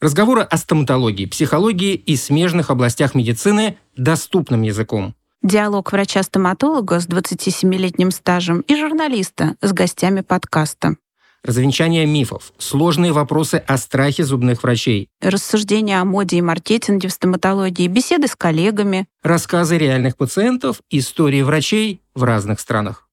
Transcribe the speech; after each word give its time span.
Разговоры 0.00 0.42
о 0.42 0.56
стоматологии, 0.58 1.24
психологии 1.24 1.94
и 1.94 2.16
смежных 2.16 2.70
областях 2.70 3.14
медицины 3.14 3.78
доступным 3.96 4.62
языком. 4.62 5.14
Диалог 5.42 5.92
врача-стоматолога 5.92 7.00
с 7.00 7.06
27-летним 7.06 8.10
стажем 8.10 8.60
и 8.60 8.76
журналиста 8.76 9.56
с 9.62 9.72
гостями 9.72 10.20
подкаста. 10.20 10.96
Развенчание 11.42 12.04
мифов, 12.06 12.52
сложные 12.58 13.12
вопросы 13.12 13.62
о 13.66 13.78
страхе 13.78 14.24
зубных 14.24 14.64
врачей, 14.64 15.08
Рассуждения 15.20 16.00
о 16.00 16.04
моде 16.04 16.38
и 16.38 16.42
маркетинге 16.42 17.08
в 17.08 17.12
стоматологии, 17.12 17.86
беседы 17.86 18.26
с 18.26 18.34
коллегами. 18.34 19.06
рассказы 19.22 19.78
реальных 19.78 20.16
пациентов, 20.16 20.80
истории 20.90 21.42
врачей 21.42 22.02
в 22.14 22.24
разных 22.24 22.58
странах. 22.58 23.05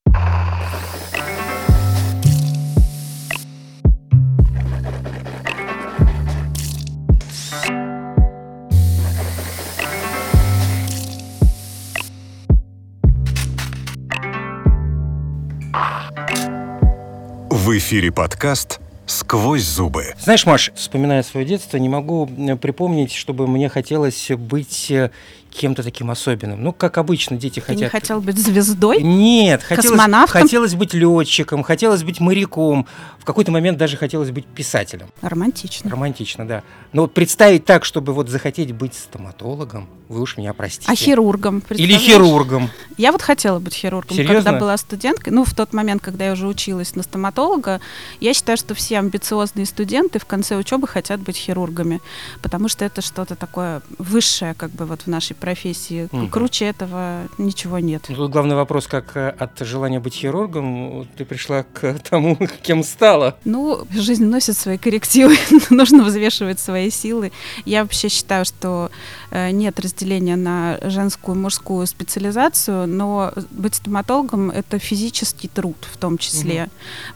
В 17.64 17.78
эфире 17.78 18.12
подкаст 18.12 18.82
«Сквозь 19.06 19.64
зубы». 19.64 20.16
Знаешь, 20.20 20.46
Маш, 20.46 20.74
вспоминая 20.76 21.24
свое 21.24 21.46
детство, 21.46 21.78
не 21.78 21.88
могу 21.88 22.28
припомнить, 22.62 23.14
чтобы 23.14 23.48
мне 23.48 23.70
хотелось 23.70 24.32
быть 24.32 24.92
э, 24.92 25.12
кем-то 25.54 25.84
таким 25.84 26.12
особенным. 26.12 26.64
Ну, 26.64 26.74
как 26.74 26.98
обычно, 26.98 27.38
дети 27.38 27.60
Ты 27.60 27.76
не 27.76 27.84
хотят... 27.84 27.92
хотел 27.92 28.22
быть 28.22 28.38
звездой? 28.38 29.02
Нет, 29.02 29.62
хотелось, 29.62 29.92
Космонавтом? 29.92 30.42
хотелось 30.42 30.76
быть 30.76 30.94
летчиком, 30.94 31.64
хотелось 31.64 32.04
быть 32.04 32.20
моряком. 32.20 32.88
В 33.20 33.26
какой-то 33.26 33.52
момент 33.52 33.78
даже 33.78 33.96
хотелось 33.98 34.32
быть 34.32 34.46
писателем. 34.46 35.08
Романтично. 35.22 35.90
Романтично, 35.90 36.48
да. 36.48 36.64
Но 36.92 37.04
вот 37.04 37.14
представить 37.14 37.66
так, 37.66 37.86
чтобы 37.86 38.14
вот 38.14 38.30
захотеть 38.30 38.74
быть 38.74 38.96
стоматологом, 38.96 39.88
вы 40.10 40.22
уж 40.22 40.38
меня 40.38 40.54
простите. 40.54 40.92
А 40.92 40.96
хирургом? 40.96 41.64
Или 41.70 41.94
хирургом. 41.94 42.70
Я 42.98 43.12
вот 43.12 43.22
хотела 43.22 43.60
быть 43.60 43.74
хирургом, 43.74 44.16
Серьезно? 44.16 44.44
когда 44.44 44.60
была 44.60 44.78
студенткой. 44.78 45.34
Ну, 45.34 45.44
в 45.44 45.54
тот 45.54 45.74
момент, 45.74 46.02
когда 46.02 46.26
я 46.26 46.34
уже 46.34 46.48
училась 46.48 46.96
на 46.96 47.04
стоматолога, 47.04 47.80
я 48.20 48.34
считаю, 48.34 48.58
что 48.58 48.74
все 48.76 49.00
амбициозные 49.00 49.66
студенты 49.66 50.20
в 50.20 50.26
конце 50.26 50.56
учебы 50.56 50.88
хотят 50.88 51.20
быть 51.22 51.38
хирургами, 51.38 52.02
потому 52.42 52.68
что 52.68 52.86
это 52.86 53.02
что-то 53.02 53.36
такое 53.36 53.82
высшее, 53.98 54.54
как 54.54 54.72
бы 54.72 54.86
вот 54.86 55.02
в 55.02 55.08
нашей 55.08 55.36
профессии. 55.44 56.08
Мгм. 56.14 56.30
Круче 56.30 56.66
этого 56.68 57.28
ничего 57.38 57.80
нет. 57.80 58.06
Ну, 58.08 58.16
Тут 58.16 58.32
главный 58.32 58.56
вопрос, 58.56 58.88
как 58.88 59.18
э, 59.18 59.28
от 59.28 59.60
желания 59.60 60.00
быть 60.00 60.14
хирургом 60.14 61.06
ты 61.18 61.26
пришла 61.26 61.64
к 61.64 62.00
тому, 62.10 62.38
кем 62.62 62.82
стала. 62.82 63.36
Ну, 63.44 63.86
жизнь 63.92 64.24
носит 64.24 64.56
свои 64.56 64.78
коррективы, 64.78 65.36
нужно 65.70 66.06
взвешивать 66.06 66.62
свои 66.62 66.90
силы. 66.90 67.34
Я 67.66 67.82
вообще 67.84 68.08
считаю, 68.08 68.46
что 68.46 68.90
э, 69.32 69.52
нет 69.52 69.82
разделения 69.82 70.38
на 70.38 70.80
женскую 70.82 71.36
и 71.36 71.40
мужскую 71.40 71.88
специализацию, 71.88 72.88
но 72.88 73.34
быть 73.52 73.76
стоматологом— 73.76 74.50
это 74.60 74.80
физический 74.80 75.50
труд 75.50 75.76
в 75.92 75.98
том 75.98 76.18
числе. 76.18 76.70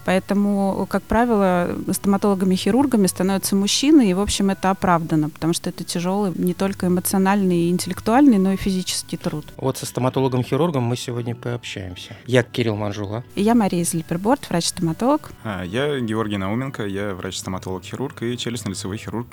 Поэтому, 0.03 0.85
как 0.89 1.03
правило, 1.03 1.69
стоматологами-хирургами 1.89 3.07
становятся 3.07 3.55
мужчины, 3.55 4.09
и, 4.09 4.13
в 4.13 4.19
общем, 4.19 4.49
это 4.49 4.69
оправдано, 4.69 5.29
потому 5.29 5.53
что 5.53 5.69
это 5.69 5.85
тяжелый 5.85 6.33
не 6.35 6.53
только 6.53 6.87
эмоциональный 6.87 7.67
и 7.67 7.69
интеллектуальный, 7.69 8.16
но 8.21 8.53
и 8.53 8.57
физический 8.57 9.17
труд. 9.17 9.45
Вот 9.57 9.77
со 9.77 9.85
стоматологом-хирургом 9.85 10.83
мы 10.83 10.97
сегодня 10.97 11.35
пообщаемся. 11.35 12.15
Я 12.25 12.43
Кирилл 12.43 12.75
Манжула. 12.75 13.23
И 13.35 13.41
я 13.41 13.53
Мария 13.55 13.83
Зельперборд, 13.83 14.49
врач-стоматолог. 14.49 15.31
А, 15.43 15.63
Я 15.63 15.99
Георгий 15.99 16.37
Науменко, 16.37 16.85
я 16.85 17.13
врач-стоматолог-хирург 17.13 18.23
и 18.23 18.35
челюстно-лицевой 18.35 18.97
хирург. 18.97 19.27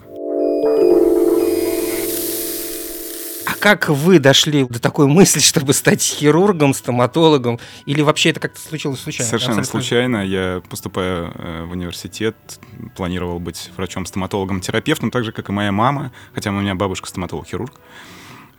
А 3.46 3.55
как 3.58 3.88
вы 3.88 4.18
дошли 4.18 4.64
до 4.64 4.80
такой 4.80 5.06
мысли, 5.06 5.38
чтобы 5.40 5.74
стать 5.74 6.02
хирургом, 6.02 6.72
стоматологом? 6.74 7.58
Или 7.86 8.00
вообще 8.02 8.30
это 8.30 8.40
как-то 8.40 8.61
случилось 8.61 9.01
случайно? 9.01 9.28
Совершенно 9.28 9.61
Абсолютно. 9.61 9.80
случайно. 9.80 10.27
Я, 10.27 10.62
поступая 10.68 11.30
э, 11.34 11.64
в 11.64 11.72
университет, 11.72 12.36
планировал 12.96 13.39
быть 13.40 13.70
врачом-стоматологом-терапевтом, 13.77 15.11
так 15.11 15.24
же, 15.24 15.33
как 15.33 15.48
и 15.51 15.52
моя 15.52 15.72
мама, 15.72 16.12
хотя 16.34 16.51
у 16.51 16.55
меня 16.55 16.74
бабушка 16.74 17.08
стоматолог-хирург. 17.08 17.72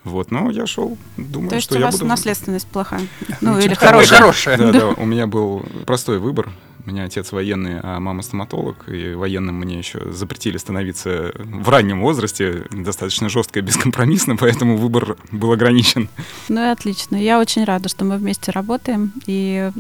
Вот, 0.06 0.30
но 0.30 0.52
я 0.52 0.68
шел, 0.68 0.98
думаю, 1.18 1.50
То 1.50 1.56
есть 1.56 1.66
что 1.66 1.76
у 1.76 1.80
я 1.80 1.86
вас 1.88 1.96
буду... 1.96 2.06
наследственность 2.06 2.68
плохая? 2.68 3.02
Ну, 3.42 3.58
или 3.58 3.74
Такое 3.74 3.90
хорошая? 3.90 4.20
хорошее. 4.20 4.58
Да, 4.58 4.72
да, 4.72 4.88
у 4.98 5.06
меня 5.06 5.26
был 5.26 5.66
простой 5.88 6.20
выбор. 6.20 6.50
У 6.86 6.92
меня 6.92 7.06
отец 7.06 7.32
военный, 7.32 7.80
а 7.82 8.00
мама 8.00 8.22
стоматолог. 8.22 8.88
И 8.88 9.16
военным 9.16 9.56
мне 9.56 9.80
еще 9.80 10.12
запретили 10.12 10.58
становиться 10.58 11.32
в 11.34 11.68
раннем 11.68 12.02
возрасте, 12.02 12.64
достаточно 12.70 13.28
жестко 13.28 13.58
и 13.60 13.64
бескомпромиссно, 13.64 14.36
поэтому 14.40 14.78
выбор 14.78 15.18
был 15.32 15.52
ограничен. 15.52 16.10
Ну 16.48 16.62
и 16.62 16.68
отлично. 16.68 17.16
Я 17.16 17.40
очень 17.40 17.64
рада, 17.64 17.90
что 17.90 18.06
мы 18.06 18.18
вместе 18.18 18.52
работаем. 18.52 19.14
И 19.26 19.72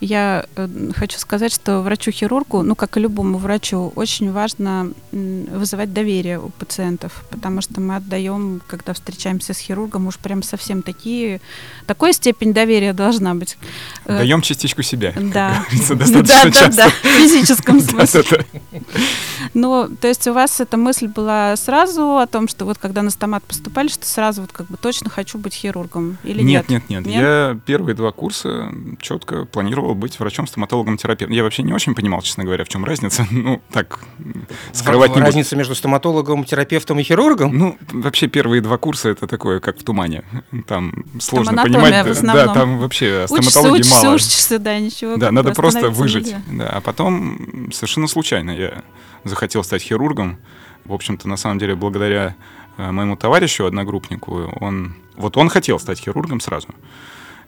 я 0.00 0.44
э, 0.56 0.68
хочу 0.94 1.18
сказать, 1.18 1.52
что 1.52 1.80
врачу-хирургу, 1.80 2.60
ну 2.62 2.74
как 2.74 2.98
и 2.98 3.00
любому 3.00 3.38
врачу, 3.38 3.92
очень 3.96 4.30
важно 4.30 4.92
вызывать 5.12 5.94
доверие 5.94 6.40
у 6.40 6.50
пациентов, 6.50 7.24
потому 7.30 7.62
что 7.62 7.80
мы 7.80 7.96
отдаем, 7.96 8.60
когда 8.66 8.92
встречаемся 8.92 9.54
с 9.54 9.58
хирургом, 9.58 10.08
уж 10.08 10.18
прям 10.18 10.42
совсем 10.42 10.82
такие, 10.82 11.40
такой 11.86 12.12
степень 12.12 12.52
доверия 12.52 12.92
должна 12.92 13.34
быть. 13.34 13.56
Э, 14.04 14.18
Даем 14.18 14.42
частичку 14.42 14.82
себя. 14.82 15.14
Да, 15.30 15.64
достаточно 15.88 16.49
да, 16.50 16.58
часто. 16.58 16.76
да, 16.84 16.90
в 16.90 17.12
физическом 17.18 17.80
смысле. 17.80 18.24
Да-да-да. 18.30 19.00
Ну, 19.54 19.88
то 20.00 20.08
есть 20.08 20.26
у 20.28 20.32
вас 20.32 20.60
эта 20.60 20.76
мысль 20.76 21.08
была 21.08 21.56
сразу 21.56 22.18
о 22.18 22.26
том, 22.26 22.46
что 22.48 22.64
вот 22.64 22.78
когда 22.78 23.02
на 23.02 23.10
стомат 23.10 23.42
поступали, 23.42 23.88
что 23.88 24.06
сразу 24.06 24.42
вот 24.42 24.52
как 24.52 24.66
бы 24.66 24.76
точно 24.76 25.10
хочу 25.10 25.38
быть 25.38 25.54
хирургом 25.54 26.18
или 26.24 26.42
нет? 26.42 26.68
Нет, 26.68 26.88
нет, 26.88 27.06
нет. 27.06 27.06
Нет? 27.06 27.22
Я 27.22 27.58
первые 27.66 27.94
два 27.94 28.12
курса 28.12 28.70
четко 29.00 29.44
планировал 29.46 29.94
быть 29.94 30.18
врачом-стоматологом-терапевтом. 30.20 31.34
Я 31.34 31.42
вообще 31.42 31.62
не 31.62 31.72
очень 31.72 31.94
понимал, 31.94 32.22
честно 32.22 32.44
говоря, 32.44 32.64
в 32.64 32.68
чем 32.68 32.84
разница. 32.84 33.26
Ну, 33.40 33.62
так, 33.72 34.00
скрывать 34.72 35.10
не 35.10 35.14
буду. 35.14 35.24
Разница 35.24 35.56
между 35.56 35.74
стоматологом, 35.74 36.44
терапевтом 36.44 36.98
и 36.98 37.02
хирургом? 37.02 37.56
Ну, 37.56 37.78
вообще 37.90 38.26
первые 38.26 38.60
два 38.60 38.76
курса 38.76 39.08
это 39.08 39.26
такое, 39.26 39.60
как 39.60 39.78
в 39.78 39.82
тумане. 39.84 40.24
Там 40.66 41.04
сложно 41.20 41.62
понимать. 41.62 42.20
да, 42.20 42.48
там 42.52 42.78
вообще 42.78 43.26
Учишься, 43.30 43.50
стоматологии 43.50 43.80
учишься, 43.80 44.04
мало. 44.04 44.14
учишься, 44.16 44.58
да, 44.58 44.78
ничего. 44.78 45.16
Да, 45.16 45.32
надо 45.32 45.52
просто 45.52 45.88
выжить. 45.88 46.34
Да, 46.48 46.68
а 46.68 46.80
потом 46.80 47.70
совершенно 47.72 48.06
случайно 48.06 48.50
я 48.50 48.82
захотел 49.24 49.64
стать 49.64 49.82
хирургом. 49.82 50.38
В 50.84 50.92
общем-то, 50.92 51.28
на 51.28 51.36
самом 51.36 51.58
деле, 51.58 51.74
благодаря 51.74 52.36
э, 52.76 52.90
моему 52.90 53.16
товарищу, 53.16 53.66
одногруппнику, 53.66 54.52
он 54.60 54.94
вот 55.16 55.36
он 55.36 55.50
хотел 55.50 55.78
стать 55.78 56.00
хирургом 56.00 56.40
сразу. 56.40 56.68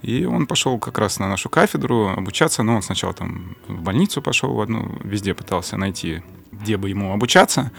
И 0.02 0.24
он 0.24 0.46
пошел 0.46 0.78
как 0.78 0.98
раз 0.98 1.18
на 1.18 1.28
нашу 1.28 1.48
кафедру 1.48 2.08
обучаться. 2.08 2.62
Но 2.62 2.76
он 2.76 2.82
сначала 2.82 3.14
там 3.14 3.56
в 3.68 3.80
больницу 3.80 4.20
пошел 4.20 4.52
в 4.52 4.60
одну, 4.60 4.98
везде 5.04 5.32
пытался 5.32 5.76
найти, 5.76 6.22
где 6.50 6.76
бы 6.76 6.90
ему 6.90 7.12
обучаться. 7.12 7.70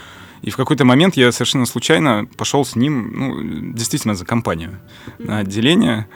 И 0.41 0.49
в 0.49 0.57
какой-то 0.57 0.83
момент 0.83 1.15
я 1.15 1.31
совершенно 1.31 1.65
случайно 1.65 2.27
пошел 2.37 2.65
с 2.65 2.75
ним, 2.75 3.13
ну, 3.13 3.73
действительно, 3.73 4.15
за 4.15 4.25
компанию 4.25 4.79
на 5.19 5.39
отделение. 5.39 6.07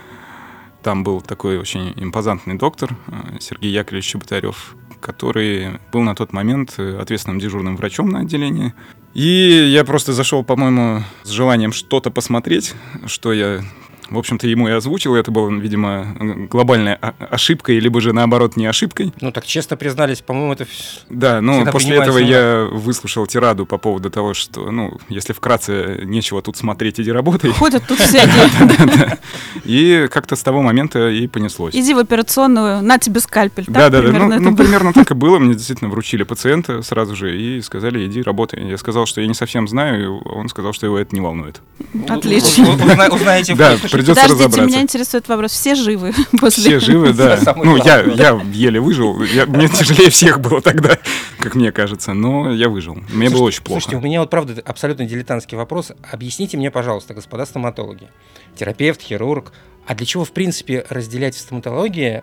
Там 0.88 1.04
был 1.04 1.20
такой 1.20 1.58
очень 1.58 1.92
импозантный 1.98 2.56
доктор 2.56 2.96
э, 3.08 3.40
Сергей 3.42 3.74
Яковлевич 3.74 4.06
Чеботарев, 4.06 4.74
который 5.02 5.82
был 5.92 6.00
на 6.00 6.16
тот 6.16 6.32
момент 6.32 6.76
э, 6.78 6.98
ответственным 6.98 7.42
дежурным 7.42 7.76
врачом 7.76 8.08
на 8.08 8.20
отделении. 8.20 8.74
И 9.14 9.68
я 9.70 9.84
просто 9.84 10.14
зашел, 10.14 10.46
по-моему, 10.46 11.04
с 11.24 11.30
желанием 11.30 11.74
что-то 11.74 12.10
посмотреть, 12.10 12.74
что 13.06 13.34
я, 13.34 13.64
в 14.10 14.18
общем-то, 14.18 14.48
ему 14.48 14.68
и 14.68 14.72
озвучил. 14.72 15.16
Это 15.16 15.32
была, 15.32 15.52
видимо, 15.52 16.48
глобальная 16.50 16.96
ошибкой, 16.96 17.80
либо 17.80 18.02
же, 18.02 18.14
наоборот, 18.14 18.56
не 18.56 18.66
ошибкой. 18.66 19.14
Ну, 19.22 19.32
так 19.32 19.46
честно 19.46 19.78
признались, 19.78 20.22
по-моему, 20.22 20.54
это... 20.54 20.68
Да, 21.10 21.42
ну, 21.42 21.66
после 21.66 21.98
этого 21.98 22.20
на- 22.20 22.24
я 22.24 22.68
выслушал 22.72 23.28
тираду 23.28 23.66
по 23.66 23.78
поводу 23.78 24.10
того, 24.10 24.34
что, 24.34 24.72
ну, 24.72 24.98
если 25.10 25.34
вкратце, 25.34 26.02
нечего 26.04 26.42
тут 26.42 26.58
смотреть, 26.58 27.00
иди 27.00 27.12
работай. 27.12 27.52
Ходят 27.52 27.84
тут 27.88 28.00
всякие. 28.00 29.18
И 29.64 30.08
как-то 30.12 30.36
с 30.36 30.44
того 30.44 30.62
момента 30.62 31.10
и 31.10 31.28
понеслось. 31.28 31.76
Иди 31.76 31.94
в 31.94 32.00
операционную, 32.00 32.82
на 32.82 32.98
тебе 32.98 33.20
скальпель. 33.20 33.66
Да, 33.68 33.90
да, 33.90 34.02
да. 34.02 34.12
Ну, 34.12 34.40
ну, 34.40 34.52
было? 34.52 34.56
примерно 34.56 34.94
так 34.94 35.12
и 35.12 35.14
было. 35.14 35.40
Мне 35.40 35.56
действительно 35.56 35.90
вручили 35.90 36.24
пациента 36.24 36.82
сразу 36.82 37.16
же 37.16 37.38
и 37.38 37.62
сказали, 37.62 38.06
иди 38.06 38.22
работай. 38.22 38.66
Я 38.68 38.78
сказал, 38.78 39.06
что 39.06 39.22
я 39.22 39.28
не 39.28 39.34
совсем 39.34 39.68
знаю, 39.68 40.04
и 40.04 40.06
он 40.06 40.48
сказал, 40.50 40.74
что 40.74 40.86
его 40.86 40.98
это 40.98 41.14
не 41.16 41.22
волнует. 41.22 41.62
Отлично. 42.08 42.70
Узнаете 43.14 43.56
в 43.56 43.92
Придется 43.98 44.22
Подождите, 44.24 44.46
разобраться. 44.46 44.68
меня 44.72 44.82
интересует 44.82 45.28
вопрос. 45.28 45.52
Все 45.52 45.76
живы 45.76 46.14
после... 46.40 46.64
Все 46.64 46.80
живы, 46.80 47.14
да. 47.14 47.40
Ну, 47.56 47.78
я, 47.78 48.02
я 48.02 48.42
еле 48.52 48.80
выжил. 48.80 49.22
Я- 49.24 49.46
мне 49.46 49.68
тяжелее 49.68 50.10
всех 50.10 50.40
было 50.40 50.62
тогда, 50.62 50.98
как 51.40 51.56
мне 51.56 51.72
кажется. 51.72 52.14
Но 52.14 52.52
я 52.52 52.70
выжил. 52.70 52.98
Мне 53.10 53.30
было 53.30 53.44
очень 53.44 53.64
плохо. 53.64 53.82
Слушайте, 53.82 53.98
у 53.98 54.08
меня 54.08 54.22
вот 54.22 54.30
правда 54.30 54.62
абсолютно 54.66 55.06
дилетантский 55.06 55.58
вопрос. 55.58 55.92
Объясните 56.12 56.58
мне, 56.58 56.72
пожалуйста, 56.72 57.14
господа 57.14 57.46
стоматологи, 57.46 58.10
терапевт, 58.56 59.02
хирург, 59.02 59.52
а 59.88 59.96
для 59.96 60.06
чего, 60.06 60.26
в 60.26 60.34
принципе, 60.34 60.86
разделять 60.90 61.34
в 61.34 61.40
стоматологии 61.40 62.22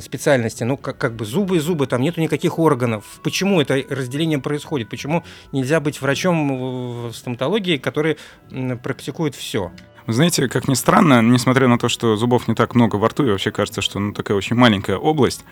специальности? 0.00 0.64
Ну, 0.64 0.76
как, 0.76 0.98
как 0.98 1.14
бы 1.14 1.24
зубы 1.24 1.58
и 1.58 1.60
зубы, 1.60 1.86
там 1.86 2.02
нету 2.02 2.20
никаких 2.20 2.58
органов. 2.58 3.04
Почему 3.22 3.60
это 3.60 3.80
разделение 3.88 4.40
происходит? 4.40 4.88
Почему 4.88 5.22
нельзя 5.52 5.78
быть 5.78 6.00
врачом 6.00 7.08
в 7.08 7.12
стоматологии, 7.12 7.76
который 7.76 8.18
практикует 8.82 9.36
все? 9.36 9.70
Вы 10.06 10.12
знаете, 10.12 10.48
как 10.48 10.68
ни 10.68 10.74
странно, 10.74 11.22
несмотря 11.22 11.66
на 11.66 11.78
то, 11.78 11.88
что 11.88 12.16
зубов 12.16 12.46
не 12.46 12.54
так 12.54 12.74
много 12.74 12.96
во 12.96 13.08
рту, 13.08 13.26
и 13.26 13.30
вообще 13.30 13.50
кажется, 13.50 13.80
что 13.80 13.98
ну, 13.98 14.12
такая 14.12 14.36
очень 14.36 14.54
маленькая 14.54 14.98
область, 14.98 15.44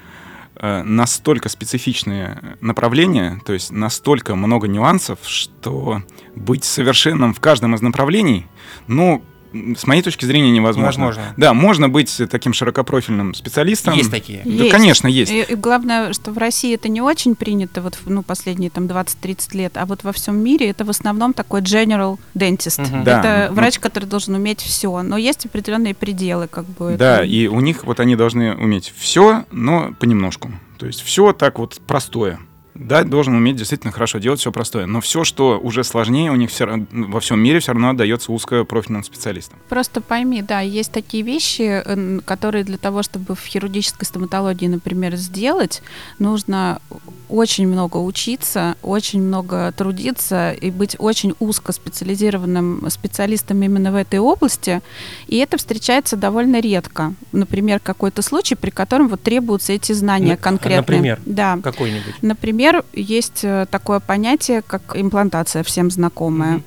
э, 0.56 0.82
настолько 0.82 1.48
специфичные 1.48 2.58
направления, 2.60 3.40
то 3.46 3.54
есть 3.54 3.70
настолько 3.70 4.34
много 4.34 4.68
нюансов, 4.68 5.20
что 5.22 6.02
быть 6.36 6.64
совершенным 6.64 7.32
в 7.32 7.40
каждом 7.40 7.74
из 7.74 7.80
направлений, 7.80 8.46
ну, 8.88 9.24
с 9.76 9.86
моей 9.86 10.02
точки 10.02 10.24
зрения, 10.24 10.50
невозможно. 10.50 11.02
Невозможно. 11.02 11.34
Да, 11.36 11.54
можно 11.54 11.88
быть 11.88 12.20
таким 12.30 12.52
широкопрофильным 12.52 13.34
специалистом. 13.34 13.94
Есть 13.94 14.10
такие. 14.10 14.42
Да, 14.44 14.50
Есть. 14.50 14.70
конечно, 14.70 15.08
есть. 15.08 15.30
И, 15.32 15.42
и 15.42 15.54
главное, 15.54 16.12
что 16.12 16.32
в 16.32 16.38
России 16.38 16.74
это 16.74 16.88
не 16.88 17.00
очень 17.00 17.34
принято, 17.34 17.80
вот 17.82 17.98
ну, 18.06 18.22
последние 18.22 18.70
там 18.70 18.86
20-30 18.86 19.56
лет, 19.56 19.76
а 19.76 19.86
вот 19.86 20.04
во 20.04 20.12
всем 20.12 20.38
мире 20.38 20.70
это 20.70 20.84
в 20.84 20.90
основном 20.90 21.32
такой 21.32 21.60
general 21.60 22.18
dentist. 22.34 22.80
Мгм. 22.82 23.04
Да, 23.04 23.20
Это 23.20 23.46
ну- 23.50 23.56
врач, 23.56 23.78
который 23.78 24.06
должен 24.06 24.34
уметь 24.34 24.60
все, 24.60 25.02
но 25.02 25.16
есть 25.16 25.46
определенные 25.46 25.94
пределы, 25.94 26.48
как 26.48 26.64
бы. 26.66 26.96
Да, 26.98 27.16
это- 27.18 27.24
и 27.24 27.46
у 27.46 27.60
них 27.60 27.84
вот 27.84 28.00
они 28.00 28.16
должны 28.16 28.54
уметь 28.54 28.92
все, 28.96 29.44
но 29.50 29.94
понемножку. 29.98 30.50
То 30.78 30.86
есть 30.86 31.02
все 31.02 31.32
так 31.32 31.58
вот 31.58 31.80
простое. 31.86 32.40
Да, 32.82 33.04
должен 33.04 33.34
уметь 33.34 33.56
действительно 33.56 33.92
хорошо 33.92 34.18
делать 34.18 34.40
все 34.40 34.52
простое. 34.52 34.86
Но 34.86 35.00
все, 35.00 35.24
что 35.24 35.58
уже 35.58 35.84
сложнее, 35.84 36.30
у 36.30 36.36
них 36.36 36.50
все, 36.50 36.86
во 36.90 37.20
всем 37.20 37.40
мире 37.40 37.60
все 37.60 37.72
равно 37.72 37.90
отдается 37.90 38.32
узкопрофильным 38.32 39.04
специалистам. 39.04 39.58
Просто 39.68 40.00
пойми, 40.00 40.42
да, 40.42 40.60
есть 40.60 40.92
такие 40.92 41.22
вещи, 41.22 41.82
э, 41.84 42.20
которые 42.24 42.64
для 42.64 42.78
того, 42.78 43.02
чтобы 43.02 43.34
в 43.34 43.44
хирургической 43.44 44.06
стоматологии, 44.06 44.66
например, 44.66 45.16
сделать, 45.16 45.82
нужно 46.18 46.80
очень 47.28 47.66
много 47.66 47.96
учиться, 47.96 48.76
очень 48.82 49.22
много 49.22 49.72
трудиться 49.72 50.52
и 50.52 50.70
быть 50.70 50.96
очень 50.98 51.34
узко 51.40 51.72
специализированным 51.72 52.84
специалистом 52.90 53.62
именно 53.62 53.90
в 53.90 53.96
этой 53.96 54.18
области. 54.18 54.82
И 55.28 55.38
это 55.38 55.56
встречается 55.56 56.16
довольно 56.16 56.60
редко. 56.60 57.14
Например, 57.32 57.80
какой-то 57.80 58.20
случай, 58.22 58.54
при 58.54 58.70
котором 58.70 59.08
вот 59.08 59.22
требуются 59.22 59.72
эти 59.72 59.92
знания 59.92 60.32
На- 60.32 60.36
конкретные. 60.36 60.78
например? 60.78 61.20
Да. 61.24 61.58
Какой-нибудь. 61.62 62.14
Например, 62.22 62.71
есть 62.92 63.44
э, 63.44 63.66
такое 63.70 64.00
понятие, 64.00 64.62
как 64.62 64.96
имплантация, 64.96 65.62
всем 65.62 65.90
знакомая. 65.90 66.56
Мгм. 66.56 66.64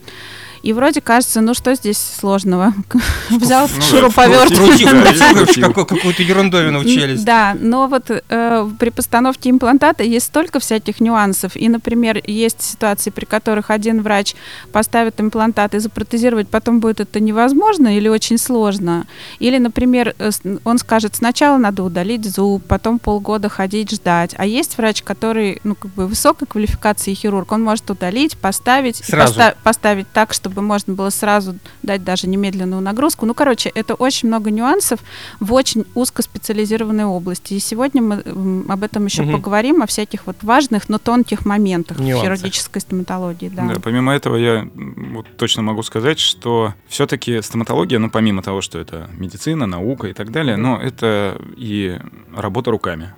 И 0.66 0.74
вроде 0.74 1.00
кажется, 1.00 1.42
ну 1.42 1.54
что 1.54 1.76
здесь 1.76 2.00
сложного? 2.20 2.74
Взял 3.30 3.70
Ну 3.74 3.82
шуруповерт. 3.84 4.50
да, 4.50 5.74
Какую-то 5.74 6.24
ерундовину 6.24 6.80
в 6.80 6.86
челюсть. 6.86 7.24
Да, 7.24 7.56
но 7.60 7.88
вот 7.88 8.10
э, 8.10 8.70
при 8.80 8.90
постановке 8.90 9.52
имплантата 9.52 10.04
есть 10.04 10.26
столько 10.26 10.60
всяких 10.60 11.00
нюансов. 11.02 11.56
И, 11.56 11.70
например, 11.70 12.20
есть 12.26 12.64
ситуации, 12.64 13.12
при 13.12 13.26
которых 13.26 13.70
один 13.70 14.02
врач 14.02 14.34
поставит 14.72 15.22
имплантат 15.22 15.76
и 15.76 15.80
запротезировать 15.80 16.50
потом 16.50 16.80
будет 16.80 17.00
это 17.00 17.20
невозможно 17.20 17.96
или 17.96 18.08
очень 18.08 18.40
сложно. 18.40 19.06
Или, 19.38 19.60
например, 19.60 20.16
э, 20.18 20.32
он 20.64 20.80
скажет, 20.80 21.16
сначала 21.16 21.58
надо 21.58 21.84
удалить 21.84 22.26
зуб, 22.26 22.64
потом 22.68 22.98
полгода 22.98 23.50
ходить 23.50 23.92
ждать. 23.92 24.34
А 24.36 24.48
есть 24.48 24.78
врач, 24.80 25.04
который, 25.04 25.60
ну, 25.64 25.76
как 25.76 25.92
бы 25.94 26.08
высокой 26.08 26.48
квалификации 26.48 27.14
хирург, 27.14 27.52
он 27.52 27.62
может 27.64 27.88
удалить, 27.92 28.36
поставить, 28.36 28.98
Сразу. 29.06 29.34
поста- 29.36 29.56
поставить 29.64 30.08
так, 30.12 30.34
чтобы 30.34 30.55
можно 30.62 30.94
было 30.94 31.10
сразу 31.10 31.56
дать 31.84 32.04
даже 32.04 32.28
немедленную 32.28 32.82
нагрузку. 32.82 33.26
Ну, 33.26 33.34
короче, 33.34 33.70
это 33.70 33.94
очень 33.96 34.28
много 34.28 34.52
нюансов 34.52 35.00
в 35.40 35.54
очень 35.54 35.86
узкоспециализированной 35.96 37.06
области. 37.06 37.54
И 37.54 37.60
сегодня 37.60 38.02
мы 38.02 38.66
об 38.68 38.84
этом 38.84 39.06
еще 39.06 39.24
Мгм. 39.24 39.34
поговорим, 39.34 39.82
о 39.82 39.86
всяких 39.88 40.26
вот 40.28 40.38
важных, 40.44 40.90
но 40.90 40.98
тонких 40.98 41.46
моментах 41.46 42.00
Нюансах. 42.00 42.20
в 42.20 42.24
хирургической 42.24 42.82
стоматологии. 42.82 43.50
Да. 43.50 43.66
Да, 43.66 43.80
помимо 43.82 44.14
этого, 44.14 44.36
я 44.36 44.68
вот 44.76 45.26
точно 45.38 45.62
могу 45.64 45.84
сказать, 45.84 46.20
что 46.20 46.74
все-таки 46.88 47.42
стоматология, 47.42 48.00
ну, 48.00 48.10
помимо 48.10 48.42
того, 48.42 48.62
что 48.62 48.80
это 48.80 49.10
медицина, 49.18 49.66
наука 49.66 50.08
и 50.08 50.14
так 50.14 50.32
далее, 50.32 50.58
но 50.58 50.80
это 50.82 51.40
и 51.58 52.00
работа 52.36 52.72
руками. 52.72 53.14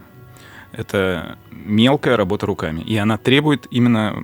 Это 0.71 1.37
мелкая 1.51 2.17
работа 2.17 2.45
руками. 2.45 2.81
И 2.81 2.95
она 2.97 3.17
требует 3.17 3.67
именно 3.71 4.15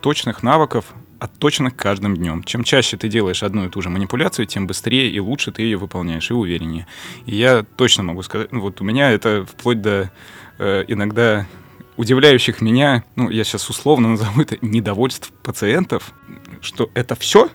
точных 0.00 0.42
навыков, 0.42 0.86
отточенных 1.20 1.76
каждым 1.76 2.16
днем. 2.16 2.42
Чем 2.42 2.64
чаще 2.64 2.96
ты 2.96 3.08
делаешь 3.08 3.42
одну 3.42 3.66
и 3.66 3.68
ту 3.68 3.82
же 3.82 3.90
манипуляцию, 3.90 4.46
тем 4.46 4.66
быстрее 4.66 5.10
и 5.10 5.20
лучше 5.20 5.52
ты 5.52 5.62
ее 5.62 5.76
выполняешь, 5.76 6.30
и 6.30 6.34
увереннее. 6.34 6.86
И 7.26 7.36
я 7.36 7.64
точно 7.76 8.02
могу 8.02 8.22
сказать, 8.22 8.50
ну, 8.52 8.60
вот 8.60 8.80
у 8.80 8.84
меня 8.84 9.10
это 9.10 9.44
вплоть 9.44 9.80
до 9.80 10.10
э, 10.58 10.84
иногда 10.88 11.46
удивляющих 11.96 12.62
меня, 12.62 13.04
ну, 13.14 13.28
я 13.28 13.44
сейчас 13.44 13.68
условно 13.68 14.08
назову 14.08 14.40
это 14.40 14.56
недовольств 14.62 15.30
пациентов, 15.42 16.12
что 16.62 16.90
это 16.94 17.14
все 17.14 17.50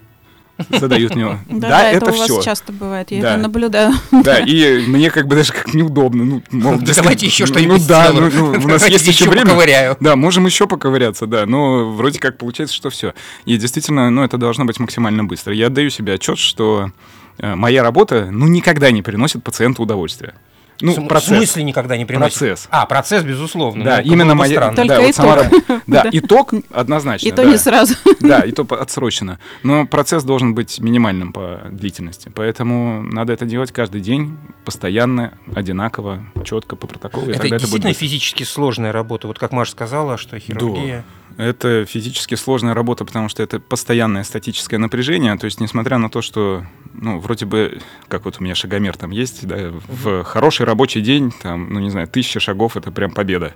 задают 0.70 1.16
мне. 1.16 1.40
Да, 1.50 1.70
Да, 1.70 1.90
это, 1.90 1.98
это 2.06 2.14
у 2.14 2.18
вас 2.18 2.30
все. 2.30 2.42
часто 2.42 2.72
бывает, 2.72 3.12
я 3.12 3.22
Да. 3.22 3.32
это 3.34 3.42
наблюдаю. 3.42 3.94
Да, 4.12 4.40
и 4.40 4.86
мне 4.88 5.10
как 5.12 5.28
бы 5.28 5.36
даже 5.36 5.54
как 5.54 5.74
неудобно. 5.74 6.24
Ну, 6.26 6.44
мол, 6.52 6.74
Да 6.76 6.80
дескать, 6.86 7.04
давайте 7.04 7.26
еще 7.26 7.44
ну, 7.44 7.48
что-нибудь 7.48 7.82
Ну 7.82 7.88
да, 7.88 8.12
ну, 8.14 8.30
ну, 8.32 8.52
у 8.52 8.68
нас 8.68 8.88
есть 8.88 9.08
еще 9.08 9.30
время. 9.30 9.46
поковыряю. 9.48 9.98
Да, 10.00 10.16
можем 10.16 10.46
еще 10.46 10.68
поковыряться, 10.68 11.28
да. 11.28 11.46
Но 11.46 11.92
вроде 11.92 12.20
как 12.20 12.38
получается, 12.38 12.76
что 12.76 12.90
все. 12.90 13.14
И 13.46 13.58
действительно, 13.58 14.10
ну, 14.10 14.24
это 14.24 14.38
должно 14.38 14.66
быть 14.66 14.80
максимально 14.80 15.24
быстро. 15.24 15.54
Я 15.54 15.68
отдаю 15.68 15.90
себе 15.90 16.14
отчет, 16.14 16.38
что 16.38 16.92
э, 17.38 17.56
моя 17.56 17.84
работа, 17.84 18.30
ну, 18.32 18.48
никогда 18.48 18.92
не 18.92 19.02
приносит 19.02 19.44
пациенту 19.44 19.84
удовольствия. 19.84 20.36
Ну, 20.82 20.94
В 20.94 21.08
процесс. 21.08 21.38
Смысле 21.38 21.64
никогда 21.64 21.98
не 21.98 22.06
приносит? 22.06 22.38
Процесс. 22.38 22.68
А, 22.70 22.86
процесс, 22.86 23.24
безусловно. 23.24 23.84
Да, 23.84 24.02
Ну, 24.04 24.14
именно 24.14 24.36
моя... 24.36 24.52
странно. 24.52 24.76
Только 24.76 24.96
да, 24.96 25.02
вот 25.02 25.16
сама 25.16 25.36
итог. 25.42 25.82
Да, 25.88 26.06
итог 26.12 26.54
однозначно. 26.72 27.28
И 27.28 27.32
то 27.32 27.44
да. 27.44 27.46
не 27.46 27.58
сразу. 27.58 27.96
Да, 28.20 28.40
и 28.40 28.52
то 28.52 28.66
отсрочено. 28.80 29.40
Но 29.64 29.86
процесс 29.86 30.24
должен 30.24 30.56
быть 30.56 30.80
минимальным 30.80 31.32
по 31.32 31.62
длительности. 31.70 32.32
Поэтому 32.34 33.04
надо 33.04 33.34
это 33.34 33.46
делать 33.46 33.72
каждый 33.72 34.02
день, 34.02 34.38
постоянно, 34.64 35.34
одинаково, 35.54 36.26
четко 36.44 36.76
по 36.76 36.88
протоколу. 36.88 37.28
и 37.28 37.30
Это 37.32 37.42
тогда 37.42 37.58
это 37.58 37.68
будет 37.68 37.84
действительно 37.84 37.94
физически 37.94 38.44
сложная 38.44 38.92
работа. 38.92 39.28
Вот 39.28 39.38
как 39.38 39.52
Маша 39.52 39.72
сказала, 39.72 40.18
что 40.18 40.40
хирургия... 40.40 41.04
Это 41.38 41.86
физически 41.86 42.36
сложная 42.36 42.74
работа, 42.74 43.04
потому 43.04 43.28
что 43.28 43.44
это 43.44 43.60
постоянное 43.60 44.24
статическое 44.24 44.80
напряжение. 44.80 45.38
То 45.38 45.46
есть, 45.46 45.60
несмотря 45.60 45.98
на 45.98 46.10
то, 46.10 46.22
что, 46.22 46.66
ну, 46.94 47.20
вроде 47.20 47.46
бы, 47.46 47.80
как 48.08 48.26
вот 48.26 48.38
у 48.40 48.44
меня 48.44 48.56
шагомер 48.56 48.96
там 48.96 49.12
есть, 49.12 49.46
да, 49.46 49.72
в 49.88 50.24
хороший 50.24 50.66
рабочий 50.66 51.02
день, 51.02 51.34
там, 51.42 51.74
ну, 51.74 51.80
не 51.80 51.90
знаю, 51.90 52.08
тысяча 52.08 52.40
шагов— 52.40 52.78
это 52.78 52.92
прям 52.92 53.12
победа. 53.12 53.54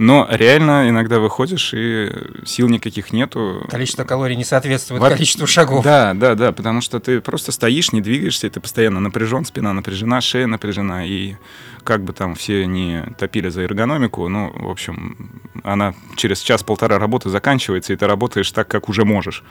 Но 0.00 0.26
реально 0.30 0.88
иногда 0.88 1.18
выходишь, 1.18 1.74
и 1.74 2.10
сил 2.46 2.70
никаких 2.70 3.12
нету. 3.12 3.66
Количество 3.68 4.04
калорий 4.04 4.34
не 4.34 4.44
соответствует 4.44 4.98
Во- 5.02 5.10
количеству 5.10 5.46
шагов. 5.46 5.84
Да, 5.84 6.14
да, 6.14 6.34
да, 6.34 6.52
потому 6.52 6.80
что 6.80 7.00
ты 7.00 7.20
просто 7.20 7.52
стоишь, 7.52 7.92
не 7.92 8.00
двигаешься, 8.00 8.46
и 8.46 8.50
ты 8.50 8.60
постоянно 8.60 9.00
напряжен, 9.00 9.44
спина 9.44 9.74
напряжена, 9.74 10.22
шея 10.22 10.46
напряжена, 10.46 11.04
и 11.04 11.34
как 11.84 12.02
бы 12.02 12.14
там 12.14 12.34
все 12.34 12.64
не 12.64 13.02
топили 13.18 13.50
за 13.50 13.60
эргономику, 13.60 14.26
ну, 14.28 14.50
в 14.54 14.70
общем, 14.70 15.42
она 15.64 15.92
через 16.16 16.40
час-полтора 16.40 16.98
работы 16.98 17.28
заканчивается, 17.28 17.92
и 17.92 17.96
ты 17.96 18.06
работаешь 18.06 18.50
так, 18.52 18.68
как 18.68 18.88
уже 18.88 19.04
можешь. 19.04 19.44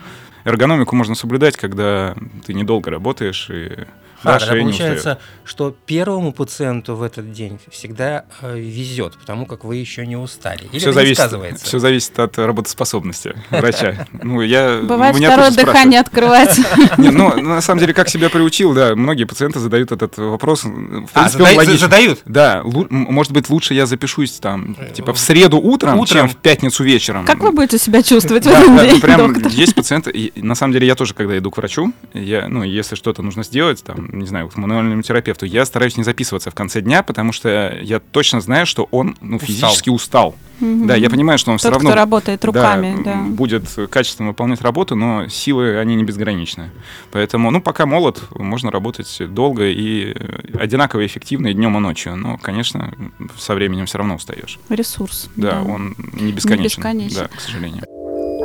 Эргономику 0.45 0.95
можно 0.95 1.13
соблюдать, 1.13 1.57
когда 1.57 2.15
ты 2.47 2.55
недолго 2.55 2.89
работаешь, 2.89 3.51
и 3.51 3.85
А, 4.23 4.33
да, 4.33 4.39
тогда 4.39 4.45
устает. 4.55 4.63
получается, 4.63 5.19
что 5.45 5.75
первому 5.85 6.31
пациенту 6.33 6.95
в 6.95 7.03
этот 7.03 7.31
день 7.31 7.59
всегда 7.71 8.25
э, 8.41 8.59
везет, 8.59 9.17
потому 9.17 9.45
как 9.45 9.63
вы 9.63 9.77
еще 9.77 10.05
не 10.05 10.15
устали. 10.17 10.65
Или 10.71 10.79
Все 10.79 10.91
зависит, 10.91 11.17
сказывается? 11.17 11.65
все 11.65 11.79
зависит 11.79 12.17
от 12.19 12.38
работоспособности 12.38 13.33
врача. 13.49 14.07
Ну, 14.11 14.41
я, 14.41 14.79
Бывает 14.83 15.15
меня 15.15 15.31
второе 15.31 15.51
дыхание 15.51 15.99
открывать. 16.01 16.53
спрашивают. 16.53 16.97
Не, 16.97 17.09
ну, 17.11 17.35
на 17.41 17.61
самом 17.61 17.79
деле, 17.79 17.93
как 17.93 18.09
себя 18.09 18.29
приучил, 18.29 18.73
да, 18.73 18.95
многие 18.95 19.23
пациенты 19.23 19.59
задают 19.59 19.91
этот 19.91 20.17
вопрос. 20.17 20.63
В 20.63 21.07
А, 21.13 21.29
принципе, 21.29 21.77
задают? 21.77 22.21
Да, 22.25 22.61
может 22.89 23.31
быть, 23.31 23.49
лучше 23.49 23.73
я 23.73 23.85
запишусь 23.85 24.33
там, 24.33 24.75
типа, 24.93 25.13
в 25.13 25.19
среду 25.19 25.57
утром, 25.57 26.05
чем 26.05 26.27
в 26.29 26.35
пятницу 26.35 26.83
вечером. 26.83 27.25
Как 27.25 27.39
вы 27.39 27.51
будете 27.51 27.77
себя 27.77 28.03
чувствовать 28.03 28.45
в 28.45 28.49
Да, 28.49 28.59
этот 28.61 28.75
да, 28.75 28.85
день, 28.85 29.01
прям 29.01 29.47
есть 29.49 29.75
пациенты, 29.75 30.31
на 30.35 30.55
самом 30.55 30.73
деле 30.73 30.88
я 30.88 30.95
тоже, 30.95 31.13
когда 31.13 31.38
иду 31.38 31.51
к 31.51 31.57
врачу, 31.57 31.93
я, 32.13 32.47
ну, 32.47 32.63
если 32.63 32.95
что-то 32.95 33.21
нужно 33.21 33.43
сделать, 33.43 33.83
там, 33.83 34.08
не 34.11 34.25
знаю, 34.25 34.49
к 34.49 34.57
мануальному 34.57 35.01
терапевту, 35.01 35.45
я 35.45 35.65
стараюсь 35.65 35.97
не 35.97 36.03
записываться 36.03 36.51
в 36.51 36.55
конце 36.55 36.81
дня, 36.81 37.03
потому 37.03 37.31
что 37.31 37.77
я 37.81 37.99
точно 37.99 38.41
знаю, 38.41 38.65
что 38.65 38.87
он, 38.91 39.15
ну, 39.21 39.37
Устал. 39.37 39.47
физически 39.47 39.89
устал. 39.89 40.35
Mm-hmm. 40.59 40.87
Да, 40.87 40.95
я 40.95 41.09
понимаю, 41.09 41.39
что 41.39 41.51
он 41.51 41.55
Тот, 41.55 41.61
все 41.61 41.69
равно... 41.69 41.89
кто 41.89 41.95
работает 41.97 42.43
руками, 42.43 43.01
да, 43.03 43.13
да. 43.13 43.21
будет 43.21 43.63
качественно 43.89 44.29
выполнять 44.29 44.61
работу, 44.61 44.95
но 44.95 45.27
силы, 45.29 45.77
они 45.77 45.95
не 45.95 46.03
безграничны. 46.03 46.71
Поэтому, 47.11 47.49
ну, 47.49 47.61
пока 47.61 47.85
молод, 47.85 48.21
можно 48.35 48.69
работать 48.71 49.21
долго 49.33 49.65
и 49.67 50.13
одинаково 50.59 51.05
эффективно 51.05 51.47
и 51.47 51.53
днем, 51.53 51.77
и 51.77 51.79
ночью. 51.79 52.17
Но, 52.17 52.37
конечно, 52.37 52.93
со 53.37 53.55
временем 53.55 53.85
все 53.85 53.99
равно 53.99 54.15
устаешь. 54.15 54.59
Ресурс. 54.69 55.29
Да, 55.35 55.51
да. 55.51 55.61
он 55.61 55.95
не 56.13 56.33
бесконечен. 56.33 56.61
Не 56.61 56.63
бесконечен. 56.63 57.17
Да, 57.17 57.27
к 57.27 57.39
сожалению. 57.39 57.83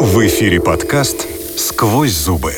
В 0.01 0.27
эфире 0.27 0.61
подкаст 0.61 1.27
«Сквозь 1.59 2.13
зубы». 2.13 2.53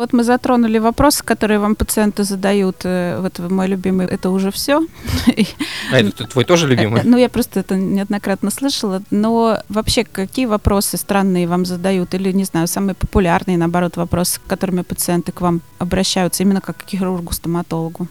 Вот 0.00 0.14
мы 0.14 0.24
затронули 0.24 0.78
вопросы, 0.78 1.22
которые 1.22 1.58
вам 1.58 1.74
пациенты 1.74 2.24
задают. 2.24 2.76
Э, 2.84 3.20
вот 3.20 3.38
мой 3.50 3.68
любимый, 3.68 4.06
это 4.06 4.30
уже 4.30 4.50
все. 4.50 4.86
А 5.92 5.98
это 5.98 6.26
твой 6.26 6.44
тоже 6.44 6.68
любимый? 6.68 7.02
Э, 7.02 7.04
ну, 7.04 7.18
я 7.18 7.28
просто 7.28 7.60
это 7.60 7.76
неоднократно 7.76 8.50
слышала. 8.50 9.02
Но 9.10 9.58
вообще, 9.68 10.04
какие 10.04 10.46
вопросы 10.46 10.96
странные 10.96 11.46
вам 11.46 11.66
задают? 11.66 12.14
Или, 12.14 12.32
не 12.32 12.44
знаю, 12.44 12.66
самые 12.66 12.94
популярные, 12.94 13.58
наоборот, 13.58 13.98
вопросы, 13.98 14.36
с 14.36 14.40
которыми 14.48 14.80
пациенты 14.80 15.32
к 15.32 15.42
вам 15.42 15.60
обращаются, 15.78 16.44
именно 16.44 16.62
как 16.62 16.78
к 16.78 16.88
хирургу-стоматологу? 16.88 18.08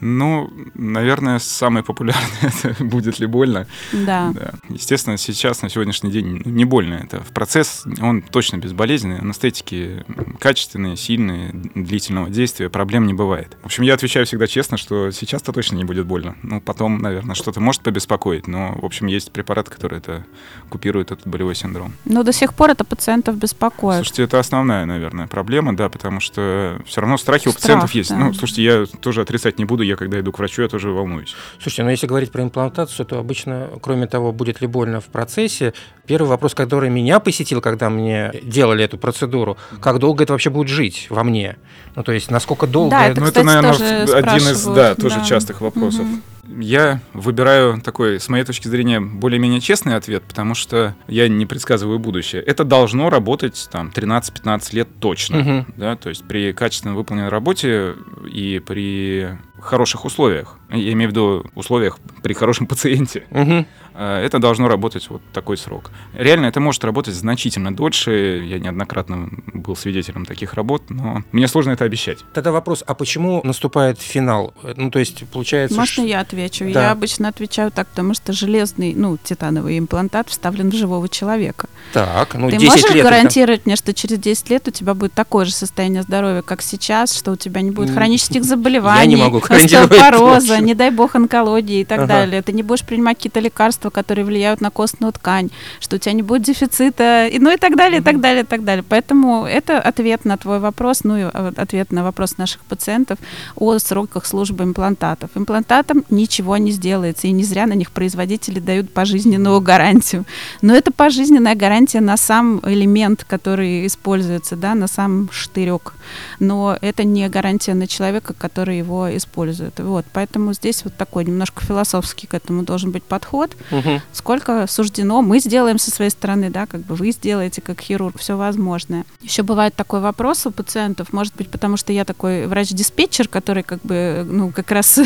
Ну, 0.00 0.50
наверное, 0.74 1.38
самое 1.38 1.84
популярное 1.84 2.22
это 2.42 2.84
будет 2.84 3.18
ли 3.18 3.26
больно. 3.26 3.66
Да. 3.92 4.32
да. 4.34 4.52
Естественно, 4.68 5.16
сейчас, 5.16 5.62
на 5.62 5.68
сегодняшний 5.68 6.10
день, 6.10 6.42
ну, 6.44 6.50
не 6.50 6.64
больно. 6.64 6.94
Это 6.94 7.20
в 7.20 7.28
процесс, 7.28 7.84
он 8.00 8.22
точно 8.22 8.56
безболезненный. 8.56 9.18
Анестетики 9.18 10.04
качественные, 10.38 10.96
сильные, 10.96 11.50
длительного 11.74 12.30
действия, 12.30 12.70
проблем 12.70 13.06
не 13.06 13.14
бывает. 13.14 13.56
В 13.62 13.66
общем, 13.66 13.82
я 13.84 13.94
отвечаю 13.94 14.26
всегда 14.26 14.46
честно, 14.46 14.76
что 14.76 15.10
сейчас-то 15.10 15.52
точно 15.52 15.76
не 15.76 15.84
будет 15.84 16.06
больно. 16.06 16.36
Ну, 16.42 16.60
потом, 16.60 16.98
наверное, 16.98 17.34
что-то 17.34 17.60
может 17.60 17.82
побеспокоить, 17.82 18.46
но, 18.46 18.78
в 18.80 18.84
общем, 18.84 19.06
есть 19.06 19.32
препарат, 19.32 19.68
который 19.68 19.98
это 19.98 20.24
купирует 20.68 21.10
этот 21.10 21.26
болевой 21.26 21.54
синдром. 21.54 21.92
Но 22.04 22.22
до 22.22 22.32
сих 22.32 22.54
пор 22.54 22.70
это 22.70 22.84
пациентов 22.84 23.36
беспокоит. 23.36 23.98
Слушайте, 23.98 24.22
это 24.22 24.38
основная, 24.38 24.86
наверное, 24.86 25.26
проблема, 25.26 25.76
да, 25.76 25.88
потому 25.88 26.20
что 26.20 26.80
все 26.86 27.00
равно 27.00 27.18
страхи 27.18 27.48
у 27.48 27.52
пациентов 27.52 27.92
есть. 27.92 28.10
Да. 28.10 28.16
Ну, 28.16 28.34
слушайте, 28.34 28.62
я 28.62 28.86
тоже 28.86 29.20
отрицать 29.22 29.58
не 29.58 29.64
буду 29.64 29.79
буду, 29.80 29.82
я 29.82 29.96
когда 29.96 30.20
иду 30.20 30.32
к 30.32 30.38
врачу, 30.38 30.62
я 30.62 30.68
тоже 30.68 30.90
волнуюсь. 30.90 31.34
Слушайте, 31.60 31.84
ну 31.84 31.90
если 31.90 32.06
говорить 32.06 32.30
про 32.30 32.42
имплантацию, 32.42 33.06
то 33.06 33.18
обычно, 33.18 33.68
кроме 33.82 34.06
того, 34.06 34.32
будет 34.32 34.60
ли 34.60 34.66
больно 34.66 35.00
в 35.00 35.06
процессе, 35.06 35.72
первый 36.06 36.28
вопрос, 36.28 36.54
который 36.54 36.90
меня 36.90 37.20
посетил, 37.20 37.60
когда 37.60 37.90
мне 37.90 38.32
делали 38.42 38.84
эту 38.84 38.98
процедуру, 38.98 39.56
как 39.80 39.98
долго 39.98 40.24
это 40.24 40.32
вообще 40.32 40.50
будет 40.50 40.68
жить 40.68 41.06
во 41.10 41.24
мне? 41.24 41.56
Ну, 41.96 42.02
то 42.02 42.12
есть, 42.12 42.30
насколько 42.30 42.66
долго... 42.66 42.90
Да, 42.90 43.06
это, 43.06 43.20
ну, 43.20 43.26
кстати, 43.26 43.44
это, 43.44 43.62
наверное, 43.62 44.04
один 44.04 44.48
из, 44.48 44.64
да, 44.64 44.94
тоже 44.94 45.16
да. 45.16 45.24
частых 45.24 45.60
вопросов. 45.60 46.02
Угу 46.02 46.20
я 46.58 47.00
выбираю 47.12 47.80
такой, 47.80 48.18
с 48.18 48.28
моей 48.28 48.44
точки 48.44 48.68
зрения, 48.68 49.00
более-менее 49.00 49.60
честный 49.60 49.96
ответ, 49.96 50.22
потому 50.24 50.54
что 50.54 50.94
я 51.06 51.28
не 51.28 51.46
предсказываю 51.46 51.98
будущее. 51.98 52.42
Это 52.42 52.64
должно 52.64 53.10
работать 53.10 53.68
там 53.70 53.92
13-15 53.94 54.74
лет 54.74 54.88
точно. 54.98 55.38
Угу. 55.38 55.66
Да, 55.76 55.96
то 55.96 56.08
есть 56.08 56.26
при 56.26 56.52
качественно 56.52 56.94
выполненной 56.94 57.28
работе 57.28 57.94
и 58.30 58.60
при 58.64 59.38
хороших 59.60 60.04
условиях. 60.04 60.58
Я 60.70 60.92
имею 60.92 61.10
в 61.10 61.12
виду 61.12 61.46
условиях 61.54 61.98
при 62.22 62.34
хорошем 62.34 62.66
пациенте. 62.68 63.24
Угу. 63.30 63.66
Это 64.00 64.38
должно 64.38 64.68
работать 64.68 65.10
вот 65.10 65.20
такой 65.32 65.56
срок. 65.56 65.90
Реально 66.14 66.46
это 66.46 66.60
может 66.60 66.82
работать 66.84 67.14
значительно 67.14 67.74
дольше. 67.74 68.42
Я 68.46 68.58
неоднократно 68.58 69.28
был 69.52 69.76
свидетелем 69.76 70.24
таких 70.24 70.54
работ, 70.54 70.84
но 70.88 71.22
мне 71.32 71.46
сложно 71.48 71.72
это 71.72 71.84
обещать. 71.84 72.18
Тогда 72.32 72.50
вопрос, 72.50 72.82
а 72.86 72.94
почему 72.94 73.42
наступает 73.44 74.00
финал? 74.00 74.54
Ну, 74.76 74.90
то 74.90 74.98
есть, 74.98 75.24
получается... 75.28 75.76
Можно 75.76 76.04
ш... 76.04 76.08
я 76.08 76.20
отвечу? 76.20 76.64
Да. 76.72 76.84
Я 76.84 76.90
обычно 76.92 77.28
отвечаю 77.28 77.70
так, 77.70 77.88
потому 77.88 78.14
что 78.14 78.32
железный, 78.32 78.94
ну, 78.94 79.18
титановый 79.22 79.78
имплантат 79.78 80.28
вставлен 80.30 80.70
в 80.70 80.74
живого 80.74 81.08
человека. 81.08 81.68
Так, 81.92 82.34
ну, 82.34 82.48
Ты 82.48 82.56
10 82.56 82.68
можешь 82.68 82.94
лет 82.94 83.04
гарантировать 83.04 83.60
это... 83.60 83.68
мне, 83.68 83.76
что 83.76 83.92
через 83.92 84.18
10 84.18 84.50
лет 84.50 84.68
у 84.68 84.70
тебя 84.70 84.94
будет 84.94 85.12
такое 85.12 85.44
же 85.44 85.52
состояние 85.52 86.02
здоровья, 86.02 86.42
как 86.42 86.62
сейчас, 86.62 87.14
что 87.14 87.32
у 87.32 87.36
тебя 87.36 87.60
не 87.60 87.70
будет 87.70 87.90
хронических 87.90 88.44
заболеваний, 88.44 89.12
я 89.16 89.16
не 89.16 89.22
могу 89.22 89.42
остеопороза, 89.46 90.58
не 90.60 90.74
дай 90.74 90.90
бог 90.90 91.14
онкологии 91.14 91.80
и 91.80 91.84
так 91.84 92.00
ага. 92.00 92.08
далее. 92.08 92.42
Ты 92.42 92.52
не 92.52 92.62
будешь 92.62 92.84
принимать 92.84 93.18
какие-то 93.18 93.40
лекарства, 93.40 93.89
которые 93.90 94.24
влияют 94.24 94.60
на 94.60 94.70
костную 94.70 95.12
ткань, 95.12 95.50
что 95.80 95.96
у 95.96 95.98
тебя 95.98 96.12
не 96.12 96.22
будет 96.22 96.42
дефицита, 96.42 97.26
и, 97.26 97.38
ну 97.38 97.50
и 97.50 97.56
так 97.56 97.76
далее, 97.76 98.00
и 98.00 98.02
так 98.02 98.20
далее, 98.20 98.42
и 98.42 98.46
так 98.46 98.64
далее. 98.64 98.84
Поэтому 98.88 99.44
это 99.44 99.80
ответ 99.80 100.24
на 100.24 100.36
твой 100.36 100.58
вопрос, 100.58 101.04
ну 101.04 101.16
и 101.16 101.22
а, 101.22 101.52
ответ 101.56 101.92
на 101.92 102.02
вопрос 102.02 102.38
наших 102.38 102.60
пациентов 102.62 103.18
о 103.56 103.78
сроках 103.78 104.26
службы 104.26 104.64
имплантатов. 104.64 105.30
Имплантатам 105.34 106.04
ничего 106.10 106.56
не 106.56 106.70
сделается, 106.70 107.26
и 107.26 107.32
не 107.32 107.44
зря 107.44 107.66
на 107.66 107.74
них 107.74 107.90
производители 107.90 108.60
дают 108.60 108.92
пожизненную 108.92 109.60
гарантию. 109.60 110.24
Но 110.62 110.74
это 110.74 110.92
пожизненная 110.92 111.54
гарантия 111.54 112.00
на 112.00 112.16
сам 112.16 112.60
элемент, 112.64 113.24
который 113.24 113.86
используется, 113.86 114.56
да, 114.56 114.74
на 114.74 114.86
сам 114.86 115.28
штырек. 115.32 115.94
Но 116.38 116.76
это 116.80 117.04
не 117.04 117.28
гарантия 117.28 117.74
на 117.74 117.86
человека, 117.86 118.34
который 118.34 118.78
его 118.78 119.14
использует. 119.16 119.78
Вот, 119.78 120.04
поэтому 120.12 120.52
здесь 120.52 120.84
вот 120.84 120.94
такой 120.96 121.24
немножко 121.24 121.64
философский 121.64 122.26
к 122.26 122.34
этому 122.34 122.62
должен 122.62 122.90
быть 122.90 123.04
подход. 123.04 123.56
Угу. 123.70 124.00
Сколько 124.12 124.66
суждено, 124.66 125.22
мы 125.22 125.40
сделаем 125.40 125.78
со 125.78 125.90
своей 125.90 126.10
стороны, 126.10 126.50
да, 126.50 126.66
как 126.66 126.82
бы 126.82 126.94
вы 126.94 127.12
сделаете 127.12 127.60
как 127.60 127.80
хирург, 127.80 128.18
все 128.18 128.36
возможное. 128.36 129.04
Еще 129.20 129.42
бывает 129.42 129.74
такой 129.74 130.00
вопрос 130.00 130.46
у 130.46 130.50
пациентов, 130.50 131.12
может 131.12 131.34
быть, 131.36 131.48
потому 131.48 131.76
что 131.76 131.92
я 131.92 132.04
такой 132.04 132.46
врач-диспетчер, 132.46 133.28
который 133.28 133.62
как 133.62 133.80
бы, 133.82 134.26
ну, 134.28 134.50
как 134.50 134.70
раз... 134.70 135.00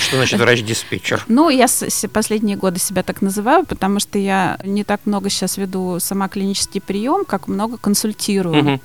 Что 0.00 0.16
значит 0.16 0.40
врач-диспетчер? 0.40 1.24
Ну, 1.28 1.48
я 1.50 1.66
последние 2.12 2.56
годы 2.56 2.78
себя 2.78 3.02
так 3.02 3.22
называю, 3.22 3.64
потому 3.64 4.00
что 4.00 4.18
я 4.18 4.58
не 4.64 4.84
так 4.84 5.00
много 5.04 5.30
сейчас 5.30 5.56
веду 5.56 5.98
сама 6.00 6.28
клинический 6.28 6.80
прием, 6.80 7.24
как 7.24 7.48
много 7.48 7.76
консультирую. 7.76 8.60
Угу. 8.60 8.80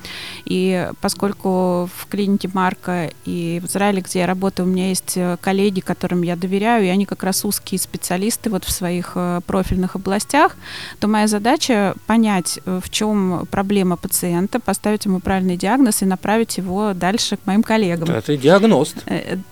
И 0.46 0.90
поскольку 1.02 1.90
в 1.98 2.08
клинике 2.10 2.50
Марка 2.54 3.12
и 3.26 3.62
в 3.64 3.68
Израиле, 3.68 4.02
где 4.02 4.20
я 4.20 4.28
работаю, 4.28 4.68
у 4.68 4.72
меня 4.72 4.90
есть 4.90 5.14
э, 5.16 5.38
коллеги, 5.42 5.80
которым 5.80 6.22
я 6.22 6.36
доверяю, 6.36 6.86
и 6.86 6.90
они 6.90 7.06
как 7.06 7.24
раз 7.24 7.46
узкие 7.46 7.80
специалисты 7.80 8.50
вот 8.50 8.64
в 8.64 8.72
своих 8.72 9.14
э, 9.26 9.42
профильных 9.46 9.96
областях, 9.96 10.56
то 11.00 11.08
моя 11.08 11.28
задача 11.28 11.96
понять, 12.08 12.60
э, 12.66 12.80
в 12.84 12.90
чем 12.90 13.48
проблема 13.52 13.98
пациента, 13.98 14.60
поставить 14.60 15.06
ему 15.06 15.20
правильный 15.20 15.58
диагноз 15.58 16.02
и 16.02 16.06
направить 16.06 16.58
его 16.58 16.94
дальше 16.94 17.38
к 17.38 17.46
моим 17.46 17.64
коллегам. 17.64 18.10
Это 18.10 18.38
диагност. 18.38 18.96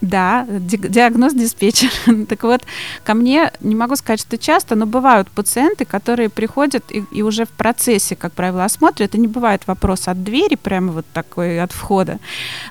Да, 0.01 0.45
диагноз-диспетчер. 0.49 1.91
так 2.29 2.43
вот, 2.43 2.61
ко 3.03 3.13
мне, 3.13 3.51
не 3.61 3.75
могу 3.75 3.95
сказать, 3.95 4.19
что 4.19 4.37
часто, 4.37 4.75
но 4.75 4.85
бывают 4.85 5.29
пациенты, 5.29 5.85
которые 5.85 6.29
приходят 6.29 6.83
и, 6.91 7.03
и 7.11 7.21
уже 7.21 7.45
в 7.45 7.49
процессе, 7.49 8.15
как 8.15 8.33
правило, 8.33 8.63
осмотра, 8.65 9.03
это 9.03 9.17
не 9.17 9.27
бывает 9.27 9.61
вопрос 9.67 10.07
от 10.07 10.23
двери, 10.23 10.55
прямо 10.55 10.91
вот 10.91 11.05
такой 11.13 11.61
от 11.61 11.71
входа, 11.71 12.19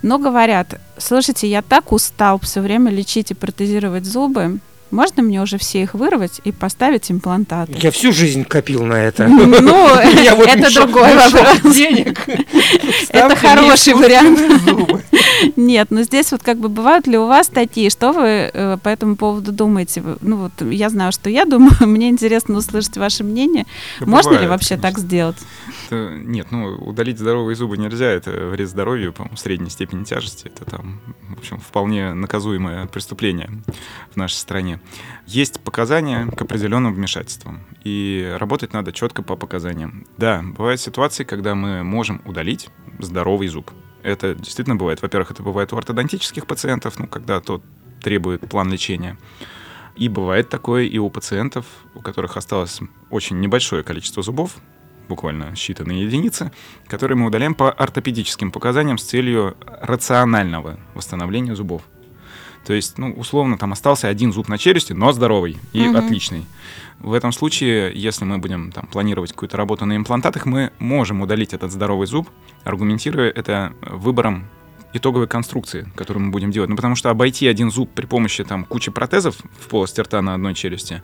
но 0.02 0.18
говорят, 0.18 0.80
слушайте, 0.99 1.49
я 1.49 1.62
так 1.62 1.92
устал 1.92 2.38
все 2.40 2.61
время 2.61 2.90
лечить 2.90 3.30
и 3.30 3.35
протезировать 3.35 4.04
зубы, 4.04 4.61
можно 4.92 5.22
мне 5.22 5.40
уже 5.42 5.58
все 5.58 5.82
их 5.82 5.94
вырвать 5.94 6.40
и 6.44 6.52
поставить 6.52 7.11
имплантаты? 7.11 7.75
Я 7.80 7.90
всю 7.90 8.12
жизнь 8.12 8.44
копил 8.44 8.84
на 8.84 8.94
это. 8.94 9.26
Ну, 9.26 9.87
это 9.96 10.75
другой 10.75 11.14
вопрос. 11.30 11.75
денег. 11.75 12.20
Это 13.08 13.37
хороший 13.37 13.94
вариант. 13.94 14.38
Нет, 15.56 15.90
но 15.90 16.02
здесь 16.02 16.30
вот 16.32 16.42
как 16.42 16.58
бы 16.58 16.68
бывают 16.68 17.06
ли 17.06 17.18
у 17.18 17.26
вас 17.26 17.49
такие, 17.49 17.90
что 17.90 18.12
вы 18.12 18.50
э, 18.52 18.76
по 18.82 18.88
этому 18.88 19.16
поводу 19.16 19.52
думаете? 19.52 20.02
Ну 20.20 20.37
вот 20.37 20.52
я 20.70 20.88
знаю, 20.88 21.12
что 21.12 21.30
я 21.30 21.44
думаю, 21.44 21.72
мне 21.80 22.08
интересно 22.08 22.58
услышать 22.58 22.96
ваше 22.96 23.25
мнение. 23.25 23.66
Можно 24.00 24.38
ли 24.38 24.46
вообще 24.46 24.76
так 24.76 24.99
сделать? 24.99 25.38
Нет, 25.90 26.49
ну 26.50 26.76
удалить 26.76 27.18
здоровые 27.18 27.56
зубы 27.56 27.76
нельзя, 27.76 28.06
это 28.06 28.30
вред 28.30 28.68
здоровью, 28.68 29.12
по 29.12 29.28
средней 29.37 29.70
степени 29.70 30.04
тяжести, 30.04 30.46
это 30.46 30.64
там, 30.64 31.00
в 31.28 31.38
общем, 31.38 31.58
вполне 31.61 32.14
наказуемое 32.14 32.87
преступление 32.87 33.50
в 34.12 34.16
нашей 34.16 34.37
стране. 34.37 34.80
Есть 35.27 35.61
показания 35.61 36.27
к 36.27 36.43
определенным 36.43 36.93
вмешательствам, 36.93 37.61
и 37.85 38.37
работать 38.39 38.73
надо 38.73 38.93
четко 38.93 39.23
по 39.23 39.37
показаниям. 39.37 40.07
Да, 40.19 40.43
бывают 40.43 40.81
ситуации, 40.81 41.25
когда 41.25 41.55
мы 41.55 41.83
можем 41.85 42.21
удалить 42.25 42.69
здоровый 42.99 43.49
зуб. 43.49 43.71
Это 44.03 44.35
действительно 44.35 44.77
бывает. 44.77 45.01
Во-первых, 45.01 45.31
это 45.31 45.43
бывает 45.43 45.73
у 45.73 45.77
ортодонтических 45.77 46.47
пациентов, 46.47 46.99
ну, 46.99 47.07
когда 47.07 47.41
тот 47.41 47.62
требует 48.03 48.41
план 48.49 48.71
лечения. 48.71 49.17
И 49.95 50.09
бывает 50.09 50.49
такое 50.49 50.85
и 50.85 50.99
у 50.99 51.09
пациентов, 51.11 51.67
у 51.95 52.01
которых 52.01 52.37
осталось 52.37 52.81
очень 53.11 53.41
небольшое 53.41 53.83
количество 53.83 54.23
зубов, 54.23 54.57
буквально 55.09 55.53
считанные 55.53 56.05
единицы, 56.05 56.51
которые 56.87 57.17
мы 57.17 57.27
удаляем 57.27 57.55
по 57.55 57.71
ортопедическим 57.71 58.51
показаниям 58.51 58.99
с 58.99 59.05
целью 59.05 59.57
рационального 59.81 60.79
восстановления 60.95 61.55
зубов. 61.55 61.83
То 62.64 62.73
есть, 62.73 62.99
ну, 62.99 63.12
условно, 63.12 63.59
там 63.59 63.73
остался 63.73 64.09
один 64.09 64.33
зуб 64.33 64.49
на 64.49 64.59
челюсти, 64.59 64.92
но 64.92 65.12
здоровый 65.12 65.57
и 65.73 65.88
угу. 65.88 65.99
отличный. 65.99 66.47
В 67.00 67.12
этом 67.12 67.33
случае, 67.33 67.92
если 67.95 68.25
мы 68.25 68.38
будем 68.38 68.71
там, 68.71 68.87
планировать 68.87 69.33
какую-то 69.33 69.57
работу 69.57 69.85
на 69.87 69.97
имплантатах, 69.97 70.47
мы 70.47 70.71
можем 70.78 71.21
удалить 71.21 71.52
этот 71.52 71.73
здоровый 71.73 72.07
зуб, 72.07 72.28
аргументируя 72.64 73.31
это 73.31 73.73
выбором 73.83 74.47
итоговой 74.92 75.26
конструкции, 75.26 75.90
которую 75.97 76.26
мы 76.26 76.31
будем 76.31 76.50
делать. 76.50 76.71
Ну, 76.71 76.76
потому 76.76 76.95
что 76.95 77.11
обойти 77.11 77.49
один 77.49 77.71
зуб 77.71 77.90
при 77.92 78.07
помощи 78.07 78.45
там, 78.45 78.64
кучи 78.64 78.90
протезов 78.90 79.37
в 79.59 79.69
полости 79.69 80.00
рта 80.00 80.23
на 80.23 80.35
одной 80.35 80.54
челюсти, 80.54 81.02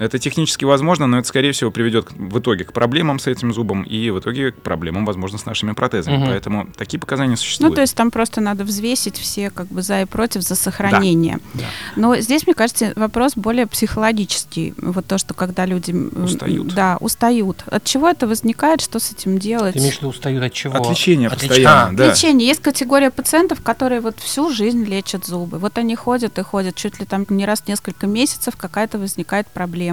Это 0.00 0.18
технически 0.18 0.64
возможно, 0.64 1.06
но 1.06 1.18
это, 1.18 1.28
скорее 1.28 1.52
всего, 1.52 1.70
приведет 1.70 2.10
в 2.12 2.38
итоге 2.38 2.64
к 2.64 2.72
проблемам 2.72 3.18
с 3.18 3.26
этим 3.26 3.52
зубом 3.52 3.82
и 3.82 4.08
в 4.08 4.18
итоге 4.18 4.50
к 4.50 4.56
проблемам, 4.56 5.04
возможно, 5.04 5.36
с 5.36 5.44
нашими 5.44 5.72
протезами. 5.72 6.16
Мгм. 6.16 6.26
Поэтому 6.28 6.68
такие 6.74 6.98
показания 6.98 7.36
существуют. 7.36 7.72
Ну, 7.72 7.74
то 7.74 7.82
есть 7.82 7.94
там 7.94 8.10
просто 8.10 8.40
надо 8.40 8.64
взвесить 8.64 9.18
все 9.18 9.50
как 9.50 9.66
бы 9.66 9.82
за 9.82 10.00
и 10.00 10.04
против 10.06 10.40
за 10.40 10.54
сохранение. 10.54 11.38
Да. 11.52 11.64
Но 11.96 12.16
здесь, 12.16 12.46
мне 12.46 12.54
кажется, 12.54 12.94
вопрос 12.96 13.34
более 13.36 13.66
психологический. 13.66 14.72
Вот 14.78 15.04
то, 15.04 15.18
что 15.18 15.34
когда 15.34 15.66
люди... 15.66 15.92
Устают. 15.92 16.68
Да, 16.68 16.96
устают. 16.98 17.62
От 17.66 17.84
чего 17.84 18.08
это 18.08 18.26
возникает, 18.26 18.80
что 18.80 19.00
с 19.00 19.12
этим 19.12 19.38
делать? 19.38 19.74
Ты 19.74 19.80
имеешь 19.80 19.96
в 19.96 19.98
виду 19.98 20.08
устают 20.08 20.42
от 20.42 20.54
чего? 20.54 20.78
От 20.78 20.88
лечения 20.88 21.26
От 21.26 21.40
постоянно, 21.40 21.88
А, 21.88 21.92
да. 21.92 22.10
Лечение. 22.10 22.48
Есть 22.48 22.62
категория 22.62 23.10
пациентов, 23.10 23.60
которые 23.60 24.00
вот 24.00 24.18
всю 24.18 24.50
жизнь 24.50 24.82
лечат 24.86 25.26
зубы. 25.26 25.58
Вот 25.58 25.76
они 25.76 25.94
ходят 25.94 26.38
и 26.38 26.42
ходят 26.42 26.74
чуть 26.74 26.98
ли 27.00 27.04
там 27.04 27.26
не 27.28 27.44
раз 27.44 27.60
в 27.60 27.68
несколько 27.68 28.06
месяцев 28.06 28.56
какая-то 28.56 28.98
возникает 28.98 29.46
проблема. 29.48 29.89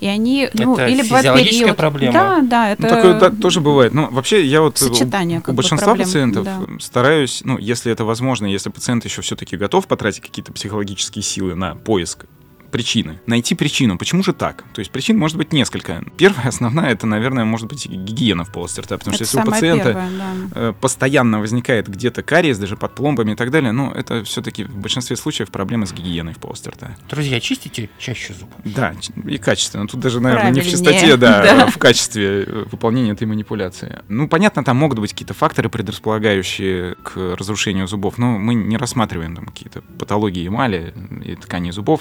И 0.00 0.06
они, 0.06 0.48
ну, 0.54 0.74
Это 0.74 0.86
или 0.86 1.02
бывает 1.02 1.24
физиологическая 1.24 1.60
период. 1.64 1.76
проблема? 1.76 2.12
Да, 2.12 2.40
да, 2.42 2.70
это 2.70 2.82
Ну, 2.82 2.88
такое 2.88 3.20
да, 3.20 3.30
тоже 3.30 3.60
бывает. 3.60 3.92
Ну, 3.92 4.10
вообще, 4.10 4.44
я 4.44 4.62
вот 4.62 4.80
э, 4.80 4.86
сочетание 4.86 5.40
у 5.40 5.42
бы 5.42 5.52
большинства 5.52 5.88
проблем, 5.88 6.06
пациентов 6.06 6.44
да. 6.44 6.60
стараюсь, 6.80 7.42
ну, 7.44 7.58
если 7.58 7.92
это 7.92 8.04
возможно, 8.04 8.46
если 8.46 8.70
пациент 8.70 9.04
еще 9.04 9.22
все-таки 9.22 9.56
готов 9.56 9.86
потратить 9.86 10.20
какие-то 10.20 10.52
психологические 10.52 11.22
силы 11.22 11.54
на 11.54 11.74
поиск 11.74 12.26
причины. 12.72 13.20
Найти 13.26 13.54
причину. 13.54 13.98
Почему 13.98 14.24
же 14.24 14.32
так? 14.32 14.64
То 14.72 14.80
есть 14.80 14.90
причин 14.90 15.18
может 15.18 15.36
быть 15.36 15.52
несколько. 15.52 16.02
Первая, 16.16 16.48
основная, 16.48 16.90
это, 16.90 17.06
наверное, 17.06 17.44
может 17.44 17.68
быть 17.68 17.86
гигиена 17.86 18.44
в 18.44 18.50
полости 18.50 18.80
рта. 18.80 18.98
Потому 18.98 19.14
это 19.14 19.24
что 19.24 19.38
если 19.38 19.48
у 19.48 19.52
пациента 19.52 19.84
первое, 19.84 20.10
да. 20.18 20.34
э, 20.54 20.72
постоянно 20.80 21.38
возникает 21.38 21.88
где-то 21.88 22.22
кариес, 22.22 22.58
даже 22.58 22.76
под 22.76 22.94
пломбами 22.94 23.32
и 23.32 23.34
так 23.36 23.50
далее, 23.50 23.72
ну, 23.72 23.92
это 23.92 24.24
все-таки 24.24 24.64
в 24.64 24.76
большинстве 24.76 25.16
случаев 25.16 25.50
проблемы 25.50 25.86
с 25.86 25.92
гигиеной 25.92 26.32
в 26.32 26.38
полости 26.38 26.68
рта. 26.68 26.96
Друзья, 27.08 27.38
чистите 27.40 27.90
чаще 27.98 28.34
зубы. 28.34 28.52
Да, 28.64 28.94
и 29.26 29.38
качественно. 29.38 29.86
Тут 29.86 30.00
даже, 30.00 30.20
наверное, 30.20 30.50
не 30.50 30.60
в 30.60 30.64
Правильнее, 30.64 30.92
чистоте, 30.94 31.16
да, 31.16 31.42
да. 31.42 31.64
а 31.64 31.66
в 31.70 31.78
качестве 31.78 32.44
э, 32.44 32.64
выполнения 32.70 33.12
этой 33.12 33.26
манипуляции. 33.26 34.00
Ну, 34.08 34.28
понятно, 34.28 34.64
там 34.64 34.78
могут 34.78 34.98
быть 34.98 35.12
какие-то 35.12 35.34
факторы, 35.34 35.68
предрасполагающие 35.68 36.96
к 37.02 37.36
разрушению 37.36 37.86
зубов, 37.86 38.16
но 38.16 38.38
мы 38.38 38.54
не 38.54 38.78
рассматриваем 38.78 39.36
там 39.36 39.46
какие-то 39.46 39.82
патологии 39.98 40.46
эмали 40.46 40.94
и 41.24 41.36
тканей 41.36 41.70
зубов 41.70 42.00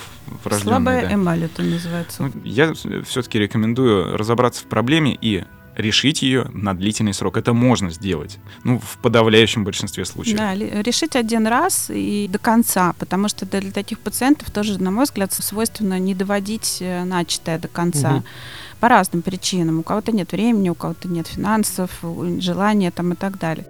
Слабая 0.62 1.08
да. 1.08 1.14
эмаль 1.14 1.44
это 1.44 1.62
называется. 1.64 2.24
Ну, 2.24 2.32
я 2.44 2.74
все-таки 2.74 3.40
рекомендую 3.40 4.18
разобраться 4.18 4.64
в 4.64 4.68
проблеме 4.68 5.18
и 5.20 5.44
решить 5.76 6.22
ее 6.22 6.50
на 6.54 6.76
длительный 6.76 7.14
срок. 7.14 7.38
Это 7.38 7.54
можно 7.54 7.90
сделать. 7.90 8.40
Ну, 8.64 8.80
в 8.80 8.98
подавляющем 8.98 9.64
большинстве 9.64 10.06
случаев. 10.06 10.38
Да, 10.38 10.54
решить 10.54 11.16
один 11.16 11.48
раз 11.48 11.90
и 11.90 12.28
до 12.30 12.40
конца, 12.40 12.94
потому 13.00 13.28
что 13.30 13.46
для 13.46 13.72
таких 13.72 14.00
пациентов 14.00 14.52
тоже, 14.52 14.82
на 14.82 14.92
мой 14.92 15.06
взгляд, 15.06 15.34
свойственно 15.34 16.00
не 16.00 16.14
доводить 16.14 16.78
э, 16.82 17.04
начатое 17.04 17.58
до 17.60 17.68
конца. 17.68 18.12
Мгм. 18.12 18.24
По 18.80 18.90
разным 18.90 19.22
причинам. 19.22 19.80
У 19.80 19.84
кого-то 19.84 20.12
нет 20.12 20.32
времени, 20.32 20.70
у 20.70 20.76
кого-то 20.76 21.08
нет 21.08 21.28
финансов, 21.28 21.92
желания 22.40 22.90
там 22.90 23.14
и 23.14 23.16
так 23.16 23.38
далее. 23.38 23.66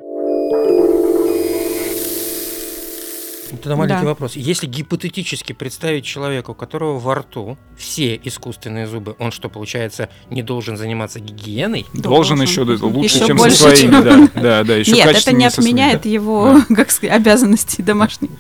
Тогда 3.58 3.76
маленький 3.76 4.02
Да. 4.02 4.08
вопрос. 4.08 4.36
Если 4.36 4.68
гипотетически 4.68 5.54
представить 5.54 6.06
человека, 6.06 6.52
у 6.52 6.54
которого 6.54 7.00
во 7.00 7.16
рту 7.16 7.58
все 7.78 8.20
искусственные 8.24 8.88
зубы, 8.88 9.16
он 9.20 9.32
что, 9.32 9.50
получается, 9.50 10.10
не 10.30 10.44
должен 10.44 10.78
заниматься 10.78 11.20
гигиеной? 11.20 11.86
Должен, 11.94 12.38
Должен. 12.38 12.42
еще 12.42 12.66
да, 12.66 12.86
лучше, 12.86 13.16
Еще 13.18 13.28
чем 13.28 13.38
больше, 13.38 13.58
со 13.58 13.76
своими. 13.76 13.92
чем- 13.92 14.02
Да, 14.34 14.42
да, 14.42 14.64
да, 14.64 14.76
еще 14.76 14.92
Нет, 14.94 15.08
это 15.08 15.32
не 15.34 15.50
со 15.50 15.56
своими, 15.62 15.72
отменяет 15.72 16.02
да. 16.04 16.10
его, 16.10 16.62
как 16.76 16.92
сказать, 16.92 17.16
обязанности 17.16 17.82
домашние. 17.82 18.32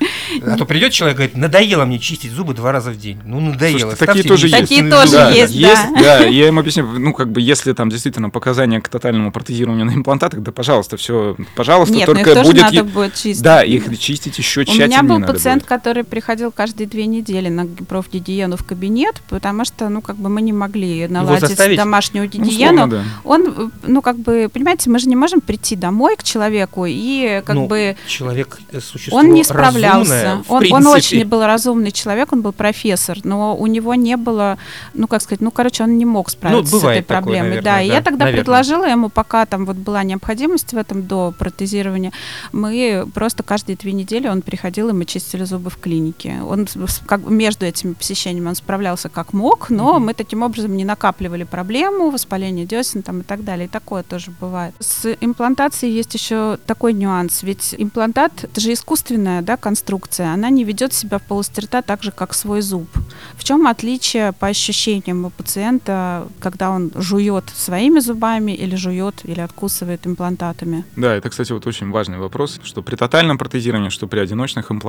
А 0.43 0.57
то 0.57 0.65
придет 0.65 0.91
человек 0.93 1.15
и 1.15 1.17
говорит, 1.17 1.37
надоело 1.37 1.85
мне 1.85 1.99
чистить 1.99 2.31
зубы 2.31 2.53
два 2.53 2.71
раза 2.71 2.91
в 2.91 2.97
день. 2.97 3.19
Ну, 3.25 3.39
надоело. 3.39 3.79
Слушайте, 3.91 4.05
такие 4.05 4.23
тоже 4.23 4.47
мне 4.47 4.57
есть. 4.59 4.69
Такие 4.69 4.89
тоже 4.89 5.07
зубы». 5.11 5.31
есть, 5.33 5.53
есть, 5.53 5.93
да. 5.95 6.19
да. 6.19 6.25
Я 6.25 6.47
им 6.47 6.59
объясню, 6.59 6.85
ну, 6.85 7.13
как 7.13 7.31
бы, 7.31 7.41
если 7.41 7.73
там 7.73 7.89
действительно 7.89 8.29
показания 8.29 8.79
к 8.81 8.89
тотальному 8.89 9.31
протезированию 9.31 9.85
на 9.85 9.91
имплантатах, 9.91 10.41
да, 10.41 10.51
пожалуйста, 10.51 10.97
все, 10.97 11.35
пожалуйста, 11.55 11.95
Нет, 11.95 12.07
ну 12.07 12.13
их 12.13 12.19
только 12.25 12.35
тоже 12.35 12.51
будет... 12.51 12.61
надо 12.63 12.83
будет 12.83 13.15
чистить. 13.15 13.41
Да, 13.43 13.63
их 13.63 13.99
чистить 13.99 14.37
еще 14.37 14.61
У 14.61 14.65
тщательнее 14.65 15.00
меня 15.03 15.19
был 15.19 15.33
пациент, 15.33 15.61
будет. 15.63 15.69
который 15.69 16.03
приходил 16.03 16.51
каждые 16.51 16.87
две 16.87 17.05
недели 17.05 17.49
на 17.49 17.65
профгигиену 17.65 18.57
в 18.57 18.63
кабинет, 18.65 19.21
потому 19.29 19.65
что, 19.65 19.89
ну, 19.89 20.01
как 20.01 20.15
бы 20.17 20.29
мы 20.29 20.41
не 20.41 20.53
могли 20.53 21.07
наладить 21.07 21.57
домашнюю 21.77 22.25
Ну, 22.25 22.29
гигиену. 22.45 22.73
условно, 22.85 22.87
да. 22.87 23.03
Он, 23.23 23.71
ну, 23.83 24.01
как 24.01 24.17
бы, 24.17 24.49
понимаете, 24.51 24.89
мы 24.89 24.99
же 24.99 25.07
не 25.09 25.15
можем 25.15 25.41
прийти 25.41 25.75
домой 25.75 26.15
к 26.15 26.23
человеку 26.23 26.85
и, 26.87 27.41
как 27.45 27.55
Ну, 27.55 27.67
бы, 27.67 27.95
Человек 28.07 28.59
э, 28.71 28.79
существо 28.79 29.17
он 29.19 29.33
не 29.33 29.41
разумное, 29.43 29.43
справлялся. 29.43 30.43
в 30.47 30.51
Он, 30.51 30.63
он 30.73 30.87
очень 30.87 31.25
был 31.25 31.43
разумный 31.45 31.91
человек, 31.91 32.31
он 32.33 32.41
был 32.41 32.51
профессор, 32.51 33.17
но 33.23 33.55
у 33.55 33.67
него 33.67 33.95
не 33.95 34.17
было, 34.17 34.57
ну, 34.93 35.07
как 35.07 35.21
сказать, 35.21 35.41
ну, 35.41 35.51
короче, 35.51 35.83
он 35.83 35.97
не 35.97 36.05
мог 36.05 36.29
справиться 36.29 36.69
с 36.69 36.71
бывает 36.79 36.99
этой 37.03 37.07
такое, 37.07 37.21
проблемой. 37.23 37.49
наверное, 37.49 37.63
да, 37.63 37.81
и 37.81 37.87
да, 37.89 37.93
я 37.95 38.01
тогда 38.01 38.25
наверное. 38.25 38.43
предложила 38.43 38.85
ему, 38.85 39.09
пока 39.09 39.45
там 39.45 39.65
вот 39.65 39.75
была 39.77 40.03
необходимость 40.03 40.73
в 40.73 40.77
этом 40.77 41.03
до 41.07 41.33
протезирования, 41.37 42.11
мы 42.51 43.05
просто 43.13 43.43
каждые 43.43 43.75
две 43.75 43.91
недели 43.93 44.27
он 44.27 44.41
приходил, 44.41 44.89
и 44.91 44.93
мы 44.93 45.05
чистили 45.05 45.43
зубы 45.43 45.69
в 45.69 45.77
клинике. 45.77 46.41
Он 46.47 46.67
как 47.05 47.27
между 47.27 47.65
этими 47.65 47.93
посещениями 47.93 48.49
он 48.49 48.55
справлялся 48.55 49.09
как 49.09 49.33
мог, 49.33 49.69
но 49.69 49.99
мы 49.99 50.13
таким 50.13 50.43
образом 50.43 50.77
не 50.77 50.85
накапливали 50.85 51.43
проблему, 51.43 52.09
воспаление 52.09 52.65
десен 52.65 53.01
там 53.01 53.21
и 53.21 53.23
так 53.23 53.43
далее. 53.43 53.65
И 53.65 53.69
такое 53.69 54.03
тоже 54.03 54.31
бывает. 54.39 54.73
С 54.79 55.15
имплантацией 55.19 55.93
есть 55.93 56.13
еще 56.13 56.57
такой 56.65 56.93
нюанс, 56.93 57.43
ведь 57.43 57.75
имплантат 57.77 58.43
это 58.43 58.61
же 58.61 58.73
искусственная 58.73 59.41
да, 59.41 59.57
конструкция, 59.57 60.33
она 60.33 60.49
не 60.49 60.63
ведет 60.63 60.93
себя 60.93 61.17
в 61.17 61.23
полости 61.23 61.61
рта 61.61 61.81
так 61.81 62.03
же, 62.03 62.11
как 62.11 62.33
свой 62.33 62.61
зуб. 62.61 62.87
В 63.35 63.43
чем 63.43 63.67
отличие 63.67 64.33
по 64.33 64.47
ощущениям 64.47 65.25
у 65.25 65.29
пациента, 65.29 66.27
когда 66.39 66.71
он 66.71 66.91
жует 66.95 67.45
своими 67.55 67.99
зубами 67.99 68.51
или 68.51 68.75
жует 68.75 69.21
или 69.23 69.39
откусывает 69.39 70.05
имплантатами? 70.05 70.83
Да, 70.95 71.15
это, 71.15 71.29
кстати, 71.29 71.51
вот 71.51 71.65
очень 71.67 71.89
важный 71.91 72.17
вопрос, 72.17 72.59
что 72.63 72.81
при 72.81 72.95
тотальном 72.95 73.37
протезировании, 73.37 73.89
что 73.89 74.07
при 74.07 74.19
одиночных 74.19 74.71
имплантатах, 74.71 74.80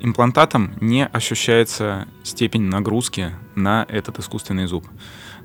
имплантатом 0.00 0.72
не 0.80 1.06
ощущается 1.06 2.06
степень 2.22 2.62
нагрузки 2.62 3.32
на 3.54 3.86
этот 3.88 4.18
искусственный 4.18 4.66
зуб. 4.66 4.86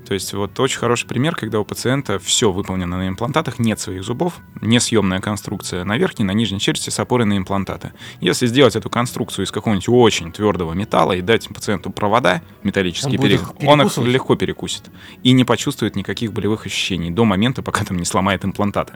То 0.06 0.14
есть 0.14 0.32
вот 0.32 0.58
очень 0.58 0.78
хороший 0.78 1.06
пример, 1.06 1.36
когда 1.36 1.60
у 1.60 1.64
пациента 1.64 2.18
все 2.18 2.50
выполнено 2.50 2.96
на 2.96 3.06
имплантатах, 3.06 3.58
нет 3.58 3.78
своих 3.80 4.02
зубов, 4.02 4.38
несъемная 4.62 5.20
конструкция 5.20 5.84
на 5.84 5.98
верхней, 5.98 6.24
на 6.24 6.30
нижней 6.32 6.58
челюсти 6.58 6.88
с 6.88 6.98
опорой 6.98 7.26
на 7.26 7.36
имплантаты. 7.36 7.92
Если 8.20 8.46
сделать 8.46 8.76
эту 8.76 8.88
конструкцию 8.88 9.44
из 9.44 9.50
какого-нибудь 9.52 9.88
очень 9.90 10.32
твердого 10.32 10.72
металла 10.72 11.12
и 11.12 11.20
дать 11.20 11.46
пациенту 11.48 11.90
провода 11.90 12.40
металлические, 12.62 13.10
Он 13.18 13.20
будет 13.20 13.40
пере- 13.40 13.64
их 13.64 13.68
он 13.68 13.82
их 13.82 13.98
легко 13.98 14.36
перекусит 14.36 14.90
и 15.22 15.32
не 15.32 15.44
почувствует 15.44 15.96
никаких 15.96 16.32
болевых 16.32 16.64
ощущений 16.66 17.10
до 17.10 17.24
момента, 17.26 17.62
пока 17.62 17.84
там 17.84 17.98
не 17.98 18.04
сломает 18.06 18.44
имплантаты. 18.44 18.94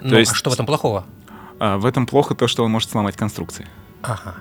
Ну, 0.00 0.16
есть- 0.16 0.32
а 0.32 0.34
что 0.34 0.48
в 0.50 0.54
этом 0.54 0.64
плохого? 0.66 1.04
А 1.60 1.76
в 1.78 1.84
этом 1.86 2.06
плохо 2.06 2.34
то, 2.34 2.48
что 2.48 2.64
он 2.64 2.70
может 2.72 2.90
сломать 2.90 3.16
конструкции. 3.16 3.68
Ага. 4.02 4.34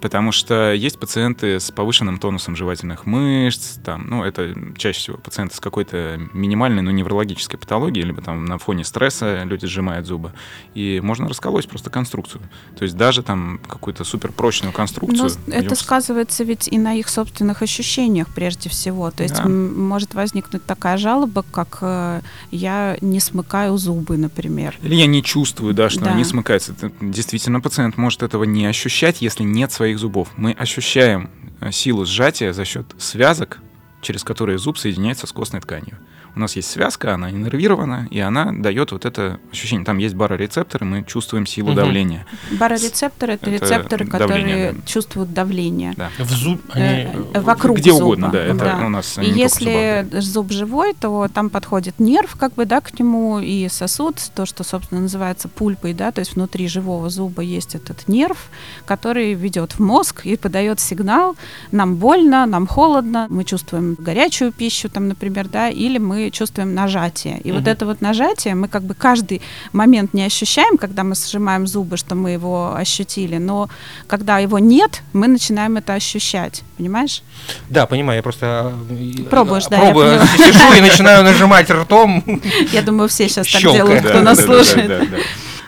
Потому 0.00 0.32
что 0.32 0.72
есть 0.72 0.98
пациенты 0.98 1.60
с 1.60 1.70
повышенным 1.70 2.18
тонусом 2.18 2.56
жевательных 2.56 3.06
мышц, 3.06 3.78
там, 3.84 4.06
ну, 4.08 4.24
это 4.24 4.54
чаще 4.76 4.98
всего 4.98 5.16
пациенты 5.18 5.56
с 5.56 5.60
какой-то 5.60 6.20
минимальной, 6.32 6.82
но 6.82 6.90
неврологической 6.90 7.58
патологией, 7.58 8.06
либо 8.06 8.22
там 8.22 8.44
на 8.44 8.58
фоне 8.58 8.84
стресса 8.84 9.42
люди 9.44 9.66
сжимают 9.66 10.06
зубы, 10.06 10.32
и 10.74 11.00
можно 11.02 11.28
расколоть 11.28 11.68
просто 11.68 11.90
конструкцию. 11.90 12.42
То 12.76 12.84
есть 12.84 12.96
даже 12.96 13.22
там 13.22 13.60
какую-то 13.66 14.04
суперпрочную 14.04 14.72
Но 14.72 14.76
конструкцию. 14.76 15.30
с- 15.30 15.38
это 15.46 15.60
идём 15.66 15.74
с- 15.76 15.80
сказывается 15.80 16.44
ведь 16.44 16.68
и 16.68 16.78
на 16.78 16.94
их 16.94 17.08
собственных 17.08 17.62
ощущениях 17.62 18.28
прежде 18.34 18.68
всего. 18.68 19.10
То 19.10 19.22
есть 19.22 19.36
Да. 19.36 19.44
может 19.48 20.14
возникнуть 20.14 20.64
такая 20.64 20.96
жалоба, 20.96 21.44
как 21.50 21.78
э, 21.82 22.20
я 22.50 22.96
не 23.00 23.20
смыкаю 23.20 23.76
зубы, 23.78 24.16
например. 24.16 24.76
Или 24.82 24.94
я 24.96 25.06
не 25.06 25.22
чувствую, 25.22 25.74
да, 25.74 25.88
что 25.90 26.04
Да. 26.04 26.12
они 26.12 26.24
смыкаются. 26.24 26.72
Это 26.72 26.90
действительно, 27.00 27.60
пациент 27.60 27.96
может 27.96 28.22
этого 28.22 28.44
не 28.44 28.66
ощущать, 28.66 29.20
если 29.22 29.42
нет 29.42 29.72
своих 29.74 29.98
зубов. 29.98 30.30
Мы 30.36 30.52
ощущаем 30.52 31.30
э, 31.60 31.70
силу 31.70 32.06
сжатия 32.06 32.52
за 32.52 32.64
счет 32.64 32.86
связок, 32.98 33.58
через 34.00 34.24
которые 34.24 34.58
зуб 34.58 34.78
соединяется 34.78 35.26
с 35.26 35.32
костной 35.32 35.60
тканью. 35.60 35.98
У 36.36 36.40
нас 36.40 36.56
есть 36.56 36.68
связка, 36.70 37.14
она 37.14 37.30
иннервирована, 37.30 38.08
и 38.10 38.18
она 38.18 38.50
дает 38.52 38.90
вот 38.92 39.04
это 39.04 39.38
ощущение. 39.52 39.84
Там 39.84 39.98
есть 39.98 40.14
барорецепторы, 40.16 40.84
мы 40.84 41.04
чувствуем 41.04 41.46
силу 41.46 41.68
Мгм. 41.68 41.76
давления. 41.76 42.26
Барорецепторы 42.58 43.34
это, 43.34 43.50
Это 43.50 43.64
рецепторы, 43.64 44.06
которые 44.06 44.28
давление, 44.42 44.72
да. 44.72 44.78
чувствуют 44.86 45.32
давление. 45.32 45.94
Да. 45.96 46.10
В 46.18 46.30
зуб... 46.30 46.60
Э, 46.74 47.06
они- 47.12 47.26
э, 47.34 47.40
вокруг 47.40 47.76
Где 47.78 47.92
зуба. 47.92 48.02
угодно, 48.04 48.30
да, 48.32 48.42
это 48.42 48.54
Да. 48.54 48.86
у 48.86 48.88
нас 48.88 49.16
И 49.18 49.26
если 49.26 50.06
да. 50.10 50.20
зуб 50.20 50.50
живой, 50.50 50.94
то 50.98 51.28
там 51.32 51.50
подходит 51.50 52.00
нерв, 52.00 52.34
как 52.36 52.54
бы, 52.54 52.64
да, 52.64 52.80
к 52.80 52.98
нему, 52.98 53.38
и 53.38 53.68
сосуд, 53.68 54.16
то, 54.34 54.44
что, 54.46 54.64
собственно, 54.64 55.02
называется 55.02 55.48
пульпой, 55.48 55.92
да, 55.94 56.10
то 56.10 56.18
есть 56.20 56.34
внутри 56.34 56.66
живого 56.68 57.10
зуба 57.10 57.42
есть 57.42 57.74
этот 57.76 58.08
нерв, 58.08 58.48
который 58.86 59.34
ведет 59.34 59.72
в 59.72 59.80
мозг 59.80 60.26
и 60.26 60.36
подает 60.36 60.80
сигнал, 60.80 61.36
нам 61.70 61.96
больно, 61.96 62.46
нам 62.46 62.66
холодно, 62.66 63.26
мы 63.30 63.44
чувствуем 63.44 63.94
горячую 63.98 64.50
пищу, 64.52 64.88
там, 64.88 65.06
например, 65.08 65.48
да, 65.48 65.68
или 65.68 65.98
мы 65.98 66.23
мы 66.24 66.30
чувствуем 66.30 66.74
нажатие. 66.74 67.40
И 67.44 67.52
вот 67.52 67.68
это 67.68 67.86
вот 67.86 68.00
нажатие 68.00 68.54
мы 68.54 68.68
как 68.68 68.82
бы 68.82 68.94
каждый 68.94 69.40
момент 69.72 70.14
не 70.14 70.26
ощущаем, 70.26 70.78
когда 70.78 71.02
мы 71.02 71.14
сжимаем 71.14 71.66
зубы, 71.66 71.96
что 71.96 72.14
мы 72.14 72.30
его 72.30 72.74
ощутили, 72.74 73.38
но 73.38 73.68
когда 74.06 74.38
его 74.38 74.58
нет, 74.58 75.02
мы 75.12 75.28
начинаем 75.28 75.76
это 75.76 75.94
ощущать. 75.94 76.62
Понимаешь? 76.78 77.22
Да, 77.68 77.86
понимаю, 77.86 78.16
я 78.16 78.22
просто 78.22 78.72
э, 78.90 79.22
Пробуешь, 79.30 79.66
да, 79.66 79.78
пробую, 79.78 80.20
сижу 80.36 80.72
и 80.76 80.80
начинаю 80.80 81.24
нажимать 81.24 81.70
ртом. 81.70 82.22
Я 82.72 82.82
думаю, 82.82 83.08
все 83.08 83.28
сейчас 83.28 83.48
так 83.48 83.62
делают, 83.62 84.04
кто 84.04 84.20
нас 84.20 84.40
слушает. 84.40 85.08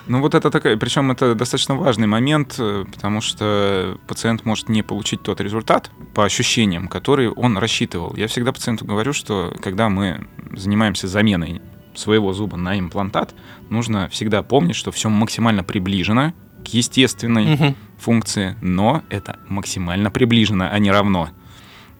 Ну 0.08 0.20
вот 0.20 0.34
это 0.34 0.50
такая, 0.50 0.76
причем 0.76 1.10
это 1.10 1.34
достаточно 1.34 1.74
важный 1.74 2.06
момент, 2.06 2.54
э, 2.58 2.84
потому 2.94 3.20
что 3.20 3.98
пациент 4.06 4.44
может 4.44 4.68
не 4.68 4.82
получить 4.82 5.22
тот 5.22 5.40
результат 5.40 5.90
по 6.14 6.24
ощущениям, 6.24 6.86
который 6.86 7.28
он 7.28 7.58
рассчитывал. 7.58 8.14
Я 8.16 8.28
всегда 8.28 8.52
пациенту 8.52 8.84
говорю, 8.84 9.12
что 9.12 9.52
когда 9.60 9.88
мы 9.88 10.26
занимаемся 10.52 11.08
заменой 11.08 11.60
своего 11.94 12.32
зуба 12.32 12.56
на 12.56 12.78
имплантат, 12.78 13.34
нужно 13.68 14.08
всегда 14.08 14.42
помнить, 14.44 14.76
что 14.76 14.92
все 14.92 15.08
максимально 15.08 15.64
приближено 15.64 16.34
к 16.64 16.68
естественной 16.68 17.46
Мгм. 17.54 17.76
функции, 17.98 18.56
но 18.60 19.02
это 19.08 19.38
максимально 19.48 20.10
приближено, 20.10 20.68
а 20.70 20.78
не 20.78 20.90
равно. 20.92 21.30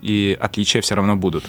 И 0.01 0.37
отличия 0.41 0.81
все 0.81 0.95
равно 0.95 1.17
будут. 1.17 1.45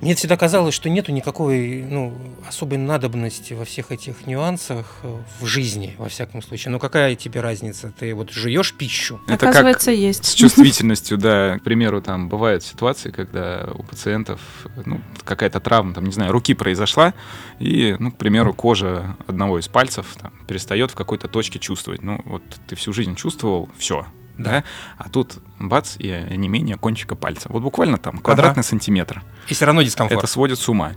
Мне 0.00 0.14
всегда 0.14 0.36
казалось, 0.36 0.74
что 0.74 0.90
нету 0.90 1.12
никакой 1.12 1.82
ну, 1.82 2.16
особой 2.46 2.78
надобности 2.78 3.54
во 3.54 3.64
всех 3.64 3.90
этих 3.92 4.26
нюансах 4.26 4.98
э, 5.02 5.16
в 5.40 5.46
жизни, 5.46 5.94
во 5.98 6.08
всяком 6.08 6.42
случае. 6.42 6.72
Ну 6.72 6.78
какая 6.78 7.14
тебе 7.16 7.40
разница? 7.40 7.92
Ты 7.98 8.14
вот 8.14 8.30
жуешь 8.30 8.74
пищу? 8.74 9.20
Это 9.26 9.38
как 9.38 9.50
Оказывается, 9.50 9.90
есть. 9.90 10.24
С 10.24 10.34
чувствительностью, 10.34 11.18
да. 11.18 11.58
К 11.58 11.62
примеру, 11.62 12.02
там 12.02 12.28
бывают 12.28 12.62
ситуации, 12.62 13.10
когда 13.10 13.68
у 13.74 13.82
пациентов 13.82 14.40
ну, 14.84 15.00
какая-то 15.24 15.60
травма, 15.60 15.94
там, 15.94 16.04
не 16.04 16.12
знаю, 16.12 16.32
руки 16.32 16.54
произошла, 16.54 17.14
и, 17.58 17.96
ну, 17.98 18.12
к 18.12 18.16
примеру, 18.16 18.52
кожа 18.52 19.16
одного 19.26 19.58
из 19.58 19.68
пальцев 19.68 20.16
там, 20.20 20.32
перестает 20.46 20.90
в 20.90 20.94
какой-то 20.94 21.28
точке 21.28 21.58
чувствовать. 21.58 22.02
Ну, 22.02 22.20
вот 22.24 22.42
ты 22.66 22.76
всю 22.76 22.92
жизнь 22.92 23.14
чувствовал 23.14 23.70
все, 23.78 24.06
да, 24.38 24.64
а 24.98 25.08
тут 25.08 25.38
бац, 25.58 25.96
и 25.98 26.10
онемение 26.10 26.76
кончика 26.76 27.14
пальца. 27.14 27.48
Вот 27.50 27.62
буквально 27.62 27.98
там 27.98 28.18
квадратный 28.18 28.64
сантиметр. 28.64 29.22
И 29.48 29.54
все 29.54 29.64
равно 29.64 29.82
дискомфорт. 29.82 30.18
Это 30.18 30.26
сводит 30.26 30.58
с 30.58 30.68
ума. 30.68 30.92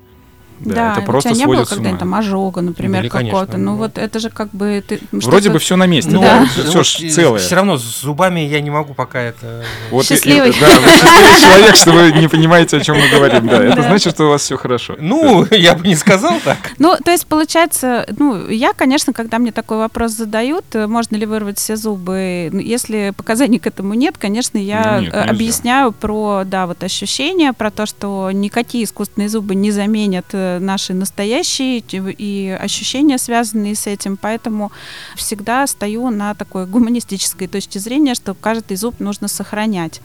Да, 0.59 0.93
это 0.93 1.01
у 1.01 1.05
просто 1.05 1.29
тебя 1.29 1.39
не 1.39 1.45
было 1.45 1.65
когда-нибудь 1.65 1.99
там 1.99 2.13
ожога, 2.15 2.61
например, 2.61 3.07
конечно, 3.09 3.29
какого-то. 3.31 3.57
Ну 3.57 3.71
ну. 3.71 3.77
вот 3.77 3.97
это 3.97 4.19
же 4.19 4.29
как 4.29 4.49
бы 4.51 4.83
ты 4.87 4.99
Вроде 5.11 5.21
что-то- 5.21 5.49
бы 5.51 5.59
все 5.59 5.75
на 5.75 5.85
месте, 5.87 6.11
Ну, 6.11 6.21
да, 6.21 6.45
все 6.45 6.83
ж 6.83 7.11
целое. 7.11 7.39
Все 7.39 7.55
равно 7.55 7.77
с 7.77 8.01
зубами 8.01 8.41
я 8.41 8.61
не 8.61 8.69
могу 8.69 8.93
пока 8.93 9.19
это... 9.21 9.63
Вот 9.91 10.05
и- 10.05 10.07
Счастливый. 10.07 10.49
и- 10.49 10.59
да, 10.59 10.67
вы 10.79 10.87
счастливый 10.89 11.39
человек, 11.41 11.75
что 11.75 11.91
вы 11.91 12.11
не 12.11 12.27
понимаете, 12.27 12.77
о 12.77 12.79
чем 12.81 12.97
мы 12.97 13.07
говорим. 13.09 13.47
Да, 13.47 13.63
это 13.63 13.75
Да. 13.77 13.83
значит, 13.83 14.13
что 14.13 14.25
у 14.25 14.29
вас 14.29 14.41
все 14.41 14.57
хорошо. 14.57 14.95
Ну, 14.99 15.45
я 15.51 15.75
бы 15.75 15.87
не 15.87 15.95
сказал 15.95 16.33
так. 16.43 16.57
Ну, 16.77 16.95
то 17.03 17.11
есть, 17.11 17.25
получается, 17.27 18.05
ну, 18.17 18.47
я, 18.49 18.73
конечно, 18.73 19.13
когда 19.13 19.39
мне 19.39 19.51
такой 19.51 19.77
вопрос 19.77 20.11
задают, 20.11 20.65
э, 20.73 20.87
можно 20.87 21.15
ли 21.15 21.25
вырвать 21.25 21.57
все 21.59 21.75
зубы, 21.75 22.49
ну, 22.51 22.59
если 22.59 23.13
показаний 23.15 23.59
к 23.59 23.67
этому 23.67 23.93
нет, 23.93 24.17
конечно, 24.17 24.57
я 24.57 24.95
Ну, 24.97 25.01
нет, 25.01 25.13
э, 25.13 25.21
объясняю 25.21 25.91
про, 25.91 26.43
да, 26.45 26.67
вот 26.67 26.83
ощущения, 26.83 27.53
про 27.53 27.71
то, 27.71 27.85
что 27.85 28.29
никакие 28.31 28.83
искусственные 28.83 29.29
зубы 29.29 29.55
не 29.55 29.71
заменят 29.71 30.25
э, 30.33 30.48
наши 30.59 30.93
настоящие 30.93 31.79
и 31.79 32.57
ощущения, 32.59 33.17
связанные 33.17 33.75
с 33.75 33.85
этим, 33.85 34.17
поэтому 34.17 34.71
всегда 35.15 35.67
стою 35.67 36.09
на 36.09 36.33
такой 36.33 36.65
гуманистической 36.65 37.47
точке 37.47 37.79
зрения, 37.79 38.15
что 38.15 38.33
каждый 38.33 38.77
зуб 38.77 38.99
нужно 38.99 39.27
сохранять. 39.27 40.01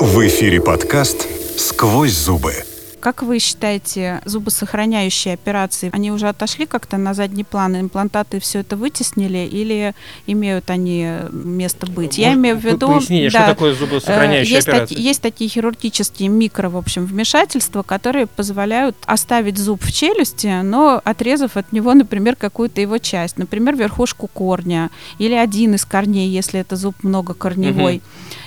В 0.00 0.26
эфире 0.26 0.60
подкаст 0.60 1.26
«Сквозь 1.58 2.12
зубы». 2.12 2.75
Как 3.06 3.22
вы 3.22 3.38
считаете, 3.38 4.20
зубосохраняющие 4.24 5.34
операции, 5.34 5.90
они 5.92 6.10
уже 6.10 6.28
отошли 6.28 6.66
как-то 6.66 6.96
на 6.96 7.14
задний 7.14 7.44
план, 7.44 7.80
имплантаты 7.80 8.40
все 8.40 8.58
это 8.58 8.76
вытеснили 8.76 9.46
или 9.48 9.94
имеют 10.26 10.70
они 10.70 11.12
место 11.30 11.86
быть? 11.86 12.18
Я 12.18 12.34
имею 12.34 12.56
в 12.56 12.64
виду... 12.64 12.88
Поясни, 12.88 13.28
что 13.28 13.38
да, 13.38 13.46
такое 13.46 13.74
э, 13.74 13.74
зубосохраняющая 13.76 14.56
есть, 14.56 14.66
операция? 14.66 14.88
таки- 14.88 15.00
есть 15.00 15.22
такие 15.22 15.48
хирургические 15.48 16.28
микро, 16.30 16.68
в 16.68 16.76
общем, 16.76 17.06
вмешательства, 17.06 17.84
которые 17.84 18.26
позволяют 18.26 18.96
оставить 19.06 19.56
зуб 19.56 19.84
в 19.84 19.92
челюсти, 19.92 20.62
но 20.62 21.00
отрезав 21.04 21.56
от 21.56 21.70
него, 21.70 21.94
например, 21.94 22.34
какую-то 22.34 22.80
его 22.80 22.98
часть, 22.98 23.38
например, 23.38 23.76
верхушку 23.76 24.26
корня 24.26 24.90
или 25.18 25.34
один 25.34 25.76
из 25.76 25.84
корней, 25.84 26.28
если 26.28 26.58
это 26.58 26.74
зуб 26.74 26.96
многокорневой. 27.04 28.02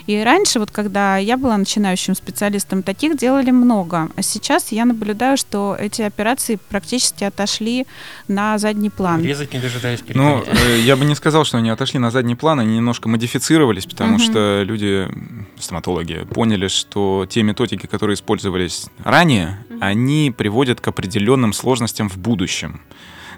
И 0.10 0.24
раньше, 0.24 0.58
вот 0.58 0.72
когда 0.72 1.17
я 1.17 1.38
была 1.38 1.56
начинающим 1.56 2.15
специалистом, 2.15 2.82
таких 2.82 3.15
делали 3.15 3.52
много. 3.52 4.10
А 4.15 4.24
сейчас 4.24 4.72
я 4.72 4.86
наблюдаю, 4.86 5.38
что 5.38 5.78
эти 5.80 6.02
операции 6.02 6.58
практически 6.69 7.26
отошли 7.26 7.86
на 8.28 8.58
задний 8.58 8.89
план. 8.89 9.24
Резать 9.24 9.54
не 9.54 9.60
дожидаясь 9.60 10.04
Ну, 10.15 10.43
э, 10.48 10.80
я 10.80 10.95
бы 10.98 11.06
не 11.06 11.13
сказал, 11.13 11.45
что 11.45 11.60
они 11.60 11.69
отошли 11.69 12.00
на 12.00 12.10
задний 12.10 12.34
план, 12.34 12.60
они 12.60 12.78
немножко 12.78 13.08
модифицировались, 13.08 13.86
потому 13.86 14.13
Мгм. 14.13 14.19
что 14.19 14.63
люди, 14.63 15.08
стоматологи, 15.60 16.26
поняли, 16.34 16.69
что 16.69 17.28
те 17.30 17.43
методики, 17.43 17.86
которые 17.86 18.15
использовались 18.15 18.88
ранее, 19.04 19.63
они 19.80 20.34
приводят 20.36 20.82
к 20.82 20.88
определенным 20.88 21.54
сложностям 21.54 22.10
в 22.10 22.17
будущем. 22.17 22.82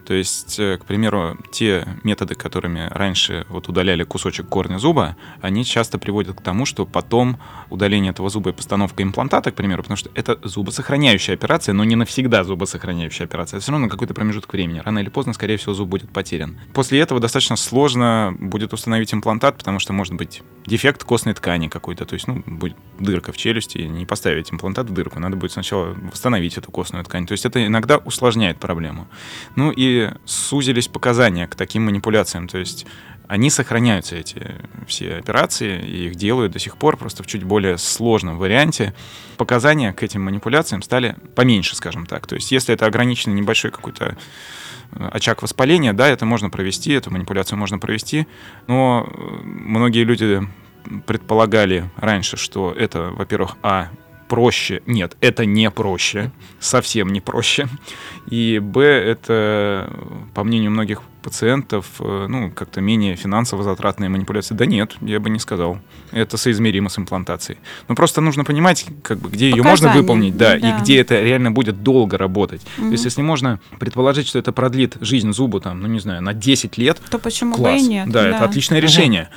То 0.05 0.13
есть, 0.13 0.59
э, 0.59 0.77
к 0.77 0.85
примеру, 0.85 1.37
те 1.51 1.87
методы, 2.03 2.35
которыми 2.35 2.87
раньше 2.89 3.45
вот 3.49 3.69
удаляли 3.69 4.03
кусочек 4.03 4.47
корня 4.47 4.77
зуба, 4.77 5.15
они 5.41 5.63
часто 5.63 5.99
приводят 5.99 6.37
к 6.37 6.41
тому, 6.41 6.65
что 6.65 6.85
потом 6.85 7.39
удаление 7.69 8.11
этого 8.11 8.29
зуба 8.29 8.49
и 8.49 8.53
постановка 8.53 9.03
имплантата, 9.03 9.51
к 9.51 9.55
примеру, 9.55 9.83
потому 9.83 9.97
что 9.97 10.09
это 10.15 10.39
зубосохраняющая 10.43 11.35
операция, 11.35 11.73
но 11.73 11.83
не 11.83 11.95
навсегда 11.95 12.43
зубосохраняющая 12.43 13.25
операция. 13.25 13.57
Это 13.57 13.63
все 13.63 13.71
равно 13.71 13.87
на 13.87 13.91
какой-то 13.91 14.13
промежуток 14.13 14.51
времени. 14.53 14.79
Рано 14.79 14.99
или 14.99 15.09
поздно, 15.09 15.33
скорее 15.33 15.57
всего, 15.57 15.73
зуб 15.73 15.89
будет 15.89 16.09
потерян. 16.09 16.59
После 16.73 16.99
этого 16.99 17.19
достаточно 17.19 17.55
сложно 17.55 18.35
будет 18.39 18.73
установить 18.73 19.13
имплантат, 19.13 19.57
потому 19.57 19.79
что 19.79 19.93
может 19.93 20.13
быть 20.13 20.41
дефект 20.65 21.03
костной 21.03 21.33
ткани 21.33 21.67
какой-то. 21.67 22.05
То 22.05 22.13
есть, 22.15 22.27
ну, 22.27 22.43
будет 22.45 22.77
дырка 22.99 23.31
в 23.31 23.37
челюсти, 23.37 23.79
не 23.79 24.05
поставить 24.05 24.51
имплантат 24.51 24.89
в 24.89 24.93
дырку. 24.93 25.19
Надо 25.19 25.35
будет 25.35 25.51
сначала 25.51 25.95
восстановить 26.11 26.57
эту 26.57 26.71
костную 26.71 27.03
ткань. 27.05 27.25
То 27.27 27.33
есть 27.33 27.45
это 27.45 27.65
иногда 27.65 27.97
усложняет 27.97 28.59
проблему. 28.59 29.07
Ну 29.55 29.71
и 29.71 29.90
сузились 30.25 30.87
показания 30.87 31.47
к 31.47 31.55
таким 31.55 31.85
манипуляциям. 31.85 32.47
То 32.47 32.57
есть 32.57 32.85
они 33.31 33.49
сохраняются, 33.49 34.17
эти 34.17 34.55
все 34.87 35.15
операции, 35.15 35.81
и 35.81 36.07
их 36.07 36.15
делают 36.15 36.51
до 36.51 36.59
сих 36.59 36.75
пор, 36.75 36.97
просто 36.97 37.23
в 37.23 37.27
чуть 37.27 37.45
более 37.45 37.77
сложном 37.77 38.37
варианте. 38.37 38.93
Показания 39.37 39.93
к 39.93 40.03
этим 40.03 40.23
манипуляциям 40.23 40.81
стали 40.81 41.15
поменьше, 41.33 41.75
скажем 41.77 42.05
так. 42.05 42.27
То 42.27 42.35
есть 42.35 42.51
если 42.51 42.73
это 42.73 42.85
ограниченный 42.85 43.39
небольшой 43.39 43.71
какой-то 43.71 44.17
э, 44.91 45.09
очаг 45.13 45.41
воспаления, 45.41 45.93
да, 45.93 46.09
это 46.09 46.25
можно 46.25 46.49
провести, 46.49 46.91
эту 46.91 47.09
манипуляцию 47.09 47.57
можно 47.57 47.79
провести, 47.79 48.27
но 48.67 49.07
э, 49.07 49.21
многие 49.43 50.03
люди 50.03 50.41
предполагали 51.05 51.89
раньше, 51.95 52.35
что 52.35 52.71
это, 52.71 53.11
во-первых, 53.11 53.55
а, 53.63 53.89
проще. 54.31 54.81
Нет, 54.85 55.17
это 55.19 55.45
не 55.45 55.69
проще, 55.69 56.31
совсем 56.61 57.09
не 57.09 57.19
проще. 57.19 57.67
И 58.29 58.59
б, 58.59 58.81
это, 58.81 59.93
по 60.33 60.45
мнению 60.45 60.71
многих 60.71 61.01
пациентов, 61.21 61.85
э, 61.99 62.25
ну, 62.29 62.51
как-то 62.51 62.81
менее 62.81 63.15
финансово 63.15 63.63
затратные 63.63 64.09
манипуляции. 64.09 64.53
Да 64.55 64.65
нет, 64.65 64.95
я 65.01 65.19
бы 65.19 65.29
не 65.29 65.39
сказал. 65.39 65.79
Это 66.11 66.37
соизмеримо 66.37 66.89
с 66.89 66.97
имплантацией. 66.99 67.59
Но 67.87 67.95
просто 67.95 68.21
нужно 68.21 68.43
понимать, 68.43 68.85
как 69.03 69.19
бы, 69.19 69.29
где 69.29 69.45
ее 69.49 69.57
можно 69.63 69.87
Показания, 69.87 70.01
выполнить, 70.01 70.37
да, 70.37 70.57
да. 70.57 70.69
и 70.77 70.81
где 70.81 70.99
это 70.99 71.21
реально 71.21 71.51
будет 71.51 71.83
долго 71.83 72.17
работать. 72.17 72.61
То 72.77 72.83
есть, 72.85 73.05
если 73.05 73.21
можно 73.21 73.59
предположить, 73.79 74.27
что 74.27 74.39
это 74.39 74.51
продлит 74.51 74.97
жизнь 75.01 75.31
зубу, 75.31 75.59
там, 75.59 75.81
ну, 75.81 75.87
не 75.87 75.99
знаю, 75.99 76.21
на 76.21 76.33
10 76.33 76.77
лет, 76.77 76.99
То 77.09 77.19
почему 77.19 77.51
бы 77.51 77.57
класс. 77.57 77.81
и 77.81 77.87
нет? 77.87 78.09
Да, 78.09 78.27
это 78.27 78.43
отличное 78.45 78.79
решение. 78.79 79.29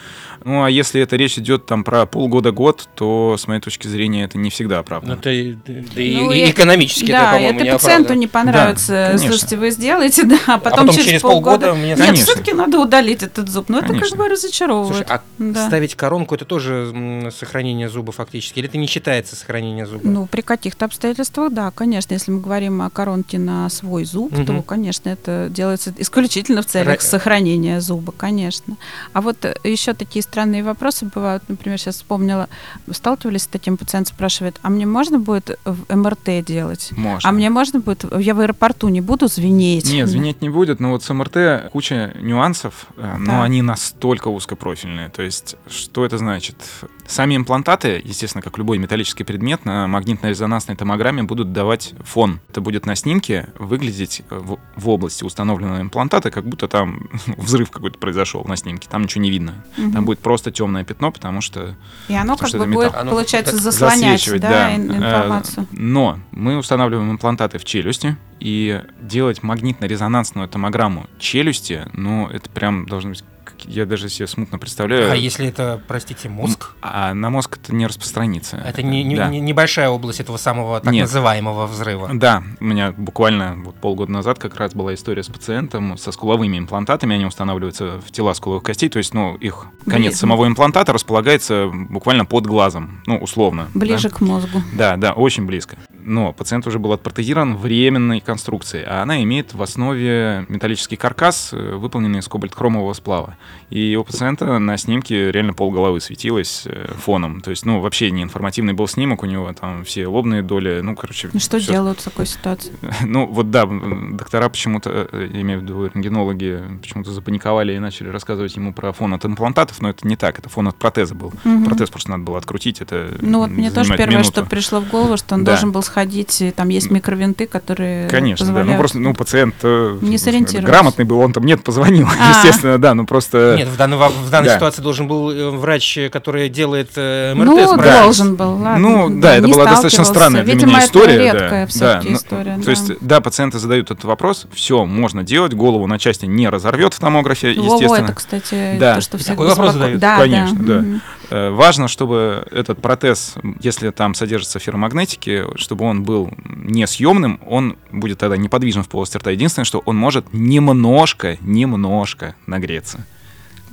Ну, 0.45 0.63
а 0.63 0.71
если 0.71 1.01
это 1.01 1.17
речь 1.17 1.39
идет 1.39 1.65
там 1.65 1.85
про 1.85 2.05
полгода-год, 2.05 2.89
то, 2.97 3.37
с 3.39 3.47
моей 3.47 3.61
точки 3.63 3.87
зрения, 3.87 4.25
это 4.25 4.37
не 4.37 4.51
всегда 4.51 4.75
Ну, 4.77 4.81
оправдано. 4.81 5.13
это 5.15 5.31
и- 5.31 5.55
да 5.55 6.03
и 6.03 6.17
Ну, 6.17 6.33
и 6.33 6.39
и- 6.41 6.51
экономически 6.51 7.05
это, 7.05 7.13
Да, 7.13 7.33
по-моему, 7.33 7.57
это 7.61 7.65
не 7.65 7.73
пациенту 7.73 7.95
оправдано. 8.03 8.19
не 8.19 8.27
понравится. 8.27 9.05
конечно. 9.09 9.29
Слушайте, 9.29 9.57
вы 9.57 9.71
сделаете, 9.71 10.23
да, 10.27 10.39
а 10.47 10.59
потом, 10.59 10.81
потом 10.81 10.95
через, 10.97 11.07
через 11.09 11.23
полгода... 11.23 11.69
полгода 11.69 11.74
мне 11.75 11.89
Нет, 11.91 11.99
Конечно. 11.99 12.25
все-таки 12.25 12.53
надо 12.53 12.79
удалить 12.81 13.23
этот 13.23 13.49
зуб. 13.49 13.69
Ну, 13.69 13.79
это 13.79 13.89
как 13.89 13.97
Конечно. 13.97 14.17
бы 14.17 14.29
разочаровывает. 14.29 15.07
Слушай, 15.07 15.07
а 15.09 15.23
Да. 15.39 15.67
ставить 15.67 15.95
коронку 15.95 16.35
это 16.35 16.45
тоже 16.45 16.93
сохранение 17.39 17.89
зуба 17.89 18.13
фактически? 18.13 18.59
Или 18.59 18.69
это 18.69 18.79
не 18.79 18.87
считается 18.87 19.37
сохранение 19.37 19.87
зуба? 19.87 20.01
Ну, 20.05 20.27
при 20.27 20.41
каких-то 20.43 20.85
обстоятельствах, 20.87 21.53
да, 21.53 21.71
конечно. 21.71 22.15
Если 22.15 22.31
мы 22.31 22.41
говорим 22.41 22.83
о 22.83 22.91
коронке 22.91 23.39
на 23.39 23.69
свой 23.69 24.05
зуб, 24.05 24.33
то, 24.35 24.53
Мгм. 24.53 24.63
конечно, 24.63 25.09
это 25.09 25.49
делается 25.51 25.93
исключительно 25.99 26.63
в 26.63 26.67
целях 26.67 26.99
Ра- 26.99 27.03
сохранения 27.03 27.81
зуба, 27.81 28.13
конечно. 28.17 28.77
А 29.13 29.21
вот 29.21 29.45
еще 29.65 29.95
такие 29.95 30.23
странные 30.23 30.63
вопросы 30.63 31.07
бывают. 31.13 31.43
Например, 31.49 31.79
сейчас 31.79 31.97
вспомнила, 31.97 32.49
сталкивались 32.91 33.43
с 33.43 33.47
таким, 33.47 33.77
пациент 33.77 34.09
спрашивает, 34.09 34.57
а 34.63 34.71
мне 34.71 34.87
можно 34.87 35.19
будет 35.19 35.59
в 35.65 35.95
МРТ 35.95 36.45
делать? 36.45 36.89
Можно. 36.93 37.29
А 37.29 37.33
мне 37.33 37.51
можно 37.51 37.81
будет, 37.81 38.05
я 38.19 38.35
в 38.35 38.41
аэропорту 38.41 38.89
не 38.89 39.01
буду 39.01 39.27
звенеть? 39.29 39.91
Нет, 39.93 40.09
звенеть 40.09 40.43
не 40.43 40.49
будет, 40.49 40.81
но 40.81 40.91
вот 40.91 41.03
с 41.03 41.13
МРТ 41.13 41.64
куча 41.73 42.13
нюансов, 42.21 42.87
э, 42.97 43.17
но 43.19 43.27
Да. 43.33 43.43
они 43.45 43.63
настолько 43.63 44.29
узкопрофильные. 44.29 45.09
То 45.09 45.23
есть, 45.23 45.57
что 45.69 46.05
это 46.05 46.19
значит? 46.19 46.57
Сами 47.07 47.37
имплантаты, 47.37 48.01
естественно, 48.05 48.43
как 48.43 48.57
любой 48.59 48.79
металлический 48.79 49.25
предмет, 49.25 49.65
на 49.65 49.87
магнитно-резонансной 49.87 50.75
томограмме 50.77 51.23
будут 51.23 51.53
давать 51.53 51.95
фон. 52.03 52.41
Это 52.49 52.61
будет 52.61 52.87
на 52.87 52.95
снимке 52.97 53.49
выглядеть 53.59 54.23
в, 54.31 54.59
в 54.77 54.89
области 54.89 55.23
установленного 55.25 55.81
имплантата, 55.81 56.31
как 56.31 56.47
будто 56.47 56.67
там 56.69 57.09
взрыв 57.37 57.71
какой-то 57.71 57.99
произошел 57.99 58.45
на 58.45 58.57
снимке. 58.57 58.89
Там 58.91 59.03
ничего 59.03 59.23
не 59.23 59.31
видно. 59.31 59.65
Мгм. 59.77 59.93
Там 59.93 60.05
будет 60.05 60.21
просто 60.21 60.51
темное 60.51 60.85
пятно, 60.85 61.13
потому 61.13 61.41
что 61.41 61.77
И 62.09 62.15
оно 62.15 62.37
как 62.37 62.51
бы 62.53 62.67
будет. 62.67 62.95
Оно 62.95 63.11
получается, 63.11 63.57
заслонять 63.57 64.25
да, 64.41 64.75
ин- 64.75 64.91
Э, 64.91 64.97
информацию. 64.97 65.67
Но 65.73 66.19
мы 66.31 66.57
устанавливаем 66.57 67.11
имплантаты 67.11 67.59
в 67.59 67.65
челюсти, 67.65 68.17
и 68.41 68.83
делать 69.01 69.43
магнитно-резонансную 69.43 70.49
томограмму 70.49 71.07
челюсти, 71.19 71.87
ну, 71.93 72.29
это 72.29 72.51
прям 72.51 72.87
должно 72.87 73.11
быть... 73.11 73.25
Я 73.67 73.87
даже 73.87 74.09
себе 74.09 74.27
смутно 74.27 74.59
представляю. 74.59 75.11
А 75.11 75.17
если 75.17 75.47
это, 75.49 75.81
простите, 75.89 76.29
мозг? 76.29 76.75
А 76.83 77.15
на 77.15 77.31
мозг 77.31 77.59
это 77.63 77.75
не 77.75 77.87
распространится. 77.87 78.57
Это 78.57 78.83
не, 78.83 79.03
не- 79.05 79.17
Да. 79.17 79.29
не- 79.29 79.41
небольшая 79.41 79.89
область 79.89 80.21
этого 80.21 80.37
самого 80.37 80.81
так 80.81 80.93
Нет. 80.93 81.03
называемого 81.03 81.67
взрыва. 81.67 82.11
Да, 82.13 82.43
у 82.61 82.65
меня 82.65 82.93
буквально 82.93 83.57
вот 83.65 83.77
полгода 83.77 84.13
назад 84.13 84.39
как 84.39 84.57
раз 84.57 84.75
была 84.75 84.95
история 84.95 85.23
с 85.23 85.29
пациентом 85.29 85.97
со 85.99 86.13
скуловыми 86.13 86.59
имплантатами. 86.59 87.15
Они 87.15 87.25
устанавливаются 87.27 88.01
в 88.07 88.11
тела 88.11 88.35
скуловых 88.35 88.63
костей, 88.65 88.89
то 88.89 88.99
есть, 88.99 89.15
ну, 89.15 89.35
их 89.37 89.67
конец 89.87 90.11
Ближе. 90.13 90.17
самого 90.21 90.47
имплантата 90.47 90.93
располагается 90.93 91.71
буквально 91.73 92.25
под 92.25 92.47
глазом, 92.47 93.01
ну, 93.07 93.19
условно. 93.19 93.69
да. 93.75 93.81
Ближе 93.81 94.11
к 94.11 94.21
мозгу. 94.21 94.63
Да, 94.73 94.97
да, 94.97 95.13
очень 95.13 95.47
близко. 95.47 95.77
Но 96.05 96.33
пациент 96.33 96.67
уже 96.67 96.79
был 96.79 96.93
отпротезирован 96.93 97.57
временной 97.57 98.21
конструкцией, 98.21 98.85
а 98.87 99.03
она 99.03 99.23
имеет 99.23 99.55
в 99.55 99.63
основе 99.63 100.45
металлический 100.49 100.97
каркас, 100.97 101.51
э, 101.53 101.75
выполненный 101.77 102.19
из 102.21 102.29
кобальт-хромового 102.29 102.93
сплава. 102.93 103.37
И 103.71 103.97
у 103.97 104.05
пациента 104.05 104.59
на 104.59 104.77
снимке 104.77 105.33
реально 105.33 105.55
полголовы 105.55 106.01
светилось 106.01 106.65
э, 106.67 106.93
фоном. 106.99 107.41
То 107.41 107.51
есть, 107.51 107.65
ну, 107.65 107.81
вообще 107.81 108.11
не 108.11 108.23
информативный 108.23 108.75
был 108.75 108.87
снимок, 108.87 109.23
у 109.23 109.27
него 109.27 109.53
там 109.53 109.85
все 109.85 110.07
лобные 110.07 110.43
доли, 110.43 110.81
ну, 110.83 110.95
короче... 110.95 111.31
Ну 111.33 111.41
что 111.41 111.59
всё- 111.59 111.73
делают 111.73 112.01
в 112.01 112.05
такой 112.05 112.27
ситуации? 112.27 112.73
Ну, 113.07 113.27
вот 113.27 113.51
да, 113.51 113.65
доктора 113.67 114.49
почему-то, 114.49 115.09
э, 115.11 115.29
я 115.33 115.41
имею 115.41 115.61
в 115.61 115.63
виду 115.63 115.85
рентгенологи, 115.87 116.63
почему-то 116.83 117.13
запаниковали 117.13 117.73
и 117.75 117.79
начали 117.79 118.09
рассказывать 118.09 118.55
ему 118.57 118.73
про 118.73 118.93
фон 118.93 119.15
от 119.15 119.25
имплантатов, 119.25 119.81
но 119.81 119.91
это 119.91 120.07
не 120.07 120.17
так, 120.17 120.39
это 120.39 120.49
фон 120.49 120.69
от 120.69 120.77
протеза 120.77 121.15
был. 121.15 121.33
Мгм. 121.45 121.65
Протез 121.65 121.91
просто 121.91 122.11
надо 122.11 122.25
было 122.25 122.39
открутить, 122.39 122.81
это 122.81 123.11
Ну 123.21 123.39
вот 123.41 123.51
мне 123.51 123.71
тоже 123.71 123.97
первое, 123.97 124.19
минуту. 124.19 124.31
что 124.31 124.45
пришло 124.45 124.81
в 124.81 124.89
голову, 124.89 125.17
что 125.17 125.35
он 125.35 125.45
Да. 125.45 125.53
должен 125.53 125.73
был 125.73 125.83
сходить, 125.95 126.43
там 126.57 126.69
есть 126.71 126.91
микровинты, 126.91 127.47
которые 127.47 128.09
Конечно, 128.09 128.53
да. 128.53 128.65
Ну 128.65 128.77
просто, 128.77 128.99
ну, 128.99 129.15
пациент 129.15 129.55
э, 129.63 129.97
Не 130.01 130.19
сориентировался. 130.19 130.67
грамотный 130.73 131.05
был, 131.05 131.21
он 131.21 131.33
там 131.33 131.45
нет 131.47 131.63
позвонил, 131.63 132.09
А. 132.21 132.31
естественно, 132.31 132.79
да, 132.79 132.95
ну 132.95 133.07
просто. 133.07 133.55
Нет, 133.57 133.69
в 133.69 133.77
данной, 133.77 133.97
в 133.99 134.31
данной 134.31 134.49
Да. 134.49 134.57
ситуации 134.57 134.83
должен 134.83 135.07
был 135.07 135.31
э, 135.31 135.51
врач, 135.51 135.97
э, 135.99 136.09
который 136.11 136.49
делает 136.49 136.91
э, 136.97 137.35
МРТ, 137.37 137.47
Ну, 137.47 137.69
справиться. 137.75 138.03
должен 138.03 138.35
был, 138.35 138.57
ладно. 138.57 138.79
Ну, 138.79 139.21
да, 139.21 139.37
это 139.37 139.47
была 139.47 139.67
достаточно 139.67 140.05
странная 140.05 140.43
для 140.43 140.55
Видимо, 140.55 140.71
меня 140.73 140.79
это 140.79 140.87
история. 140.89 141.19
редкая 141.33 141.65
да, 141.65 141.67
всё-таки 141.69 142.05
да, 142.07 142.11
ну, 142.11 142.17
история. 142.17 142.57
То 142.57 142.65
да. 142.65 142.71
есть, 142.73 142.93
да, 143.01 143.21
пациенты 143.21 143.59
задают 143.61 143.91
этот 143.93 144.03
вопрос, 144.05 144.47
все 144.53 144.85
можно 144.85 145.23
делать, 145.23 145.55
голову 145.55 145.87
на 145.87 146.01
части 146.01 146.27
не 146.27 146.49
разорвет 146.49 146.93
в 146.95 146.99
томографе, 146.99 147.55
Во-во, 147.55 147.75
естественно. 147.75 148.05
это, 148.07 148.15
кстати, 148.15 148.77
Да. 148.81 148.97
то, 148.97 149.01
что 149.01 149.17
всех 149.19 149.29
Такой 149.37 149.47
вопрос 149.49 149.73
задают. 149.75 150.01
Да, 150.01 150.19
Конечно, 150.19 150.59
да. 150.59 150.85
Э, 151.31 151.51
Важно, 151.51 151.89
чтобы 151.89 152.47
этот 152.51 152.83
протез, 152.83 153.35
если 153.61 153.91
там 153.91 154.15
содержатся 154.15 154.59
ферромагнетики, 154.59 155.45
чтобы 155.57 155.84
он 155.85 156.03
был 156.03 156.31
несъемным, 156.47 157.41
он 157.47 157.77
будет 157.91 158.19
тогда 158.19 158.37
неподвижен 158.37 158.83
в 158.83 158.89
полости 158.89 159.17
рта. 159.17 159.31
Единственное, 159.31 159.65
что 159.65 159.83
он 159.85 159.97
может 159.97 160.33
немножко, 160.33 161.39
немножко 161.41 162.37
нагреться. 162.47 163.07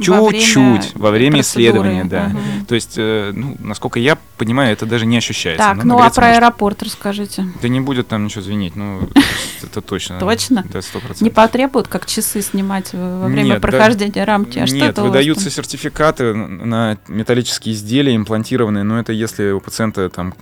Во 0.07 0.31
Чуть-чуть 0.31 0.55
время 0.55 0.81
во 0.95 1.11
время 1.11 1.41
исследования, 1.41 2.03
да. 2.05 2.29
Мгм. 2.29 2.65
То 2.65 2.75
есть, 2.75 2.95
э, 2.97 3.31
ну, 3.33 3.55
насколько 3.59 3.99
я 3.99 4.17
понимаю, 4.37 4.73
это 4.73 4.85
даже 4.85 5.05
не 5.05 5.17
ощущается. 5.17 5.63
Так, 5.63 5.83
но 5.83 5.97
ну 5.97 6.03
а 6.03 6.09
про 6.09 6.27
может. 6.27 6.37
аэропорт 6.37 6.83
расскажите. 6.83 7.45
Да 7.61 7.67
не 7.67 7.79
будет 7.79 8.07
там 8.07 8.25
ничего 8.25 8.41
звенеть, 8.41 8.75
ну, 8.75 9.01
это 9.63 9.81
точно. 9.81 10.19
Точно? 10.19 10.65
Да, 10.71 10.81
сто 10.81 10.99
процентов. 10.99 11.21
Не 11.21 11.29
потребуют, 11.29 11.87
как 11.87 12.05
часы 12.05 12.41
снимать 12.41 12.93
во 12.93 13.21
во 13.21 13.27
время 13.27 13.43
Нет, 13.49 13.61
да- 13.61 13.67
прохождения 13.67 14.23
рамки? 14.23 14.59
А 14.59 14.65
Нет, 14.65 14.97
выдаются 14.97 15.45
там? 15.45 15.53
сертификаты 15.53 16.33
на 16.33 16.97
металлические 17.07 17.75
изделия 17.75 18.15
имплантированные, 18.15 18.83
но 18.83 18.99
это 18.99 19.13
если 19.13 19.51
у 19.51 19.59
пациента 19.59 20.09
там 20.09 20.33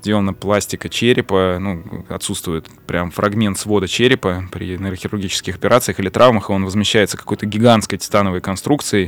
сделана 0.00 0.34
пластика 0.34 0.88
черепа, 0.88 1.58
ну, 1.60 1.82
отсутствует 2.08 2.66
прям 2.86 3.10
фрагмент 3.10 3.58
свода 3.58 3.88
черепа 3.88 4.44
при 4.52 4.76
нейрохирургических 4.78 5.56
операциях 5.56 6.00
или 6.00 6.08
травмах, 6.08 6.50
и 6.50 6.52
он 6.52 6.64
возмещается 6.64 7.16
какой-то 7.16 7.46
гигантской 7.46 7.98
титановой 7.98 8.40
конструкцией, 8.40 9.07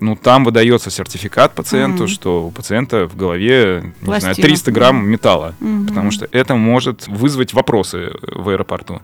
ну, 0.00 0.16
там 0.16 0.44
выдается 0.44 0.90
сертификат 0.90 1.54
пациенту, 1.54 2.04
Мгм. 2.04 2.08
что 2.08 2.46
у 2.46 2.50
пациента 2.50 3.06
в 3.08 3.16
голове, 3.16 3.92
не 4.00 4.06
знаю, 4.06 4.20
Пластина. 4.22 4.34
300 4.48 4.72
грамм 4.72 5.06
металла. 5.08 5.54
Мгм. 5.60 5.86
Потому 5.88 6.10
что 6.10 6.28
это 6.32 6.54
может 6.54 7.06
вызвать 7.08 7.52
вопросы 7.54 8.12
в 8.22 8.48
аэропорту. 8.48 9.00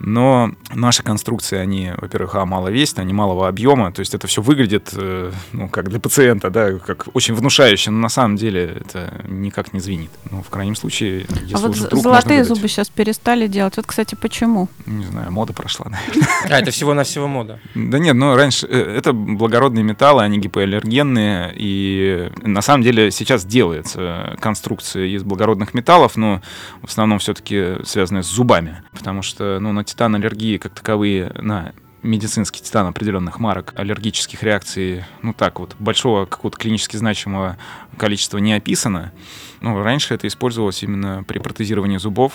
Но 0.00 0.52
наши 0.72 1.02
конструкции, 1.02 1.58
они, 1.58 1.90
во-первых, 1.96 2.36
а, 2.36 2.44
мало 2.46 2.68
весят, 2.68 3.00
они 3.00 3.12
малого 3.12 3.48
объема, 3.48 3.90
то 3.92 4.00
есть 4.00 4.14
это 4.14 4.28
все 4.28 4.40
выглядит, 4.42 4.90
э, 4.92 5.32
ну, 5.52 5.68
как 5.68 5.88
для 5.88 5.98
пациента, 5.98 6.50
да, 6.50 6.72
как 6.78 7.08
очень 7.14 7.34
внушающе, 7.34 7.90
но 7.90 7.98
на 7.98 8.08
самом 8.08 8.36
деле 8.36 8.76
это 8.80 9.12
никак 9.26 9.72
не 9.72 9.80
звенит. 9.80 10.10
Ну, 10.30 10.42
в 10.42 10.50
крайнем 10.50 10.76
случае, 10.76 11.26
если 11.42 11.54
А 11.54 11.58
вот 11.58 11.70
уж 11.70 11.78
з- 11.78 11.86
вдруг 11.86 12.02
золотые 12.04 12.42
выдать. 12.42 12.56
зубы 12.56 12.68
сейчас 12.68 12.88
перестали 12.90 13.48
делать. 13.48 13.76
Вот, 13.76 13.86
кстати, 13.86 14.14
почему? 14.14 14.68
Не 14.86 15.04
знаю, 15.06 15.32
мода 15.32 15.52
прошла, 15.52 15.86
наверное. 15.90 16.28
А, 16.44 16.60
это 16.60 16.70
всего-навсего 16.70 17.26
мода. 17.26 17.58
Да 17.74 17.98
нет, 17.98 18.14
ну 18.14 18.36
раньше 18.36 18.66
э, 18.68 18.96
это 18.98 19.12
благородные 19.12 19.82
металлы, 19.82 20.22
они 20.28 20.38
гипоаллергенные, 20.38 21.52
и 21.54 22.30
на 22.42 22.62
самом 22.62 22.82
деле 22.82 23.10
сейчас 23.10 23.44
делается 23.44 24.36
конструкция 24.40 25.06
из 25.06 25.22
благородных 25.24 25.74
металлов, 25.74 26.16
но 26.16 26.40
в 26.82 26.88
основном 26.88 27.18
все-таки 27.18 27.76
связанная 27.84 28.22
с 28.22 28.26
зубами, 28.26 28.82
потому 28.92 29.22
что 29.22 29.58
ну, 29.60 29.72
на 29.72 29.84
титан 29.84 30.14
аллергии 30.14 30.58
как 30.58 30.74
таковые, 30.74 31.32
на 31.40 31.72
медицинский 32.02 32.62
титан 32.62 32.86
определенных 32.86 33.38
марок 33.38 33.72
аллергических 33.76 34.42
реакций, 34.42 35.04
ну 35.22 35.32
так 35.32 35.58
вот, 35.58 35.74
большого 35.78 36.26
какого-то 36.26 36.58
клинически 36.58 36.96
значимого 36.96 37.56
количества 37.96 38.38
не 38.38 38.52
описано. 38.52 39.12
Ну, 39.60 39.82
раньше 39.82 40.14
это 40.14 40.28
использовалось 40.28 40.82
именно 40.82 41.24
при 41.24 41.40
протезировании 41.40 41.96
зубов, 41.96 42.34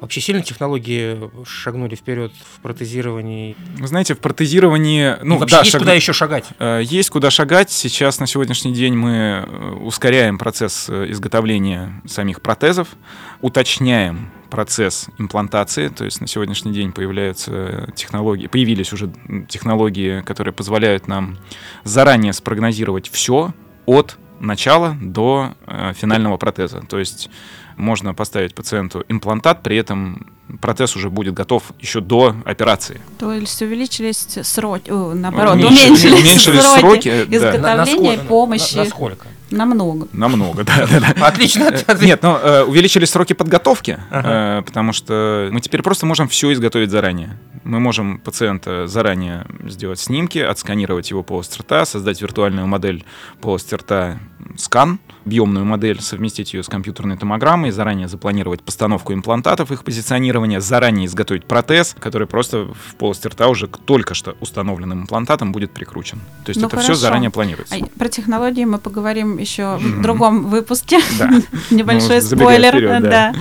Вообще 0.00 0.20
сильно 0.20 0.42
технологии 0.42 1.18
шагнули 1.46 1.94
вперед 1.94 2.32
в 2.56 2.60
протезировании. 2.60 3.56
Вы 3.78 3.86
знаете, 3.86 4.14
в 4.14 4.18
протезировании... 4.18 5.16
Ну, 5.22 5.34
Ну, 5.34 5.38
вообще 5.38 5.56
да, 5.56 5.60
есть 5.60 5.70
шаг- 5.72 5.80
куда 5.80 5.92
еще 5.94 6.12
шагать. 6.12 6.44
Э, 6.58 6.80
Есть 6.84 7.10
куда 7.10 7.30
шагать. 7.30 7.70
Сейчас 7.70 8.20
на 8.20 8.26
сегодняшний 8.26 8.72
день 8.74 8.94
мы 8.94 9.44
э, 9.46 9.70
ускоряем 9.82 10.36
процесс 10.38 10.86
э, 10.88 11.10
изготовления 11.10 12.02
самих 12.06 12.42
протезов, 12.42 12.88
уточняем 13.40 14.30
процесс 14.50 15.06
имплантации, 15.18 15.88
то 15.88 16.04
есть 16.04 16.20
на 16.20 16.26
сегодняшний 16.26 16.72
день 16.72 16.92
появляются 16.92 17.88
технологии, 17.96 18.46
появились 18.46 18.92
уже 18.92 19.10
технологии, 19.48 20.20
которые 20.20 20.54
позволяют 20.54 21.08
нам 21.08 21.38
заранее 21.84 22.32
спрогнозировать 22.32 23.08
все 23.10 23.52
от 23.86 24.18
начала 24.40 24.96
до 25.00 25.54
э, 25.66 25.92
финального 25.96 26.36
протеза. 26.36 26.80
То 26.88 26.98
есть 26.98 27.30
можно 27.76 28.14
поставить 28.14 28.54
пациенту 28.54 29.04
имплантат, 29.08 29.62
при 29.62 29.76
этом 29.76 30.26
протез 30.60 30.96
уже 30.96 31.10
будет 31.10 31.34
готов 31.34 31.62
еще 31.80 32.00
до 32.00 32.34
операции. 32.44 33.00
То 33.18 33.32
есть 33.32 33.60
увеличились 33.62 34.26
сроки, 34.42 34.90
о, 34.90 35.12
наоборот, 35.14 35.56
Уменьшились- 35.56 36.12
уменьшились, 36.12 36.62
сроки, 36.62 36.78
сроки, 36.80 37.24
да. 37.28 37.36
изготовления 37.36 37.74
и 37.74 37.76
насколько- 38.16 38.24
помощи 38.26 38.76
на- 38.76 38.84
насколько? 38.84 39.26
намного. 39.50 40.08
Намного, 40.12 40.64
да, 40.64 40.86
да, 40.90 41.00
да. 41.00 41.26
Отлично. 41.26 41.64
Э, 41.86 41.96
Нет, 42.04 42.22
ну, 42.22 42.36
э, 42.36 42.62
увеличились 42.64 43.10
сроки 43.10 43.32
подготовки, 43.32 43.98
Ага. 44.10 44.58
э, 44.60 44.62
потому 44.62 44.92
что 44.92 45.48
мы 45.52 45.60
теперь 45.60 45.82
просто 45.82 46.06
можем 46.06 46.28
все 46.28 46.52
изготовить 46.52 46.90
заранее. 46.90 47.38
Мы 47.64 47.78
можем 47.80 48.18
пациента 48.18 48.86
заранее 48.86 49.46
сделать 49.68 49.98
снимки, 50.00 50.38
отсканировать 50.38 51.10
его 51.10 51.22
полость 51.22 51.58
рта, 51.58 51.84
создать 51.84 52.22
виртуальную 52.22 52.66
модель 52.66 53.04
полости 53.40 53.74
рта 53.74 54.18
скан, 54.56 54.98
объемную 55.24 55.64
модель, 55.64 56.00
совместить 56.00 56.54
ее 56.54 56.62
с 56.62 56.68
компьютерной 56.68 57.16
томограммой, 57.16 57.70
заранее 57.72 58.08
запланировать 58.08 58.62
постановку 58.62 59.12
имплантатов, 59.12 59.72
их 59.72 59.84
позиционирование, 59.84 60.60
заранее 60.60 61.06
изготовить 61.06 61.44
протез, 61.46 61.94
который 61.98 62.26
просто 62.26 62.66
в 62.66 62.94
полости 62.96 63.26
рта 63.28 63.48
уже 63.48 63.66
к 63.66 63.78
только 63.78 64.14
что 64.14 64.36
установленным 64.40 65.02
имплантатом 65.02 65.52
будет 65.52 65.72
прикручен. 65.72 66.20
То 66.44 66.50
есть 66.50 66.60
Ну, 66.60 66.68
это 66.68 66.76
все 66.76 66.86
хорошо. 66.86 67.00
заранее 67.00 67.30
планируется. 67.30 67.74
А 67.74 67.98
про 67.98 68.08
технологии 68.08 68.64
мы 68.64 68.78
поговорим 68.78 69.38
еще 69.38 69.76
в 69.78 70.02
другом 70.02 70.44
выпуске. 70.46 70.98
Небольшой 71.70 72.16
Ну, 72.16 72.20
забегая 72.20 72.70
спойлер. 72.70 73.00
да. 73.02 73.34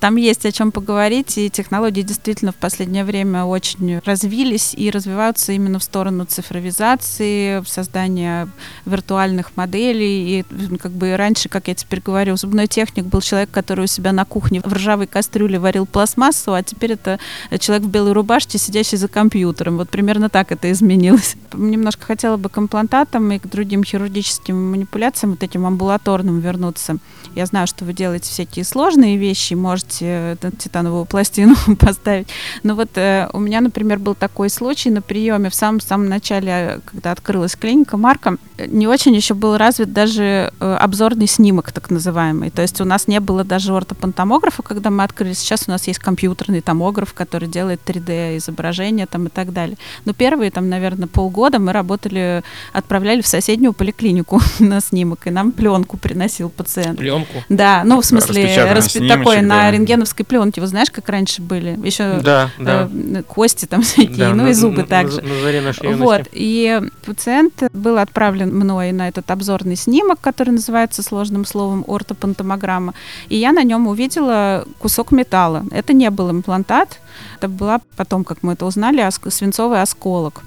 Там 0.00 0.16
есть 0.16 0.46
о 0.46 0.52
чем 0.52 0.72
поговорить, 0.72 1.38
и 1.38 1.50
технологии 1.50 2.02
действительно 2.02 2.52
в 2.52 2.56
последнее 2.56 3.04
время 3.04 3.44
очень 3.44 4.00
развились 4.04 4.74
и 4.76 4.90
развиваются 4.90 5.52
именно 5.52 5.78
в 5.78 5.82
сторону 5.82 6.24
цифровизации, 6.24 7.60
в 7.60 7.68
создания 7.68 8.48
виртуальных 8.86 9.56
моделей. 9.56 10.40
И 10.40 10.44
как 10.78 10.92
бы 10.92 11.16
раньше, 11.16 11.48
как 11.48 11.68
я 11.68 11.74
теперь 11.74 12.00
говорю, 12.00 12.36
зубной 12.36 12.66
техник 12.66 13.04
был 13.04 13.20
человек, 13.20 13.50
который 13.50 13.84
у 13.84 13.88
себя 13.88 14.12
на 14.12 14.24
кухне 14.24 14.60
в 14.64 14.72
ржавой 14.72 15.06
кастрюле 15.06 15.58
варил 15.58 15.86
пластмассу, 15.86 16.54
а 16.54 16.62
теперь 16.62 16.92
это 16.92 17.18
человек 17.58 17.86
в 17.86 17.90
белой 17.90 18.12
рубашке, 18.12 18.58
сидящий 18.58 18.98
за 18.98 19.08
компьютером. 19.08 19.76
Вот 19.76 19.88
примерно 19.88 20.28
так 20.28 20.52
это 20.52 20.70
изменилось. 20.70 21.36
Немножко 21.52 22.06
хотела 22.06 22.36
бы 22.36 22.48
к 22.48 22.58
имплантатам 22.58 23.30
и 23.32 23.38
к 23.38 23.46
другим 23.46 23.84
хирургическим 23.84 24.70
манипуляциям, 24.70 25.32
вот 25.32 25.42
этим 25.42 25.66
амбулаторным 25.66 26.40
вернуться. 26.40 26.98
Я 27.34 27.46
знаю, 27.46 27.66
что 27.66 27.84
вы 27.84 27.92
делаете 27.92 28.30
всякие 28.30 28.64
сложные 28.64 29.16
вещи, 29.16 29.54
можете 29.54 30.36
э, 30.40 30.50
титановую 30.58 31.04
пластину 31.04 31.54
поставить. 31.78 32.28
Но 32.62 32.74
вот 32.74 32.90
э, 32.96 33.28
у 33.32 33.38
меня, 33.38 33.60
например, 33.60 33.98
был 33.98 34.14
такой 34.14 34.50
случай 34.50 34.90
на 34.90 35.02
приеме 35.02 35.50
в 35.50 35.54
самом-самом 35.54 36.08
начале, 36.08 36.50
э, 36.50 36.80
когда 36.84 37.12
открылась 37.12 37.56
клиника 37.56 37.96
Марка, 37.96 38.36
не 38.58 38.86
очень 38.86 39.14
еще 39.14 39.34
был 39.34 39.56
развит 39.56 39.92
даже 39.92 40.52
э, 40.60 40.76
обзорный 40.80 41.26
снимок, 41.26 41.72
так 41.72 41.90
называемый. 41.90 42.50
То 42.50 42.62
есть 42.62 42.80
у 42.80 42.84
нас 42.84 43.08
не 43.08 43.20
было 43.20 43.44
даже 43.44 43.74
ортопантомографа, 43.74 44.62
когда 44.62 44.90
мы 44.90 45.04
открылись. 45.04 45.38
Сейчас 45.38 45.64
у 45.66 45.70
нас 45.70 45.86
есть 45.86 45.98
компьютерный 45.98 46.60
томограф, 46.60 47.14
который 47.14 47.48
делает 47.48 47.80
3D-изображения 47.84 49.06
там 49.06 49.26
и 49.26 49.30
так 49.30 49.52
далее. 49.52 49.76
Но 50.04 50.12
первые, 50.12 50.50
там, 50.50 50.68
наверное, 50.68 51.08
полгода 51.08 51.58
мы 51.58 51.72
работали, 51.72 52.42
отправляли 52.72 53.20
в 53.22 53.26
соседнюю 53.26 53.72
поликлинику 53.72 54.40
на 54.58 54.80
снимок, 54.80 55.26
и 55.26 55.30
нам 55.30 55.52
пленку 55.52 55.96
приносил 55.96 56.48
пациент. 56.48 56.98
Пленку. 56.98 57.21
Да, 57.48 57.82
ну, 57.84 58.00
в 58.00 58.04
смысле, 58.04 58.44
распи- 58.44 58.88
снимочек, 58.88 59.18
такой 59.18 59.40
на 59.42 59.56
да. 59.62 59.70
рентгеновской 59.70 60.24
пленке. 60.24 60.60
Вы 60.60 60.66
знаешь, 60.66 60.90
как 60.90 61.08
раньше 61.08 61.42
были? 61.42 61.78
Еще 61.84 62.20
Да, 62.22 62.50
да. 62.58 62.88
э, 62.92 63.22
кости 63.26 63.66
там 63.66 63.82
всякие, 63.82 64.16
Да, 64.16 64.28
ну 64.34 64.44
на- 64.44 64.48
и 64.48 64.52
зубы 64.52 64.82
на- 64.82 64.86
также. 64.86 65.20
На, 65.22 65.40
заре 65.42 65.60
нашей 65.60 65.84
юности. 65.84 66.02
Вот, 66.02 66.22
и 66.32 66.80
пациент 67.04 67.62
был 67.72 67.98
отправлен 67.98 68.54
мной 68.54 68.92
на 68.92 69.08
этот 69.08 69.30
обзорный 69.30 69.76
снимок, 69.76 70.20
который 70.20 70.50
называется 70.50 71.02
сложным 71.02 71.44
словом 71.44 71.84
ортопантомограмма, 71.88 72.94
и 73.28 73.36
я 73.36 73.52
на 73.52 73.62
нем 73.62 73.86
увидела 73.86 74.64
кусок 74.78 75.12
металла. 75.12 75.64
Это 75.70 75.92
не 75.92 76.10
был 76.10 76.30
имплантат, 76.30 76.98
это 77.38 77.48
была 77.48 77.80
потом, 77.96 78.24
как 78.24 78.38
мы 78.42 78.54
это 78.54 78.66
узнали, 78.66 79.00
оск- 79.02 79.30
свинцовый 79.30 79.82
осколок. 79.82 80.42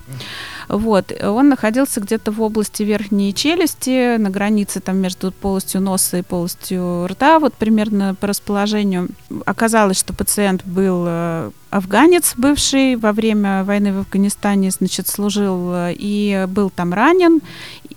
Вот, 0.68 1.12
он 1.22 1.50
находился 1.50 2.02
где-то 2.02 2.32
в 2.32 2.42
области 2.42 2.84
верхней 2.84 3.34
челюсти, 3.34 4.18
на 4.18 4.30
границе 4.30 4.80
там 4.80 4.98
между 4.98 5.32
полостью 5.32 5.82
носа 5.82 6.18
и 6.18 6.22
полостью 6.22 7.08
рта, 7.08 7.40
вот 7.40 7.54
примерно 7.54 8.16
по 8.16 8.28
расположению. 8.28 9.10
Оказалось, 9.46 10.00
что 10.00 10.14
пациент 10.14 10.66
был 10.66 11.06
э, 11.08 11.52
афганец 11.70 12.34
бывший 12.38 12.96
во 12.96 13.12
время 13.12 13.64
войны 13.64 13.94
в 13.94 14.00
Афганистане, 14.00 14.72
значит, 14.72 15.08
служил 15.08 15.72
э, 15.74 15.94
и 15.98 16.46
был 16.48 16.70
там 16.70 16.94
ранен, 16.94 17.42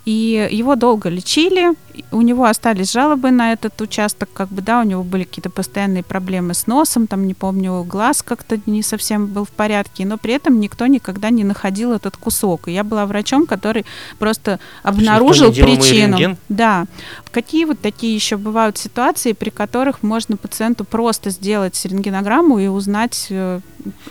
и 0.08 0.48
его 0.50 0.74
долго 0.74 1.10
лечили, 1.10 1.74
у 2.12 2.22
него 2.22 2.46
остались 2.46 2.92
жалобы 2.92 3.30
на 3.30 3.52
этот 3.52 3.78
участок, 3.82 4.30
как 4.32 4.48
бы, 4.48 4.62
да, 4.62 4.80
у 4.80 4.82
него 4.82 5.02
были 5.02 5.24
какие-то 5.24 5.50
постоянные 5.50 6.02
проблемы 6.02 6.54
с 6.54 6.66
носом, 6.66 7.06
там, 7.06 7.26
не 7.26 7.34
помню, 7.34 7.84
глаз 7.84 8.22
как-то 8.22 8.58
не 8.64 8.82
совсем 8.82 9.26
был 9.26 9.44
в 9.44 9.50
порядке, 9.50 10.06
но 10.06 10.16
при 10.16 10.32
этом 10.32 10.60
никто 10.60 10.86
никогда 10.86 11.28
не 11.28 11.44
находил 11.44 11.92
этот 11.92 12.16
кусок. 12.16 12.68
И 12.68 12.72
я 12.72 12.84
была 12.84 13.04
врачом, 13.04 13.44
который 13.44 13.84
просто 14.18 14.60
обнаружил 14.82 15.52
причину. 15.52 16.38
Да. 16.48 16.86
Какие 17.30 17.66
вот 17.66 17.78
такие 17.80 18.14
еще 18.14 18.38
бывают 18.38 18.78
ситуации, 18.78 19.32
при 19.32 19.50
которых 19.50 20.02
можно 20.02 20.38
пациенту 20.38 20.86
просто 20.86 21.28
сделать 21.28 21.78
рентгенограмму 21.84 22.58
и 22.58 22.68
узнать, 22.68 23.26
э, 23.28 23.60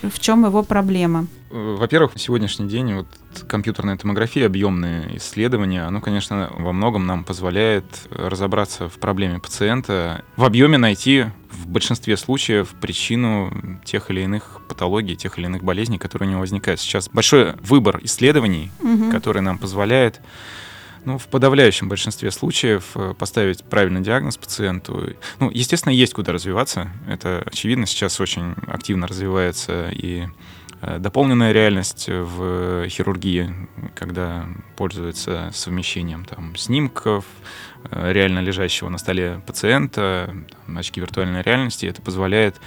в 0.04 0.20
чем 0.20 0.46
его 0.46 0.64
проблема? 0.64 1.28
Во-первых, 1.50 2.14
в 2.16 2.20
сегодняшний 2.20 2.68
день 2.68 2.94
вот 2.94 3.08
компьютерная 3.48 3.96
томография, 3.98 4.46
объемные 4.46 5.18
исследования, 5.18 5.84
оно, 5.84 6.02
конечно, 6.02 6.52
во 6.58 6.74
многом 6.74 7.06
нам 7.06 7.24
позволяет 7.24 7.86
разобраться 8.12 8.90
в 8.90 9.00
проблеме 9.00 9.40
пациента, 9.40 10.24
в 10.36 10.44
объеме 10.44 10.78
найти 10.78 11.26
в 11.52 11.68
большинстве 11.68 12.18
случаев 12.18 12.74
причину 12.82 13.80
тех 13.86 14.12
или 14.12 14.22
иных 14.22 14.60
патологий, 14.68 15.16
тех 15.16 15.40
или 15.40 15.46
иных 15.46 15.64
болезней, 15.64 15.98
которые 15.98 16.28
у 16.28 16.32
него 16.32 16.42
возникают. 16.42 16.80
Сейчас 16.82 17.10
большой 17.10 17.54
выбор 17.62 18.00
исследований, 18.04 18.72
Мгм. 18.82 19.12
который 19.12 19.42
нам 19.42 19.58
позволяет 19.58 20.20
ну, 21.08 21.18
в 21.18 21.28
подавляющем 21.28 21.88
большинстве 21.88 22.32
случаев 22.32 22.92
э, 22.96 23.14
поставить 23.18 23.64
правильный 23.64 24.02
диагноз 24.02 24.36
пациенту. 24.36 25.14
Ну, 25.40 25.50
естественно, 25.50 25.94
есть 25.94 26.14
куда 26.14 26.34
развиваться. 26.34 26.92
Это 27.08 27.44
очевидно. 27.46 27.86
Сейчас 27.86 28.20
очень 28.20 28.56
активно 28.68 29.08
развивается 29.08 29.90
и 29.94 30.28
э, 30.82 31.00
дополненная 31.00 31.54
реальность 31.54 32.10
в 32.10 32.90
хирургии, 32.90 33.56
когда 33.96 34.48
пользуются 34.76 35.50
совмещением 35.54 36.26
там, 36.26 36.58
снимков, 36.58 37.24
э, 37.90 38.12
реально 38.12 38.40
лежащего 38.40 38.90
на 38.90 38.98
столе 38.98 39.42
пациента, 39.48 40.36
там, 40.66 40.78
очки 40.78 41.00
виртуальной 41.00 41.42
реальности. 41.42 41.86
Это 41.86 42.02
позволяет 42.02 42.60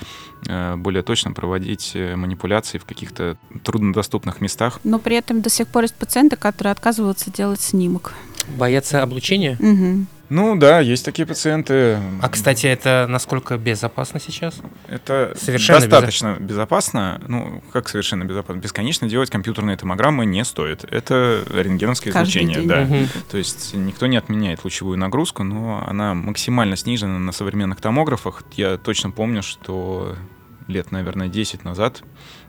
более 0.76 1.02
точно 1.02 1.32
проводить 1.32 1.94
манипуляции 1.94 2.78
в 2.78 2.86
каких-то 2.86 3.36
труднодоступных 3.62 4.40
местах. 4.40 4.80
Но 4.84 4.98
при 4.98 5.16
этом 5.16 5.42
до 5.42 5.50
сих 5.50 5.68
пор 5.68 5.82
есть 5.82 5.94
пациенты, 5.94 6.36
которые 6.36 6.72
отказываются 6.72 7.30
делать 7.30 7.60
снимок. 7.60 8.14
Боятся 8.56 9.02
облучения? 9.02 9.56
Мгм. 9.58 10.06
Ну 10.30 10.54
да, 10.54 10.78
есть 10.78 11.04
такие 11.04 11.26
пациенты. 11.26 11.98
А, 12.22 12.28
кстати, 12.28 12.68
это 12.68 13.06
насколько 13.08 13.58
безопасно 13.58 14.20
сейчас? 14.20 14.60
Это 14.88 15.34
Совершенно 15.36 15.80
достаточно 15.80 16.36
безопасно. 16.38 17.20
Ну, 17.26 17.60
как 17.72 17.88
совершенно 17.88 18.22
безопасно? 18.24 18.60
Бесконечно 18.60 19.08
делать 19.08 19.28
компьютерные 19.28 19.76
томограммы 19.76 20.24
не 20.26 20.44
стоит. 20.44 20.84
Это 20.84 21.42
рентгеновское 21.52 22.12
Каждый 22.12 22.44
излучение, 22.44 22.58
день. 22.60 22.68
да. 22.68 22.80
Мгм. 22.82 23.08
То 23.28 23.38
есть 23.38 23.74
никто 23.74 24.06
не 24.06 24.16
отменяет 24.18 24.62
лучевую 24.62 24.98
нагрузку, 24.98 25.42
но 25.42 25.84
она 25.88 26.14
максимально 26.14 26.76
снижена 26.76 27.18
на 27.18 27.32
современных 27.32 27.80
томографах. 27.80 28.44
Я 28.52 28.76
точно 28.76 29.10
помню, 29.10 29.42
что 29.42 30.14
лет, 30.68 30.92
наверное, 30.92 31.26
10 31.26 31.64
назад 31.64 32.04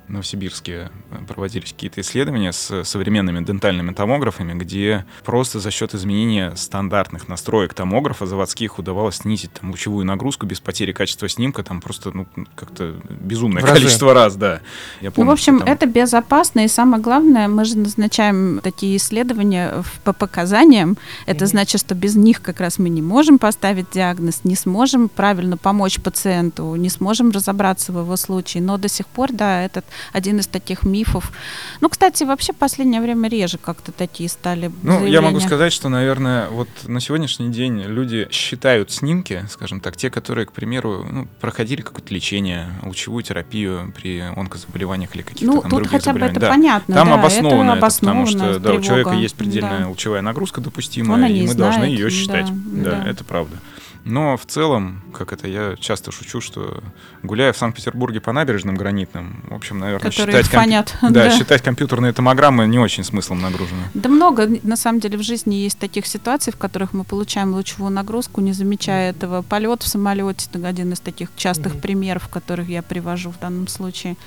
Новосибирске 0.08 0.90
проводились 1.28 1.72
какие-то 1.72 2.02
исследования 2.02 2.52
с 2.52 2.84
современными 2.84 3.44
дентальными 3.44 3.94
томографами, 3.94 4.54
где 4.58 5.06
просто 5.24 5.60
за 5.60 5.72
счет 5.72 5.94
изменения 5.96 6.54
стандартных 6.56 7.28
настроек 7.28 7.74
томографа 7.74 8.26
заводских 8.26 8.78
удавалось 8.80 9.16
снизить 9.18 9.52
там, 9.54 9.72
лучевую 9.72 10.06
нагрузку 10.06 10.46
без 10.46 10.60
потери 10.60 10.92
качества 10.92 11.30
снимка, 11.30 11.64
там 11.64 11.80
просто 11.82 12.12
ну, 12.14 12.28
как-то 12.56 12.96
безумное 13.10 13.62
В 13.62 13.66
разы. 13.66 13.80
количество 13.80 14.14
раз, 14.14 14.36
да. 14.36 14.60
Я 15.02 15.10
Ну, 15.10 15.12
помню, 15.12 15.30
в 15.30 15.34
общем, 15.34 15.60
там- 15.60 15.68
это 15.68 15.86
безопасно, 15.86 16.62
и 16.62 16.68
самое 16.68 17.02
главное, 17.02 17.48
мы 17.48 17.64
же 17.66 17.78
назначаем 17.78 18.60
такие 18.62 18.98
исследования 18.98 19.84
по 20.04 20.14
показаниям. 20.14 20.98
Это 21.26 21.46
значит, 21.46 21.80
что 21.82 21.96
без 21.96 22.16
них 22.16 22.42
как 22.42 22.60
раз 22.60 22.80
мы 22.80 22.90
не 22.90 23.02
можем 23.02 23.40
поставить 23.40 23.90
диагноз, 23.92 24.42
не 24.44 24.56
сможем 24.56 25.10
правильно 25.10 25.58
помочь 25.58 26.00
пациенту, 26.02 26.76
не 26.76 26.90
сможем 26.90 27.32
разобраться 27.32 27.92
в 27.94 28.00
его 28.00 28.16
случае. 28.18 28.62
Но 28.64 28.78
до 28.78 28.90
сих 28.90 29.08
пор, 29.08 29.32
да, 29.32 29.64
этот 29.64 29.86
один 30.14 30.40
из 30.40 30.48
таких 30.48 30.84
мифов. 30.84 31.32
Ну, 31.80 31.90
кстати, 31.90 32.24
вообще 32.24 32.54
в 32.54 32.58
последнее 32.58 33.02
время 33.02 33.30
реже 33.30 33.58
как-то 33.58 33.92
такие 33.92 34.30
стали 34.30 34.72
Ну, 34.84 35.06
я 35.06 35.22
могу 35.22 35.40
заявления. 35.40 35.40
сказать, 35.48 35.74
что, 35.74 35.90
наверное, 35.90 36.50
вот 36.50 36.70
на 36.86 37.00
сегодняшний 37.00 37.50
день 37.50 37.82
люди 37.82 38.28
считают 38.32 38.92
снимки, 38.92 39.46
скажем 39.50 39.80
так, 39.80 39.98
те, 39.98 40.10
которые, 40.10 40.46
к 40.46 40.52
примеру, 40.52 41.06
ну, 41.10 41.28
проходили 41.40 41.82
какое-то 41.82 42.14
лечение, 42.14 42.70
лучевую 42.84 43.24
терапию 43.24 43.94
при 43.96 44.20
онкозаболеваниях 44.20 45.16
или 45.16 45.22
каких-то 45.22 45.46
Ну, 45.46 45.62
там 45.62 45.72
тут 45.72 45.88
хотя 45.88 46.14
бы 46.14 46.20
это. 46.20 46.40
Да. 46.40 46.50
понятно. 46.50 46.96
Там 46.96 47.08
да, 47.10 47.16
обоснованно, 47.16 47.72
это 47.72 47.86
это, 47.86 48.00
потому 48.00 48.26
что 48.28 48.60
да, 48.60 48.74
у 48.74 48.82
человека 48.82 49.12
есть 49.12 49.36
предельная 49.36 49.82
да. 49.82 49.88
лучевая 49.88 50.22
нагрузка 50.22 50.60
Он 50.60 50.64
допустимая, 50.64 51.26
о 51.26 51.30
и 51.30 51.48
мы 51.48 51.54
должны 51.56 51.82
знает, 51.82 52.00
ее 52.00 52.06
да, 52.06 52.12
считать. 52.12 52.48
Да, 52.52 52.92
да. 52.92 53.10
это 53.10 53.24
правда. 53.24 53.58
Но 54.04 54.36
в 54.38 54.46
целом, 54.46 55.02
как 55.14 55.32
это 55.34 55.48
я 55.48 55.76
часто 55.80 56.12
шучу, 56.12 56.42
что 56.42 56.84
гуляя 57.24 57.54
в 57.54 57.58
Санкт-Петербурге 57.58 58.20
по 58.20 58.34
набережным 58.34 58.76
гранитным, 58.76 59.44
в 59.50 59.54
общем, 59.54 59.80
наверное, 59.80 60.10
Которые 60.12 60.44
считать, 60.44 60.48
фонят, 60.48 60.96
да, 61.02 61.10
да. 61.10 61.38
считать 61.38 61.62
компьютерные 61.62 62.14
томограммы 62.14 62.68
не 62.68 62.80
очень 62.80 63.04
смыслом 63.04 63.42
нагружено. 63.42 63.82
Да 63.94 64.10
много, 64.10 64.50
на 64.64 64.76
самом 64.76 65.00
деле, 65.00 65.18
в 65.18 65.24
жизни 65.24 65.56
есть 65.56 65.78
таких 65.78 66.08
ситуаций, 66.08 66.52
в 66.52 66.58
которых 66.58 66.94
мы 66.94 67.04
получаем 67.04 67.54
лучевую 67.54 67.92
нагрузку, 67.92 68.42
не 68.42 68.54
замечая 68.54 69.12
этого. 69.12 69.44
Полет 69.44 69.84
в 69.84 69.88
самолете— 69.88 70.50
один 70.64 70.94
из 70.94 71.00
таких 71.00 71.30
частых 71.36 71.80
примеров, 71.80 72.28
которых 72.28 72.70
я 72.70 72.82
привожу 72.82 73.32
в 73.32 73.40
данном 73.40 73.68
случае. 73.68 74.18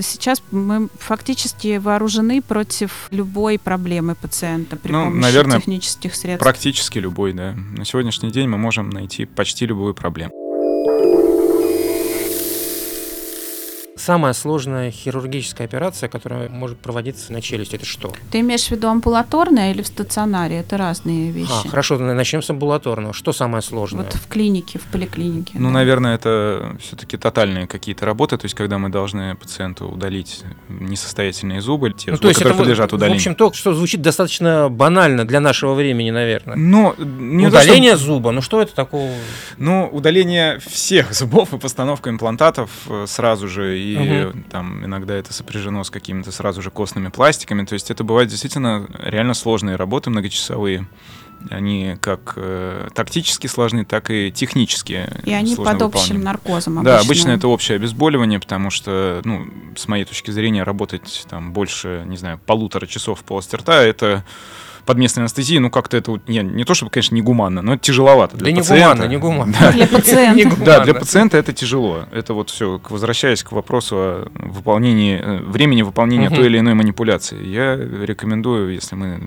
Сейчас 0.00 0.42
мы 0.50 0.88
фактически 0.98 1.78
вооружены 1.78 2.42
против 2.42 3.08
любой 3.10 3.58
проблемы 3.58 4.14
пациента 4.14 4.76
при 4.76 4.90
Ну, 4.92 5.04
помощи 5.04 5.22
наверное, 5.22 5.58
технических 5.58 6.14
средств. 6.14 6.42
Практически 6.42 6.98
любой, 6.98 7.32
да. 7.32 7.54
На 7.76 7.84
сегодняшний 7.84 8.30
день 8.30 8.48
мы 8.48 8.58
можем 8.58 8.90
найти 8.90 9.03
почти 9.34 9.66
любую 9.66 9.94
проблему. 9.94 10.43
Самая 13.96 14.32
сложная 14.32 14.90
хирургическая 14.90 15.66
операция, 15.68 16.08
которая 16.08 16.48
может 16.48 16.78
проводиться 16.78 17.32
на 17.32 17.40
челюсти, 17.40 17.76
это 17.76 17.86
что? 17.86 18.12
Ты 18.32 18.40
имеешь 18.40 18.66
в 18.66 18.70
виду 18.72 18.88
амбулаторное 18.88 19.70
или 19.70 19.82
в 19.82 19.86
стационаре? 19.86 20.58
Это 20.58 20.76
разные 20.76 21.30
вещи. 21.30 21.52
А, 21.64 21.68
хорошо, 21.68 21.96
начнем 21.98 22.42
с 22.42 22.50
амбулаторного. 22.50 23.14
Что 23.14 23.32
самое 23.32 23.62
сложное? 23.62 24.04
Вот 24.04 24.14
в 24.14 24.26
клинике, 24.26 24.80
в 24.80 24.82
поликлинике. 24.90 25.52
Ну, 25.54 25.68
да. 25.68 25.74
наверное, 25.74 26.16
это 26.16 26.76
все-таки 26.80 27.16
тотальные 27.16 27.68
какие-то 27.68 28.04
работы, 28.04 28.36
то 28.36 28.46
есть 28.46 28.56
когда 28.56 28.78
мы 28.78 28.88
должны 28.88 29.36
пациенту 29.36 29.86
удалить 29.88 30.42
несостоятельные 30.68 31.60
зубы, 31.60 31.92
те 31.92 32.10
ну, 32.10 32.16
зубы, 32.16 32.22
то 32.22 32.28
есть 32.28 32.38
которые 32.40 32.54
это, 32.54 32.62
подлежат 32.64 32.90
в 32.90 32.94
удалению. 32.96 33.16
общем, 33.18 33.34
то, 33.36 33.52
что 33.52 33.74
звучит 33.74 34.02
достаточно 34.02 34.68
банально 34.70 35.24
для 35.24 35.38
нашего 35.38 35.74
времени, 35.74 36.10
наверное. 36.10 36.56
Но 36.56 36.96
не 36.98 37.44
то, 37.44 37.50
Удаление 37.50 37.94
что- 37.94 38.04
зуба, 38.06 38.32
ну 38.32 38.42
что 38.42 38.60
это 38.60 38.74
такого? 38.74 39.12
Ну, 39.56 39.88
удаление 39.92 40.58
всех 40.58 41.12
зубов 41.14 41.54
и 41.54 41.58
постановка 41.58 42.10
имплантатов 42.10 42.70
э, 42.88 43.04
сразу 43.06 43.46
же, 43.46 43.83
и 43.84 44.24
Мгм. 44.26 44.42
там 44.44 44.84
иногда 44.84 45.14
это 45.14 45.32
сопряжено 45.32 45.84
с 45.84 45.90
какими-то 45.90 46.32
сразу 46.32 46.62
же 46.62 46.70
костными 46.70 47.08
пластиками. 47.08 47.64
То 47.64 47.74
есть 47.74 47.90
это 47.90 48.04
бывают 48.04 48.30
действительно 48.30 48.88
реально 49.02 49.34
сложные 49.34 49.76
работы 49.76 50.10
многочасовые. 50.10 50.86
Они 51.50 51.96
как 52.00 52.34
э, 52.36 52.88
тактически 52.94 53.48
сложны, 53.48 53.84
так 53.84 54.10
и 54.10 54.32
технически 54.32 55.06
И 55.24 55.32
они 55.32 55.54
под 55.56 55.82
общим 55.82 56.00
выполнимы. 56.16 56.24
наркозом 56.24 56.82
Да, 56.82 57.00
обычно 57.00 57.32
это 57.32 57.48
общее 57.48 57.76
обезболивание, 57.76 58.40
потому 58.40 58.70
что, 58.70 59.20
ну, 59.24 59.46
с 59.76 59.86
моей 59.86 60.04
точки 60.04 60.30
зрения, 60.30 60.62
работать 60.62 61.26
там 61.28 61.52
больше, 61.52 62.04
не 62.06 62.16
знаю, 62.16 62.40
полутора 62.46 62.86
часов 62.86 63.20
в 63.20 63.24
полости 63.24 63.56
рта, 63.56 63.82
это 63.82 64.24
под 64.84 64.98
местной 64.98 65.22
анестезией, 65.22 65.60
ну, 65.60 65.70
как-то 65.70 65.96
это, 65.96 66.20
не, 66.26 66.40
не 66.40 66.64
то 66.64 66.74
чтобы, 66.74 66.90
конечно, 66.90 67.14
не 67.14 67.22
гуманно, 67.22 67.62
но 67.62 67.74
это 67.74 67.82
тяжеловато 67.82 68.36
для 68.36 68.46
Да 68.46 68.52
не 68.52 68.58
пациента. 68.58 68.94
гуманно, 68.94 69.10
не 69.10 69.16
гуманно. 69.16 69.56
Да. 69.60 69.72
Для 69.72 69.86
пациента. 69.86 70.56
Да, 70.64 70.84
для 70.84 70.94
пациента 70.94 71.36
это 71.36 71.52
тяжело. 71.52 72.04
Это 72.12 72.34
вот 72.34 72.50
все, 72.50 72.80
возвращаясь 72.88 73.42
к 73.42 73.52
вопросу 73.52 73.96
о 73.96 74.28
выполнении, 74.34 75.20
э, 75.20 75.38
времени 75.38 75.82
выполнения 75.82 76.30
той 76.30 76.46
или 76.46 76.58
иной 76.58 76.74
манипуляции. 76.74 77.44
Я 77.44 77.76
рекомендую, 77.76 78.72
если 78.72 78.94
мы 78.94 79.20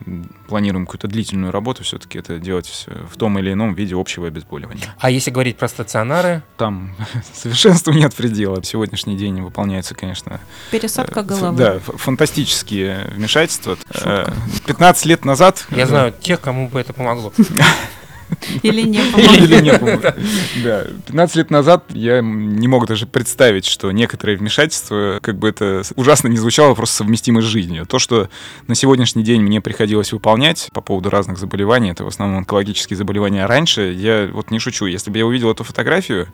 планируем 0.48 0.86
какую-то 0.86 1.08
длительную 1.08 1.52
работу, 1.52 1.84
все-таки 1.84 2.20
это 2.20 2.40
делать 2.40 2.88
в 3.12 3.18
том 3.18 3.38
или 3.40 3.54
ином 3.54 3.74
виде 3.74 3.96
общего 3.96 4.28
обезболивания. 4.28 4.96
А 5.00 5.10
если 5.10 5.32
говорить 5.32 5.58
про 5.58 5.68
стационары, 5.68 6.42
Там 6.58 6.96
совершенству 7.34 7.94
нет 7.94 8.14
предела. 8.16 8.62
В 8.62 8.66
сегодняшний 8.66 9.16
день 9.18 9.42
выполняется, 9.42 9.96
конечно, 9.96 10.40
Пересадка 10.72 11.22
э, 11.22 11.24
головы. 11.24 11.58
Да, 11.58 11.80
фантастические 11.80 13.12
вмешательства. 13.16 13.78
Э, 13.94 14.30
15 14.66 15.06
лет 15.06 15.26
назад... 15.26 15.47
я 15.70 15.84
э, 15.84 15.86
знаю 15.86 16.12
тех, 16.12 16.42
кому 16.42 16.68
бы 16.68 16.80
это 16.80 16.94
помогло. 16.94 17.34
Или 18.64 18.82
не 18.82 19.00
Или, 19.00 19.62
не. 19.62 20.64
Да. 20.64 20.86
15 21.08 21.36
лет 21.36 21.52
назад 21.52 21.86
я 21.90 22.22
не 22.22 22.68
мог 22.68 22.88
даже 22.88 23.06
представить, 23.06 23.66
что 23.66 23.92
некоторые 23.92 24.38
вмешательства, 24.38 25.20
как 25.22 25.38
бы 25.38 25.50
это 25.50 25.82
ужасно 25.96 26.28
не 26.28 26.38
звучало, 26.38 26.74
просто 26.74 26.98
совместимы 26.98 27.42
с 27.42 27.46
жизнью. 27.46 27.86
То, 27.86 28.00
что 28.00 28.30
на 28.68 28.76
сегодняшний 28.76 29.24
день 29.24 29.42
мне 29.42 29.62
приходилось 29.62 30.12
выполнять 30.12 30.70
по 30.74 30.82
поводу 30.82 31.10
разных 31.10 31.38
заболеваний, 31.38 31.92
это 31.92 32.04
в 32.04 32.08
основном 32.08 32.40
онкологические 32.40 32.98
заболевания, 32.98 33.46
раньше 33.46 33.92
я 33.94 34.30
вот 34.32 34.52
не 34.52 34.60
шучу, 34.60 34.86
если 34.86 35.12
бы 35.12 35.18
я 35.18 35.26
увидел 35.26 35.52
эту 35.52 35.64
фотографию 35.64 36.28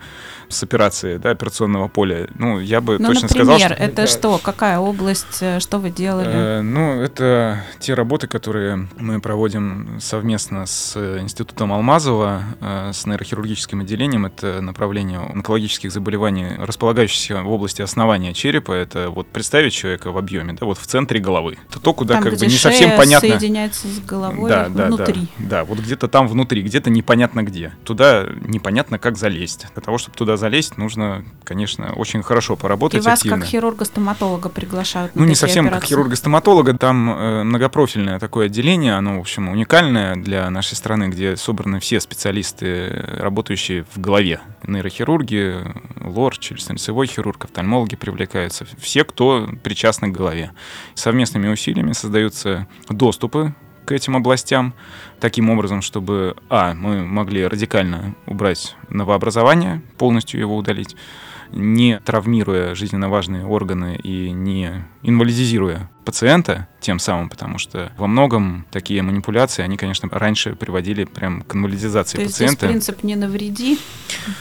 с 0.50 0.64
операции, 0.64 1.18
да, 1.18 1.32
операционного 1.32 1.88
поля, 1.88 2.28
ну, 2.36 2.60
я 2.60 2.82
бы 2.82 2.98
Ну, 3.00 3.08
точно 3.08 3.24
например, 3.24 3.46
сказал, 3.46 3.60
что... 3.60 3.84
это 3.84 3.96
Да. 3.96 4.08
что? 4.08 4.38
Какая 4.38 4.80
область? 4.80 5.38
э, 5.42 5.60
Что 5.60 5.80
вы 5.80 5.90
делали? 5.90 6.30
Э, 6.32 6.62
Ну, 6.62 7.02
это 7.02 7.64
те 7.80 7.94
работы, 7.94 8.28
которые 8.28 8.88
мы 8.98 9.20
проводим 9.20 9.98
совместно 10.00 10.66
с 10.66 10.94
э, 10.96 11.20
Институтом 11.22 11.72
Алмазова, 11.84 12.44
э, 12.62 12.92
с 12.94 13.06
нейрохирургическим 13.06 13.82
отделением. 13.82 14.26
Это 14.26 14.62
направление 14.62 15.20
онкологических 15.20 15.92
заболеваний, 15.92 16.48
располагающихся 16.58 17.44
в 17.44 17.52
области 17.52 17.82
основания 17.82 18.34
черепа. 18.34 18.72
Это 18.72 19.10
вот 19.10 19.28
представить 19.28 19.74
человека 19.74 20.12
в 20.14 20.18
объеме, 20.18 20.54
да, 20.54 20.66
вот 20.66 20.78
в 20.78 20.88
центре 20.88 21.20
головы. 21.20 21.58
Это 21.70 21.82
то, 21.82 21.94
куда 21.94 22.14
Там, 22.16 22.24
как 22.24 22.38
бы 22.40 22.46
не 22.46 22.54
совсем 22.54 22.96
понятно. 22.96 23.28
соединяется 23.28 23.90
с 23.90 24.00
головой 24.00 24.50
Да, 24.50 24.70
да, 24.70 24.86
внутри. 24.86 25.28
да, 25.40 25.50
да, 25.50 25.64
вот 25.66 25.80
где-то 25.80 26.08
там 26.08 26.30
внутри, 26.30 26.62
где-то 26.62 26.90
непонятно 26.90 27.44
где. 27.44 27.74
Туда 27.84 28.28
непонятно, 28.48 28.98
как 28.98 29.18
залезть. 29.18 29.68
Для 29.74 29.82
того, 29.82 29.98
чтобы 29.98 30.16
туда 30.16 30.38
залезть, 30.38 30.78
нужно, 30.78 31.26
конечно, 31.44 31.92
очень 31.98 32.24
хорошо 32.24 32.54
И 32.54 32.58
поработать 32.58 33.04
вас 33.04 33.20
активно. 33.20 33.40
как 33.40 33.48
хирурга-стоматолога 33.48 34.48
приглашают 34.48 35.14
на 35.16 35.24
Ну, 35.24 35.28
не 35.28 35.36
совсем 35.36 35.66
как 35.66 35.74
операции? 35.74 35.90
хирурга-стоматолога, 35.96 36.78
там 36.78 37.10
э, 37.12 37.44
многопрофильное 37.44 38.20
такое 38.20 38.46
отделение, 38.46 38.94
оно, 38.96 39.18
в 39.18 39.20
общем, 39.20 39.50
уникальное 39.50 40.16
для 40.16 40.50
нашей 40.50 40.76
страны, 40.76 41.10
где 41.10 41.36
собраны 41.36 41.73
все 41.80 42.00
специалисты, 42.00 42.90
работающие 43.18 43.86
в 43.94 44.00
голове. 44.00 44.42
Нейрохирурги, 44.66 45.60
лор, 46.02 46.38
челюстно-лицевой 46.38 47.08
хирург, 47.08 47.46
офтальмологи 47.46 47.96
привлекаются. 47.96 48.66
Все, 48.78 49.04
кто 49.04 49.50
причастны 49.64 50.10
к 50.10 50.16
голове. 50.16 50.52
Совместными 50.96 51.48
усилиями 51.48 51.94
создаются 51.94 52.68
доступы 52.90 53.54
к 53.86 53.92
этим 53.92 54.16
областям, 54.16 54.74
таким 55.20 55.50
образом, 55.50 55.82
чтобы, 55.82 56.36
а, 56.50 56.74
мы 56.74 57.06
могли 57.06 57.46
радикально 57.46 58.16
убрать 58.26 58.76
новообразование, 58.90 59.82
полностью 59.98 60.40
его 60.40 60.56
удалить, 60.56 60.96
не 61.52 62.00
травмируя 62.00 62.76
жизненно 62.76 63.10
важные 63.10 63.46
органы 63.46 64.00
и 64.02 64.32
не 64.32 64.86
инвалидизируя 65.04 65.90
пациента 66.04 66.68
тем 66.80 67.00
самым, 67.00 67.30
потому 67.30 67.58
что 67.58 67.92
во 67.98 68.08
многом 68.08 68.66
такие 68.72 69.02
манипуляции, 69.02 69.64
они, 69.64 69.78
конечно, 69.78 70.10
раньше 70.12 70.56
приводили 70.56 71.06
прям 71.06 71.42
к 71.42 71.56
инвалидизации 71.56 72.18
То 72.18 72.24
есть 72.24 72.36
здесь 72.36 72.52
пациента. 72.52 72.68
принцип 72.68 73.04
«не 73.04 73.16
навреди», 73.16 73.80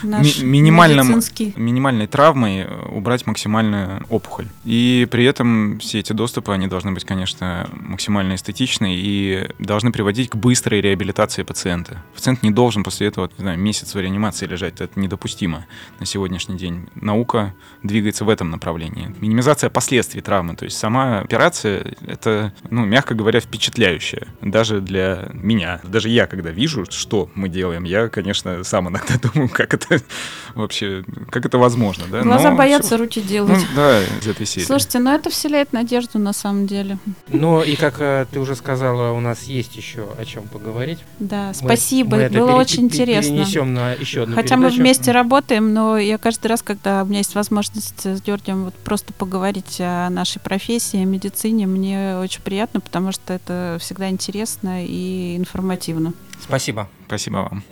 наш 0.03 0.41
Ми- 0.41 0.61
минимальным- 0.61 1.53
минимальной 1.57 2.07
травмой 2.07 2.63
э, 2.63 2.87
убрать 2.91 3.27
максимальную 3.27 4.05
опухоль. 4.09 4.47
И 4.65 5.07
при 5.11 5.25
этом 5.25 5.79
все 5.79 6.01
эти 6.01 6.13
доступы, 6.13 6.53
они 6.53 6.67
должны 6.67 6.93
быть, 6.93 7.05
конечно, 7.05 7.69
максимально 7.73 8.35
эстетичны 8.35 8.95
и 8.97 9.49
должны 9.59 9.93
приводить 9.93 10.31
к 10.31 10.37
быстрой 10.37 10.81
реабилитации 10.81 11.43
пациента. 11.45 12.03
Пациент 12.15 12.43
не 12.43 12.51
должен 12.51 12.83
после 12.83 13.07
этого, 13.07 13.31
не 13.39 13.43
знаю, 13.43 13.59
месяц 13.59 13.95
в 13.95 14.01
реанимации 14.01 14.47
лежать. 14.47 14.81
Это 14.81 14.99
недопустимо 14.99 15.67
на 16.01 16.07
сегодняшний 16.07 16.57
день. 16.57 16.89
Наука 16.95 17.55
двигается 17.85 18.25
в 18.25 18.29
этом 18.29 18.51
направлении. 18.51 19.15
Минимизация 19.21 19.71
последствий 19.71 20.21
травмы. 20.23 20.57
То 20.57 20.65
есть 20.65 20.77
сама 20.77 21.21
операция, 21.21 21.52
это, 22.07 22.53
ну, 22.71 22.85
мягко 22.85 23.15
говоря, 23.15 23.41
впечатляющая. 23.41 24.27
Даже 24.41 24.81
для 24.81 25.29
меня. 25.33 25.81
Даже 25.85 26.09
я, 26.09 26.27
когда 26.27 26.51
вижу, 26.51 26.85
что 26.91 27.31
мы 27.35 27.49
делаем, 27.49 27.85
я, 27.85 28.09
конечно, 28.09 28.65
сам 28.65 28.89
иногда 28.89 29.15
думаю, 29.23 29.49
как 29.49 29.75
это 29.75 30.01
вообще, 30.55 31.05
как 31.31 31.47
это 31.47 31.59
возможно. 31.59 32.05
Да? 32.11 32.23
Глаза 32.23 32.51
Но 32.51 32.57
боятся, 32.57 32.89
всё- 32.89 32.97
руки 32.99 33.21
Ну, 33.23 33.29
делают. 33.29 33.67
да, 33.77 34.01
из 34.03 34.27
этой 34.27 34.47
серии. 34.47 34.65
Слушайте, 34.67 34.99
ну 34.99 35.13
это 35.13 35.31
вселяет 35.31 35.73
надежду 35.73 36.19
на 36.19 36.33
самом 36.33 36.67
деле. 36.67 36.99
Ну 37.29 37.63
и 37.63 37.77
как 37.77 37.97
э, 38.01 38.27
ты 38.31 38.41
уже 38.41 38.55
сказала, 38.57 39.13
у 39.13 39.21
нас 39.21 39.45
есть 39.45 39.77
еще 39.77 40.07
о 40.19 40.25
чем 40.25 40.45
поговорить. 40.45 40.99
Да, 41.19 41.49
Мы- 41.49 41.55
спасибо, 41.55 42.17
мы 42.17 42.23
это 42.25 42.39
было 42.39 42.49
пере- 42.49 42.59
очень 42.59 42.83
интересно. 42.85 43.33
Перенесем 43.33 43.75
на 43.75 43.93
еще 43.93 44.23
одну 44.25 44.35
Хотя 44.37 44.57
мы 44.57 44.65
передачу. 44.65 44.81
вместе 44.83 45.13
работаем, 45.13 45.73
но 45.73 45.99
я 45.99 46.19
каждый 46.19 46.49
раз, 46.49 46.63
когда 46.63 47.03
у 47.03 47.07
меня 47.07 47.19
есть 47.19 47.35
возможность 47.35 48.05
с 48.05 48.23
Георгием 48.23 48.65
вот 48.65 48.75
просто 48.75 49.13
поговорить 49.13 49.77
о 49.81 50.09
нашей 50.11 50.41
профессии, 50.41 51.03
о 51.03 51.05
медицине, 51.43 51.67
мне 51.67 52.17
очень 52.19 52.43
приятно, 52.43 52.81
потому 52.81 53.13
что 53.13 53.33
это 53.33 53.77
всегда 53.81 54.09
интересно 54.11 54.85
и 54.85 55.37
информативно. 55.37 56.13
Спасибо. 56.41 56.89
Спасибо 57.07 57.49
вам. 57.51 57.63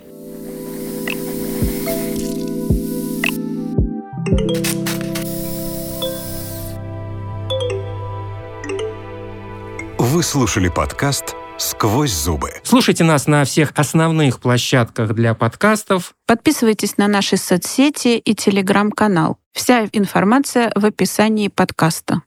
Вы 9.97 10.23
слушали 10.23 10.67
подкаст 10.67 11.35
«Сквозь 11.57 12.11
зубы». 12.11 12.51
Слушайте 12.63 13.03
нас 13.03 13.27
на 13.27 13.45
всех 13.45 13.71
основных 13.75 14.39
площадках 14.39 15.13
для 15.13 15.33
подкастов. 15.33 16.13
Подписывайтесь 16.27 16.97
на 16.97 17.07
наши 17.07 17.37
соцсети 17.37 18.17
и 18.17 18.35
телеграм-канал. 18.35 19.37
Вся 19.53 19.87
информация 19.93 20.71
в 20.75 20.85
описании 20.85 21.47
подкаста. 21.47 22.23